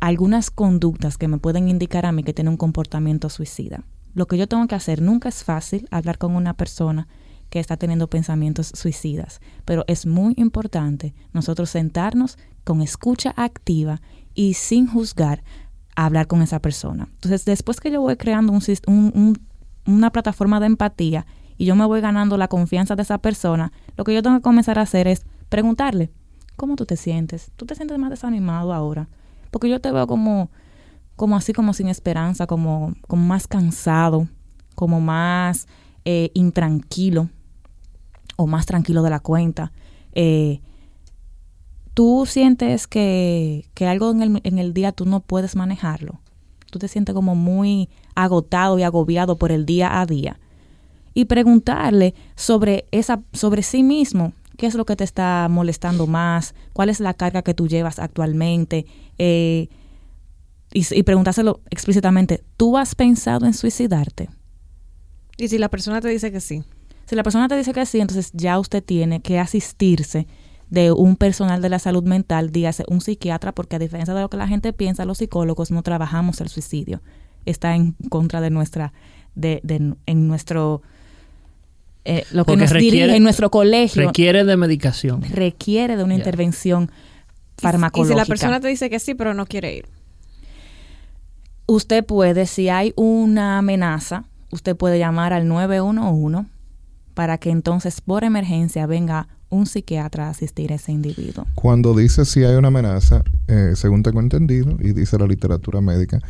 algunas 0.00 0.50
conductas 0.50 1.16
que 1.16 1.28
me 1.28 1.38
pueden 1.38 1.68
indicar 1.68 2.04
a 2.06 2.12
mí 2.12 2.22
que 2.22 2.34
tiene 2.34 2.50
un 2.50 2.56
comportamiento 2.56 3.28
suicida? 3.28 3.84
Lo 4.14 4.26
que 4.26 4.36
yo 4.36 4.46
tengo 4.46 4.66
que 4.66 4.74
hacer, 4.74 5.00
nunca 5.00 5.28
es 5.28 5.44
fácil 5.44 5.88
hablar 5.90 6.18
con 6.18 6.36
una 6.36 6.54
persona 6.54 7.08
que 7.50 7.60
está 7.60 7.76
teniendo 7.76 8.08
pensamientos 8.08 8.72
suicidas, 8.74 9.40
pero 9.64 9.84
es 9.86 10.06
muy 10.06 10.34
importante 10.36 11.14
nosotros 11.32 11.70
sentarnos 11.70 12.36
con 12.64 12.80
escucha 12.80 13.32
activa 13.36 14.00
y 14.34 14.54
sin 14.54 14.88
juzgar 14.88 15.44
hablar 15.94 16.26
con 16.26 16.42
esa 16.42 16.58
persona. 16.58 17.08
Entonces, 17.12 17.44
después 17.44 17.80
que 17.80 17.90
yo 17.90 18.00
voy 18.00 18.16
creando 18.16 18.52
un, 18.52 18.62
un 18.88 19.38
una 19.86 20.10
plataforma 20.10 20.60
de 20.60 20.66
empatía 20.66 21.26
y 21.56 21.66
yo 21.66 21.76
me 21.76 21.84
voy 21.84 22.00
ganando 22.00 22.36
la 22.36 22.48
confianza 22.48 22.96
de 22.96 23.02
esa 23.02 23.18
persona, 23.18 23.72
lo 23.96 24.04
que 24.04 24.14
yo 24.14 24.22
tengo 24.22 24.36
que 24.36 24.42
comenzar 24.42 24.78
a 24.78 24.82
hacer 24.82 25.06
es 25.06 25.24
preguntarle, 25.48 26.10
¿cómo 26.56 26.76
tú 26.76 26.86
te 26.86 26.96
sientes? 26.96 27.52
¿Tú 27.56 27.66
te 27.66 27.74
sientes 27.74 27.98
más 27.98 28.10
desanimado 28.10 28.72
ahora? 28.72 29.08
Porque 29.50 29.68
yo 29.68 29.80
te 29.80 29.92
veo 29.92 30.06
como, 30.06 30.50
como 31.16 31.36
así, 31.36 31.52
como 31.52 31.72
sin 31.74 31.88
esperanza, 31.88 32.46
como, 32.46 32.94
como 33.06 33.24
más 33.24 33.46
cansado, 33.46 34.28
como 34.74 35.00
más 35.00 35.68
eh, 36.04 36.30
intranquilo 36.34 37.28
o 38.36 38.46
más 38.46 38.66
tranquilo 38.66 39.02
de 39.02 39.10
la 39.10 39.20
cuenta. 39.20 39.70
Eh, 40.12 40.60
tú 41.94 42.24
sientes 42.26 42.88
que, 42.88 43.70
que 43.74 43.86
algo 43.86 44.10
en 44.10 44.22
el, 44.22 44.40
en 44.42 44.58
el 44.58 44.74
día 44.74 44.90
tú 44.90 45.06
no 45.06 45.20
puedes 45.20 45.54
manejarlo 45.54 46.20
tú 46.74 46.80
te 46.80 46.88
sientes 46.88 47.14
como 47.14 47.36
muy 47.36 47.88
agotado 48.14 48.78
y 48.78 48.82
agobiado 48.82 49.36
por 49.36 49.52
el 49.52 49.66
día 49.66 50.00
a 50.00 50.06
día. 50.06 50.38
Y 51.14 51.26
preguntarle 51.26 52.14
sobre, 52.34 52.86
esa, 52.90 53.22
sobre 53.32 53.62
sí 53.62 53.82
mismo, 53.82 54.32
qué 54.56 54.66
es 54.66 54.74
lo 54.74 54.84
que 54.84 54.96
te 54.96 55.04
está 55.04 55.48
molestando 55.50 56.06
más, 56.06 56.54
cuál 56.72 56.88
es 56.88 57.00
la 57.00 57.14
carga 57.14 57.42
que 57.42 57.54
tú 57.54 57.68
llevas 57.68 57.98
actualmente, 57.98 58.86
eh, 59.18 59.68
y, 60.72 60.86
y 60.92 61.02
preguntárselo 61.04 61.60
explícitamente, 61.70 62.42
¿tú 62.56 62.76
has 62.76 62.94
pensado 62.94 63.46
en 63.46 63.54
suicidarte? 63.54 64.28
Y 65.36 65.48
si 65.48 65.58
la 65.58 65.68
persona 65.68 66.00
te 66.00 66.08
dice 66.08 66.32
que 66.32 66.40
sí. 66.40 66.64
Si 67.06 67.14
la 67.14 67.22
persona 67.22 67.48
te 67.48 67.56
dice 67.56 67.72
que 67.72 67.86
sí, 67.86 68.00
entonces 68.00 68.30
ya 68.32 68.58
usted 68.58 68.82
tiene 68.82 69.20
que 69.20 69.38
asistirse 69.38 70.26
de 70.70 70.92
un 70.92 71.16
personal 71.16 71.60
de 71.62 71.68
la 71.68 71.78
salud 71.78 72.02
mental, 72.04 72.50
dígase 72.50 72.84
un 72.88 73.00
psiquiatra, 73.00 73.52
porque 73.52 73.76
a 73.76 73.78
diferencia 73.78 74.14
de 74.14 74.22
lo 74.22 74.30
que 74.30 74.36
la 74.36 74.48
gente 74.48 74.72
piensa, 74.72 75.04
los 75.04 75.18
psicólogos 75.18 75.70
no 75.70 75.82
trabajamos 75.82 76.40
el 76.40 76.48
suicidio. 76.48 77.02
Está 77.46 77.74
en 77.74 77.92
contra 78.08 78.40
de 78.40 78.50
nuestra, 78.50 78.92
de, 79.34 79.60
de 79.62 79.94
en 80.06 80.28
nuestro, 80.28 80.82
eh, 82.04 82.24
lo 82.32 82.44
que 82.44 82.56
nos 82.56 82.72
dirige 82.72 83.16
en 83.16 83.22
nuestro 83.22 83.50
colegio. 83.50 84.06
Requiere 84.06 84.44
de 84.44 84.56
medicación. 84.56 85.22
Requiere 85.22 85.96
de 85.96 86.04
una 86.04 86.14
intervención 86.14 86.90
farmacológica. 87.58 88.14
Y 88.14 88.14
si 88.14 88.18
la 88.18 88.26
persona 88.26 88.60
te 88.60 88.68
dice 88.68 88.90
que 88.90 88.98
sí, 88.98 89.14
pero 89.14 89.34
no 89.34 89.46
quiere 89.46 89.76
ir. 89.76 89.86
Usted 91.66 92.04
puede, 92.04 92.46
si 92.46 92.68
hay 92.68 92.92
una 92.96 93.58
amenaza, 93.58 94.24
usted 94.50 94.76
puede 94.76 94.98
llamar 94.98 95.32
al 95.32 95.48
911 95.48 96.46
para 97.14 97.38
que 97.38 97.50
entonces 97.50 98.00
por 98.00 98.24
emergencia 98.24 98.86
venga 98.86 99.28
un 99.48 99.66
psiquiatra 99.66 100.26
a 100.26 100.30
asistir 100.30 100.72
a 100.72 100.76
ese 100.76 100.92
individuo. 100.92 101.46
Cuando 101.54 101.94
dice 101.94 102.24
si 102.24 102.44
hay 102.44 102.56
una 102.56 102.68
amenaza, 102.68 103.22
eh, 103.46 103.72
según 103.76 104.02
tengo 104.02 104.20
entendido, 104.20 104.76
y 104.80 104.92
dice 104.92 105.16
la 105.16 105.26
literatura 105.26 105.80
médica, 105.80 106.20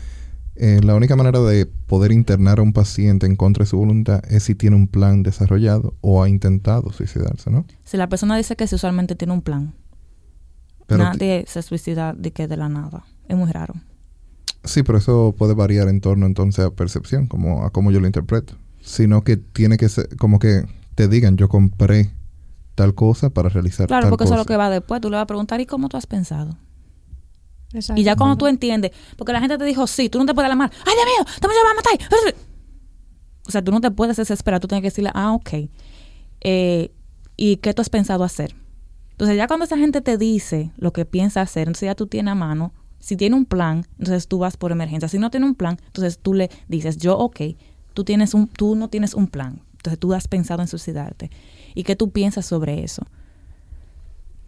eh, 0.56 0.80
la 0.82 0.94
única 0.94 1.16
manera 1.16 1.40
de 1.40 1.66
poder 1.66 2.12
internar 2.12 2.60
a 2.60 2.62
un 2.62 2.72
paciente 2.72 3.26
en 3.26 3.34
contra 3.34 3.64
de 3.64 3.70
su 3.70 3.76
voluntad 3.76 4.22
es 4.28 4.44
si 4.44 4.54
tiene 4.54 4.76
un 4.76 4.86
plan 4.86 5.22
desarrollado 5.22 5.94
o 6.00 6.22
ha 6.22 6.28
intentado 6.28 6.92
suicidarse, 6.92 7.50
¿no? 7.50 7.64
Si 7.82 7.96
la 7.96 8.08
persona 8.08 8.36
dice 8.36 8.54
que 8.54 8.66
si 8.66 8.76
usualmente 8.76 9.16
tiene 9.16 9.32
un 9.32 9.42
plan, 9.42 9.74
nadie 10.88 11.44
se 11.48 11.62
suicida 11.62 12.12
de 12.12 12.32
que 12.32 12.46
de 12.46 12.56
la 12.56 12.68
nada. 12.68 13.04
Es 13.28 13.36
muy 13.36 13.50
raro. 13.50 13.74
Sí, 14.62 14.82
pero 14.82 14.98
eso 14.98 15.34
puede 15.36 15.54
variar 15.54 15.88
en 15.88 16.00
torno 16.00 16.26
entonces 16.26 16.64
a 16.64 16.70
percepción, 16.70 17.26
como 17.26 17.64
a 17.64 17.70
cómo 17.70 17.90
yo 17.90 18.00
lo 18.00 18.06
interpreto. 18.06 18.54
Sino 18.80 19.24
que 19.24 19.36
tiene 19.36 19.76
que 19.76 19.88
ser, 19.88 20.16
como 20.16 20.38
que 20.38 20.64
te 20.94 21.08
digan, 21.08 21.36
yo 21.36 21.48
compré 21.48 22.10
tal 22.74 22.94
cosa 22.94 23.30
para 23.30 23.48
realizar 23.48 23.86
claro, 23.86 24.08
porque 24.08 24.24
eso 24.24 24.34
es 24.34 24.38
lo 24.38 24.44
que 24.44 24.56
va 24.56 24.70
después. 24.70 25.00
Tú 25.00 25.10
le 25.10 25.16
vas 25.16 25.24
a 25.24 25.26
preguntar, 25.26 25.60
¿y 25.60 25.66
cómo 25.66 25.88
tú 25.88 25.96
has 25.96 26.06
pensado? 26.06 26.56
Y 27.96 28.04
ya 28.04 28.16
cuando 28.16 28.36
tú 28.36 28.46
entiendes, 28.46 28.92
porque 29.16 29.32
la 29.32 29.40
gente 29.40 29.58
te 29.58 29.64
dijo, 29.64 29.86
sí, 29.86 30.08
tú 30.08 30.18
no 30.18 30.26
te 30.26 30.34
puedes 30.34 30.46
alarmar. 30.46 30.70
¡Ay, 30.86 30.94
Dios 30.94 31.06
mío! 31.06 31.34
¡Te 31.40 31.48
me 31.48 31.54
a 31.54 31.74
matar! 31.74 32.34
O 33.46 33.50
sea, 33.50 33.62
tú 33.62 33.72
no 33.72 33.80
te 33.80 33.90
puedes 33.90 34.16
desesperar. 34.16 34.60
Tú 34.60 34.68
tienes 34.68 34.82
que 34.82 34.88
decirle, 34.88 35.10
ah, 35.14 35.32
ok. 35.32 35.68
Eh, 36.40 36.92
¿Y 37.36 37.56
qué 37.56 37.74
tú 37.74 37.82
has 37.82 37.90
pensado 37.90 38.24
hacer? 38.24 38.54
Entonces, 39.12 39.36
ya 39.36 39.46
cuando 39.46 39.64
esa 39.64 39.76
gente 39.76 40.00
te 40.00 40.18
dice 40.18 40.72
lo 40.76 40.92
que 40.92 41.04
piensa 41.04 41.40
hacer, 41.40 41.68
entonces 41.68 41.86
ya 41.86 41.94
tú 41.94 42.06
tienes 42.06 42.32
a 42.32 42.34
mano. 42.34 42.72
Si 42.98 43.16
tiene 43.16 43.36
un 43.36 43.44
plan, 43.44 43.86
entonces 43.98 44.28
tú 44.28 44.38
vas 44.38 44.56
por 44.56 44.72
emergencia. 44.72 45.08
Si 45.08 45.18
no 45.18 45.30
tiene 45.30 45.46
un 45.46 45.54
plan, 45.54 45.78
entonces 45.86 46.18
tú 46.18 46.32
le 46.32 46.50
dices, 46.68 46.96
yo, 46.96 47.18
ok, 47.18 47.40
tú, 47.92 48.04
tienes 48.04 48.32
un, 48.32 48.48
tú 48.48 48.76
no 48.76 48.88
tienes 48.88 49.14
un 49.14 49.26
plan. 49.26 49.60
Entonces 49.72 49.98
tú 49.98 50.14
has 50.14 50.26
pensado 50.26 50.62
en 50.62 50.68
suicidarte. 50.68 51.30
¿Y 51.74 51.82
qué 51.82 51.96
tú 51.96 52.10
piensas 52.10 52.46
sobre 52.46 52.82
eso? 52.82 53.06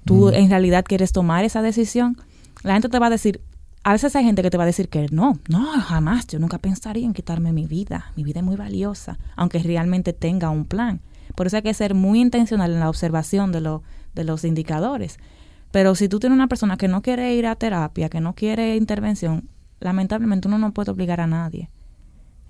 ¿Tú 0.06 0.28
mm. 0.28 0.34
en 0.34 0.50
realidad 0.50 0.84
quieres 0.86 1.12
tomar 1.12 1.44
esa 1.44 1.60
decisión? 1.60 2.16
La 2.66 2.72
gente 2.72 2.88
te 2.88 2.98
va 2.98 3.06
a 3.06 3.10
decir, 3.10 3.40
a 3.84 3.92
veces 3.92 4.16
hay 4.16 4.24
gente 4.24 4.42
que 4.42 4.50
te 4.50 4.56
va 4.56 4.64
a 4.64 4.66
decir 4.66 4.88
que 4.88 5.06
no, 5.12 5.38
no, 5.48 5.64
jamás, 5.80 6.26
yo 6.26 6.40
nunca 6.40 6.58
pensaría 6.58 7.06
en 7.06 7.12
quitarme 7.12 7.52
mi 7.52 7.64
vida, 7.64 8.12
mi 8.16 8.24
vida 8.24 8.40
es 8.40 8.44
muy 8.44 8.56
valiosa, 8.56 9.20
aunque 9.36 9.60
realmente 9.60 10.12
tenga 10.12 10.50
un 10.50 10.64
plan. 10.64 11.00
Por 11.36 11.46
eso 11.46 11.56
hay 11.58 11.62
que 11.62 11.74
ser 11.74 11.94
muy 11.94 12.20
intencional 12.20 12.72
en 12.72 12.80
la 12.80 12.88
observación 12.88 13.52
de, 13.52 13.60
lo, 13.60 13.84
de 14.16 14.24
los 14.24 14.42
indicadores. 14.42 15.18
Pero 15.70 15.94
si 15.94 16.08
tú 16.08 16.18
tienes 16.18 16.34
una 16.34 16.48
persona 16.48 16.76
que 16.76 16.88
no 16.88 17.02
quiere 17.02 17.32
ir 17.36 17.46
a 17.46 17.54
terapia, 17.54 18.08
que 18.08 18.20
no 18.20 18.34
quiere 18.34 18.74
intervención, 18.74 19.48
lamentablemente 19.78 20.48
uno 20.48 20.58
no 20.58 20.72
puede 20.72 20.90
obligar 20.90 21.20
a 21.20 21.28
nadie. 21.28 21.70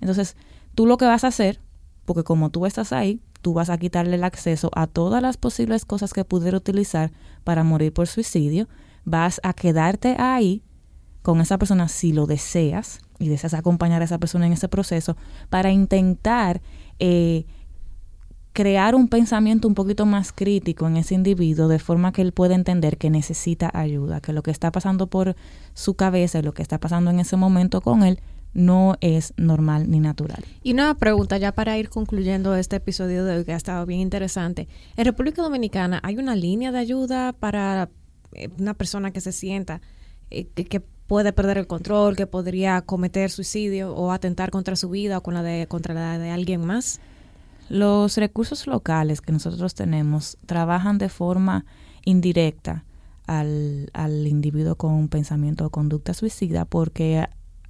Entonces, 0.01 0.35
tú 0.73 0.87
lo 0.87 0.97
que 0.97 1.05
vas 1.05 1.25
a 1.25 1.27
hacer, 1.27 1.59
porque 2.05 2.23
como 2.23 2.49
tú 2.49 2.65
estás 2.65 2.91
ahí, 2.91 3.21
tú 3.43 3.53
vas 3.53 3.69
a 3.69 3.77
quitarle 3.77 4.15
el 4.15 4.23
acceso 4.23 4.71
a 4.73 4.87
todas 4.87 5.21
las 5.21 5.37
posibles 5.37 5.85
cosas 5.85 6.11
que 6.13 6.25
pudiera 6.25 6.57
utilizar 6.57 7.11
para 7.43 7.63
morir 7.63 7.93
por 7.93 8.07
suicidio. 8.07 8.67
Vas 9.09 9.39
a 9.41 9.53
quedarte 9.53 10.17
ahí 10.19 10.63
con 11.21 11.39
esa 11.39 11.57
persona 11.57 11.87
si 11.87 12.11
lo 12.11 12.25
deseas 12.25 12.99
y 13.19 13.29
deseas 13.29 13.53
acompañar 13.53 14.01
a 14.01 14.05
esa 14.05 14.17
persona 14.17 14.47
en 14.47 14.51
ese 14.51 14.67
proceso 14.67 15.15
para 15.49 15.71
intentar 15.71 16.61
eh, 16.99 17.45
crear 18.51 18.95
un 18.95 19.07
pensamiento 19.07 19.65
un 19.65 19.75
poquito 19.75 20.05
más 20.05 20.33
crítico 20.33 20.87
en 20.87 20.97
ese 20.97 21.15
individuo 21.15 21.69
de 21.69 21.79
forma 21.79 22.11
que 22.11 22.21
él 22.21 22.33
pueda 22.33 22.53
entender 22.53 22.97
que 22.97 23.09
necesita 23.09 23.71
ayuda, 23.73 24.19
que 24.19 24.33
lo 24.33 24.43
que 24.43 24.51
está 24.51 24.73
pasando 24.73 25.07
por 25.07 25.37
su 25.73 25.93
cabeza 25.93 26.39
y 26.39 26.41
lo 26.41 26.53
que 26.53 26.63
está 26.63 26.77
pasando 26.77 27.09
en 27.09 27.21
ese 27.21 27.37
momento 27.37 27.79
con 27.79 28.03
él 28.03 28.19
no 28.53 28.97
es 28.99 29.33
normal 29.37 29.89
ni 29.89 30.01
natural. 30.01 30.43
Y 30.63 30.73
una 30.73 30.95
pregunta 30.95 31.37
ya 31.37 31.53
para 31.53 31.77
ir 31.77 31.87
concluyendo 31.87 32.57
este 32.57 32.75
episodio 32.75 33.23
de 33.23 33.37
hoy 33.37 33.45
que 33.45 33.53
ha 33.53 33.57
estado 33.57 33.85
bien 33.85 34.01
interesante. 34.01 34.67
En 34.97 35.05
República 35.05 35.43
Dominicana 35.43 36.01
hay 36.03 36.17
una 36.17 36.35
línea 36.35 36.73
de 36.73 36.79
ayuda 36.79 37.31
para 37.31 37.89
una 38.59 38.73
persona 38.73 39.11
que 39.11 39.21
se 39.21 39.31
sienta 39.31 39.81
eh, 40.29 40.45
que, 40.45 40.81
puede 41.07 41.31
perder 41.31 41.57
el 41.57 41.67
control, 41.67 42.17
que 42.17 42.27
podría 42.27 42.81
cometer 42.81 43.29
suicidio 43.29 43.95
o 43.95 44.11
atentar 44.11 44.51
contra 44.51 44.75
su 44.75 44.89
vida 44.89 45.19
o 45.19 45.23
con 45.23 45.35
la 45.35 45.41
de, 45.41 45.65
contra 45.65 45.93
la 45.93 46.19
de 46.19 46.31
alguien 46.31 46.65
más? 46.65 46.99
Los 47.69 48.17
recursos 48.17 48.67
locales 48.67 49.21
que 49.21 49.31
nosotros 49.31 49.73
tenemos 49.73 50.37
trabajan 50.45 50.97
de 50.97 51.07
forma 51.07 51.65
indirecta 52.03 52.83
al, 53.25 53.89
al 53.93 54.27
individuo 54.27 54.75
con 54.75 55.07
pensamiento 55.07 55.65
o 55.65 55.69
conducta 55.69 56.13
suicida 56.13 56.65
porque 56.65 57.25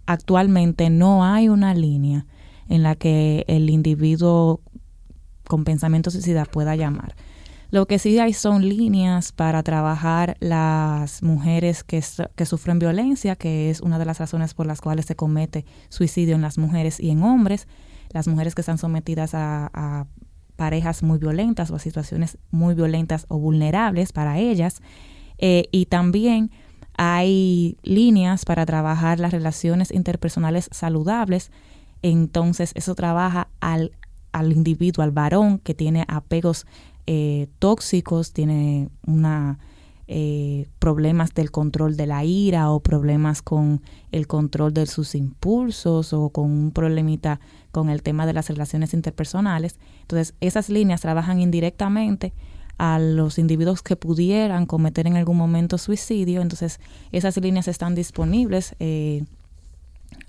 actualmente 0.07 0.89
no 0.89 1.23
hay 1.23 1.47
una 1.47 1.75
línea 1.75 2.25
en 2.69 2.81
la 2.81 2.95
que 2.95 3.45
el 3.47 3.69
individuo 3.69 4.61
con 5.47 5.63
pensamiento 5.63 6.09
suicida 6.09 6.45
pueda 6.45 6.75
llamar. 6.75 7.15
Lo 7.69 7.85
que 7.85 7.99
sí 7.99 8.17
hay 8.17 8.31
son 8.31 8.67
líneas 8.67 9.33
para 9.33 9.61
trabajar 9.61 10.37
las 10.39 11.21
mujeres 11.21 11.83
que, 11.83 12.01
que, 12.35 12.45
sufren 12.45 12.79
violencia, 12.79 13.35
que 13.35 13.69
es 13.69 13.81
una 13.81 13.99
de 13.99 14.05
las 14.05 14.19
razones 14.19 14.53
por 14.53 14.65
las 14.65 14.79
cuales 14.79 15.05
se 15.05 15.17
comete 15.17 15.65
suicidio 15.89 16.35
en 16.35 16.41
las 16.41 16.57
mujeres 16.57 16.99
y 16.99 17.09
en 17.09 17.23
hombres. 17.23 17.67
Las 18.13 18.27
mujeres 18.27 18.55
que 18.55 18.61
están 18.61 18.77
sometidas 18.77 19.31
a, 19.33 20.07
parejas 20.55 21.03
muy 21.03 21.19
violentas 21.19 21.69
o 21.69 21.75
a 21.75 21.79
situaciones 21.79 22.39
muy 22.49 22.73
violentas 22.73 23.25
o 23.27 23.37
vulnerables 23.37 24.11
para 24.11 24.39
ellas. 24.39 24.81
Eh, 25.37 25.67
y 25.71 25.85
también 25.85 26.49
hay 26.97 27.77
líneas 27.83 28.43
para 28.43 28.65
trabajar 28.65 29.19
las 29.19 29.33
relaciones 29.33 29.91
interpersonales 29.91 30.69
saludables. 30.71 31.51
Entonces 32.01 32.71
eso 32.75 32.95
trabaja 32.95 33.49
al, 33.59 33.91
al 34.31 34.51
individuo, 34.51 35.03
al 35.03 35.11
varón 35.11 35.59
que 35.59 35.75
tiene 35.75 36.05
apegos 36.07 36.65
eh, 37.07 37.47
tóxicos, 37.59 38.33
tiene 38.33 38.89
una 39.05 39.59
eh, 40.09 40.69
problemas 40.79 41.33
del 41.33 41.51
control 41.51 41.97
de 41.97 42.07
la 42.07 42.23
ira 42.23 42.71
o 42.71 42.79
problemas 42.79 43.41
con 43.41 43.81
el 44.13 44.25
control 44.25 44.73
de 44.73 44.85
sus 44.85 45.15
impulsos 45.15 46.13
o 46.13 46.29
con 46.29 46.45
un 46.49 46.71
problemita 46.71 47.41
con 47.71 47.89
el 47.89 48.01
tema 48.01 48.25
de 48.25 48.31
las 48.31 48.47
relaciones 48.47 48.93
interpersonales. 48.93 49.77
Entonces, 50.03 50.33
esas 50.39 50.69
líneas 50.69 51.01
trabajan 51.01 51.41
indirectamente 51.41 52.33
a 52.77 52.99
los 52.99 53.37
individuos 53.37 53.81
que 53.81 53.97
pudieran 53.97 54.65
cometer 54.65 55.07
en 55.07 55.17
algún 55.17 55.35
momento 55.35 55.77
suicidio. 55.77 56.41
Entonces, 56.41 56.79
esas 57.11 57.35
líneas 57.35 57.67
están 57.67 57.93
disponibles. 57.93 58.75
Eh, 58.79 59.25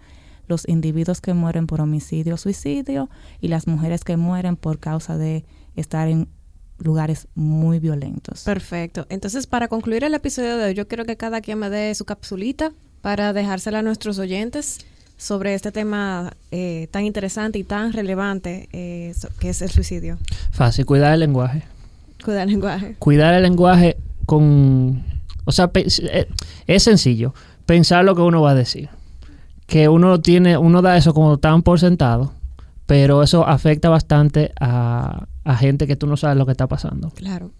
los 0.48 0.68
individuos 0.68 1.22
que 1.22 1.34
mueren 1.34 1.68
por 1.68 1.82
homicidio 1.82 2.36
o 2.36 2.38
suicidio 2.38 3.10
y 3.40 3.48
las 3.48 3.66
mujeres 3.66 4.04
que 4.04 4.18
mueren 4.18 4.56
por 4.56 4.78
causa 4.80 5.18
de 5.18 5.46
estar 5.76 6.08
en 6.08 6.28
lugares 6.78 7.28
muy 7.34 7.80
violentos. 7.80 8.44
Perfecto. 8.44 9.06
Entonces, 9.10 9.48
para 9.48 9.68
concluir 9.68 10.04
el 10.04 10.14
episodio 10.14 10.58
de 10.58 10.66
hoy, 10.66 10.74
yo 10.74 10.88
quiero 10.88 11.06
que 11.06 11.18
cada 11.18 11.42
quien 11.42 11.60
me 11.60 11.70
dé 11.70 11.96
su 11.96 12.06
capsulita 12.06 12.74
para 13.02 13.34
dejársela 13.34 13.80
a 13.80 13.82
nuestros 13.82 14.20
oyentes 14.20 14.86
sobre 15.24 15.54
este 15.54 15.72
tema 15.72 16.34
eh, 16.52 16.90
tan 16.92 17.06
interesante 17.06 17.58
y 17.58 17.64
tan 17.64 17.94
relevante 17.94 18.68
eh, 18.74 19.14
que 19.40 19.50
es 19.50 19.62
el 19.62 19.70
suicidio? 19.70 20.18
Fácil, 20.52 20.86
cuidar 20.86 21.14
el 21.14 21.22
lenguaje. 21.22 21.64
Cuidar 22.26 22.44
el 22.44 22.50
lenguaje. 22.50 22.96
Cuidar 23.00 23.34
el 23.34 23.44
lenguaje 23.44 23.96
con... 24.26 25.02
O 25.46 25.52
sea, 25.54 25.72
eh, 25.74 26.28
es 26.68 26.84
sencillo. 26.84 27.34
Pensar 27.66 28.04
lo 28.04 28.16
que 28.16 28.22
uno 28.22 28.42
va 28.42 28.52
a 28.52 28.56
decir. 28.56 28.90
Que 29.66 29.88
uno 29.88 30.20
tiene, 30.20 30.58
uno 30.58 30.82
da 30.82 30.98
eso 30.98 31.14
como 31.14 31.38
tan 31.38 31.64
por 31.64 31.80
sentado, 31.80 32.34
pero 32.86 33.24
eso 33.24 33.48
afecta 33.48 33.88
bastante 33.88 34.52
a, 34.60 35.26
a 35.46 35.56
gente 35.56 35.88
que 35.88 35.96
tú 35.96 36.06
no 36.06 36.18
sabes 36.18 36.36
lo 36.36 36.46
que 36.46 36.52
está 36.52 36.68
pasando. 36.68 37.12
Claro. 37.12 37.52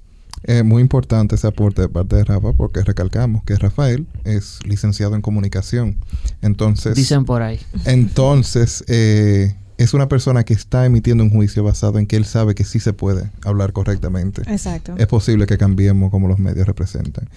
Es 0.44 0.64
muy 0.64 0.82
importante 0.82 1.36
ese 1.36 1.48
aporte 1.48 1.82
de 1.82 1.90
parte 1.90 2.18
de 2.18 2.24
Rafa 2.26 2.54
porque 2.54 2.82
recalcamos 2.82 3.44
que 3.44 3.56
Rafael 3.56 4.06
es 4.26 4.60
licenciado 4.66 5.16
en 5.16 5.22
comunicación. 5.22 5.98
Entonces... 6.42 6.96
Dicen 6.96 7.26
por 7.26 7.42
ahí. 7.42 7.60
Entonces, 7.86 8.84
eh, 8.88 9.56
es 9.78 9.94
una 9.94 10.08
persona 10.08 10.44
que 10.44 10.54
está 10.54 10.86
emitiendo 10.86 11.24
un 11.24 11.30
juicio 11.30 11.64
basado 11.64 11.98
en 11.98 12.08
que 12.08 12.16
él 12.16 12.26
sabe 12.26 12.56
que 12.56 12.64
sí 12.64 12.80
se 12.80 12.94
puede 12.94 13.32
hablar 13.44 13.74
correctamente. 13.74 14.42
Exacto. 14.48 14.96
Es 14.98 15.08
posible 15.08 15.46
que 15.46 15.58
cambiemos 15.58 16.12
como 16.12 16.28
los 16.28 16.40
medios 16.40 16.68
representan. 16.68 17.30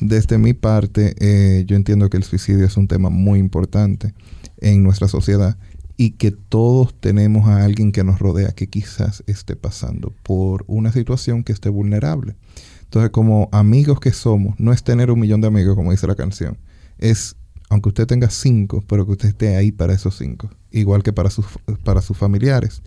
Desde 0.00 0.38
mi 0.38 0.52
parte, 0.52 1.14
eh, 1.18 1.64
yo 1.66 1.76
entiendo 1.76 2.10
que 2.10 2.16
el 2.16 2.24
suicidio 2.24 2.64
es 2.66 2.76
un 2.76 2.88
tema 2.88 3.10
muy 3.10 3.38
importante 3.38 4.14
en 4.60 4.82
nuestra 4.82 5.08
sociedad 5.08 5.56
y 6.00 6.12
que 6.12 6.30
todos 6.30 6.94
tenemos 6.98 7.48
a 7.48 7.64
alguien 7.64 7.90
que 7.90 8.04
nos 8.04 8.20
rodea 8.20 8.52
que 8.52 8.68
quizás 8.68 9.24
esté 9.26 9.56
pasando 9.56 10.14
por 10.22 10.64
una 10.68 10.92
situación 10.92 11.42
que 11.42 11.52
esté 11.52 11.68
vulnerable. 11.68 12.36
Entonces, 12.84 13.10
como 13.10 13.48
amigos 13.50 13.98
que 13.98 14.12
somos, 14.12 14.58
no 14.60 14.72
es 14.72 14.84
tener 14.84 15.10
un 15.10 15.18
millón 15.18 15.40
de 15.40 15.48
amigos, 15.48 15.74
como 15.74 15.90
dice 15.90 16.06
la 16.06 16.14
canción, 16.14 16.56
es, 16.98 17.34
aunque 17.68 17.88
usted 17.88 18.06
tenga 18.06 18.30
cinco, 18.30 18.84
pero 18.86 19.06
que 19.06 19.12
usted 19.12 19.28
esté 19.28 19.56
ahí 19.56 19.72
para 19.72 19.92
esos 19.92 20.16
cinco, 20.16 20.48
igual 20.70 21.02
que 21.02 21.12
para 21.12 21.30
sus, 21.30 21.46
para 21.82 22.00
sus 22.00 22.16
familiares. 22.16 22.80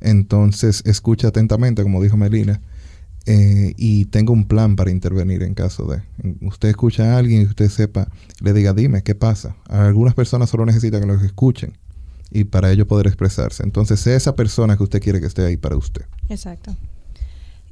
Entonces, 0.00 0.82
escucha 0.86 1.28
atentamente, 1.28 1.82
como 1.82 2.00
dijo 2.00 2.16
Melina, 2.16 2.60
eh, 3.26 3.74
y 3.76 4.04
tenga 4.06 4.32
un 4.32 4.46
plan 4.46 4.76
para 4.76 4.92
intervenir 4.92 5.42
en 5.42 5.54
caso 5.54 5.86
de. 5.86 6.02
Usted 6.40 6.68
escucha 6.68 7.14
a 7.14 7.18
alguien 7.18 7.42
y 7.42 7.46
usted 7.46 7.68
sepa, 7.68 8.08
le 8.40 8.52
diga, 8.52 8.72
dime, 8.72 9.02
¿qué 9.02 9.16
pasa? 9.16 9.56
Algunas 9.68 10.14
personas 10.14 10.48
solo 10.48 10.64
necesitan 10.64 11.00
que 11.00 11.06
los 11.08 11.22
escuchen 11.22 11.76
y 12.32 12.44
para 12.44 12.70
ello 12.70 12.86
poder 12.86 13.06
expresarse. 13.06 13.62
Entonces, 13.62 14.00
sea 14.00 14.16
esa 14.16 14.34
persona 14.34 14.76
que 14.76 14.82
usted 14.82 15.00
quiere 15.00 15.20
que 15.20 15.26
esté 15.26 15.44
ahí 15.44 15.56
para 15.56 15.76
usted. 15.76 16.06
Exacto. 16.28 16.76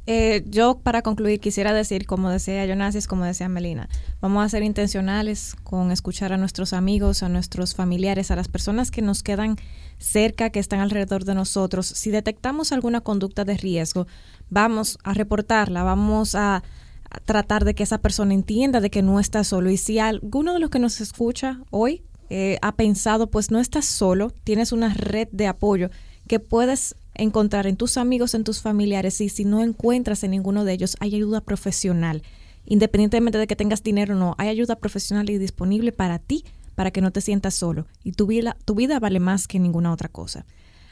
Eh, 0.07 0.45
yo, 0.49 0.79
para 0.83 1.03
concluir, 1.03 1.41
quisiera 1.41 1.73
decir, 1.73 2.07
como 2.07 2.31
decía 2.31 2.67
Jonasis, 2.67 3.07
como 3.07 3.25
decía 3.25 3.49
Melina, 3.49 3.89
vamos 4.21 4.45
a 4.45 4.49
ser 4.49 4.63
intencionales 4.63 5.55
con 5.63 5.93
escuchar 5.93 6.33
a 6.33 6.37
nuestros 6.37 6.73
amigos, 6.73 7.23
a 7.23 7.29
nuestros 7.29 7.75
familiares, 7.75 8.31
a 8.31 8.37
las 8.37 8.49
personas 8.49 8.91
que 8.91 9.03
nos 9.03 9.23
quedan 9.23 9.57
cerca, 9.99 10.51
que 10.51 10.59
están 10.59 10.81
alrededor 10.81 11.25
de 11.25 11.35
nosotros. 11.35 11.87
Si 11.87 12.11
detectamos 12.11 12.73
alguna 12.73 13.03
conducta 13.03 13.45
de 13.45 13.57
riesgo, 13.57 14.07
vamos 14.49 14.99
a 15.05 15.15
reportarla, 15.15 15.83
vamos 15.83 16.35
a, 16.35 16.65
a 17.11 17.21
tratar 17.25 17.65
de 17.65 17.75
que 17.75 17.83
esa 17.83 17.99
persona 17.99 18.35
entienda 18.35 18.81
de 18.81 18.91
que 18.91 19.03
no 19.03 19.21
está 19.21 19.45
solo. 19.45 19.71
Y 19.71 19.77
si 19.77 19.99
alguno 19.99 20.55
de 20.55 20.61
los 20.61 20.71
que 20.71 20.79
nos 20.79 21.01
escucha 21.01 21.61
hoy 21.71 22.03
eh, 22.31 22.59
ha 22.63 22.77
pensado, 22.77 23.29
pues 23.29 23.51
no 23.51 23.59
estás 23.59 23.85
solo, 23.85 24.33
tienes 24.45 24.73
una 24.73 24.95
red 24.95 25.29
de 25.33 25.49
apoyo 25.49 25.91
que 26.29 26.39
puedes 26.39 26.95
encontrar 27.15 27.67
en 27.67 27.77
tus 27.77 27.97
amigos, 27.97 28.35
en 28.35 28.45
tus 28.45 28.63
familiares 28.63 29.21
y 29.21 29.29
si 29.29 29.45
no 29.45 29.63
encuentras 29.63 30.23
en 30.23 30.31
ninguno 30.31 30.65
de 30.65 30.73
ellos, 30.73 30.97
hay 31.01 31.17
ayuda 31.17 31.41
profesional. 31.41 32.23
Independientemente 32.67 33.37
de 33.37 33.47
que 33.47 33.57
tengas 33.57 33.83
dinero 33.83 34.15
o 34.15 34.19
no, 34.19 34.35
hay 34.39 34.49
ayuda 34.49 34.77
profesional 34.77 35.29
y 35.29 35.39
disponible 35.39 35.93
para 35.93 36.19
ti 36.19 36.45
para 36.77 36.93
que 36.93 37.01
no 37.01 37.11
te 37.11 37.21
sientas 37.21 37.55
solo 37.55 37.87
y 38.05 38.13
tu 38.13 38.27
vida, 38.27 38.57
tu 38.65 38.75
vida 38.75 39.01
vale 39.01 39.21
más 39.21 39.49
que 39.49 39.59
ninguna 39.59 39.93
otra 39.93 40.09
cosa. 40.09 40.47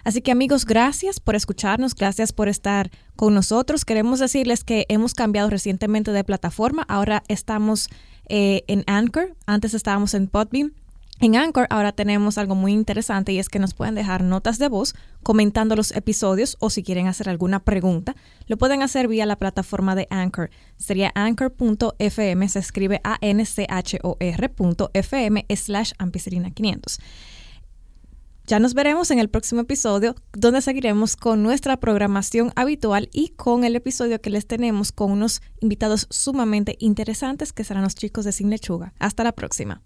Así 0.05 0.23
que 0.23 0.33
amigos, 0.33 0.65
gracias 0.65 1.21
por 1.21 1.35
escucharnos, 1.35 1.95
gracias 1.95 2.33
por 2.33 2.49
estar 2.49 2.91
con 3.15 3.35
nosotros. 3.35 3.85
Queremos 3.85 4.21
decirles 4.21 4.65
que 4.65 4.87
hemos 4.89 5.15
cambiado 5.15 5.51
recientemente 5.51 6.13
de 6.13 6.25
plataforma. 6.25 6.85
Ahora 6.89 7.23
estamos 7.29 7.89
eh, 8.29 8.65
en 8.69 8.85
Anchor, 8.87 9.37
antes 9.47 9.75
estábamos 9.75 10.15
en 10.15 10.29
Podbeam. 10.29 10.73
En 11.21 11.35
Anchor 11.35 11.67
ahora 11.71 11.91
tenemos 11.93 12.39
algo 12.39 12.55
muy 12.55 12.73
interesante 12.73 13.33
y 13.33 13.41
es 13.41 13.49
que 13.49 13.59
nos 13.59 13.75
pueden 13.75 13.97
dejar 13.97 14.23
notas 14.23 14.59
de 14.59 14.69
voz 14.69 14.95
comentando 15.25 15.75
los 15.75 15.91
episodios 15.91 16.57
o 16.61 16.71
si 16.71 16.85
quieren 16.85 17.09
hacer 17.09 17.29
alguna 17.29 17.65
pregunta, 17.65 18.15
lo 18.47 18.57
pueden 18.57 18.83
hacer 18.83 19.09
vía 19.09 19.27
la 19.27 19.35
plataforma 19.35 19.97
de 19.97 20.07
Anchor. 20.11 20.51
Sería 20.77 21.11
anchor.fm, 21.17 22.49
se 22.49 22.59
escribe 22.61 23.01
a-n-c-h-o-r.fm 23.03 23.47
slash 25.57 25.93
ampicilina 25.99 26.51
500. 26.53 27.01
Ya 28.47 28.61
nos 28.61 28.73
veremos 28.73 29.11
en 29.11 29.19
el 29.19 29.29
próximo 29.29 29.61
episodio 29.63 30.15
donde 30.33 30.63
seguiremos 30.63 31.17
con 31.17 31.43
nuestra 31.43 31.77
programación 31.79 32.53
habitual 32.55 33.11
y 33.13 33.31
con 33.31 33.65
el 33.65 33.77
episodio 33.77 34.21
que 34.23 34.31
les 34.31 34.47
tenemos 34.47 34.93
con 34.93 35.11
unos 35.11 35.43
invitados 35.61 36.07
sumamente 36.11 36.77
interesantes 36.79 37.53
que 37.53 37.65
serán 37.65 37.83
los 37.83 37.97
chicos 37.97 38.25
de 38.25 38.33
Sin 38.33 38.49
Lechuga. 38.49 38.95
Hasta 39.01 39.25
la 39.25 39.33
próxima. 39.33 39.83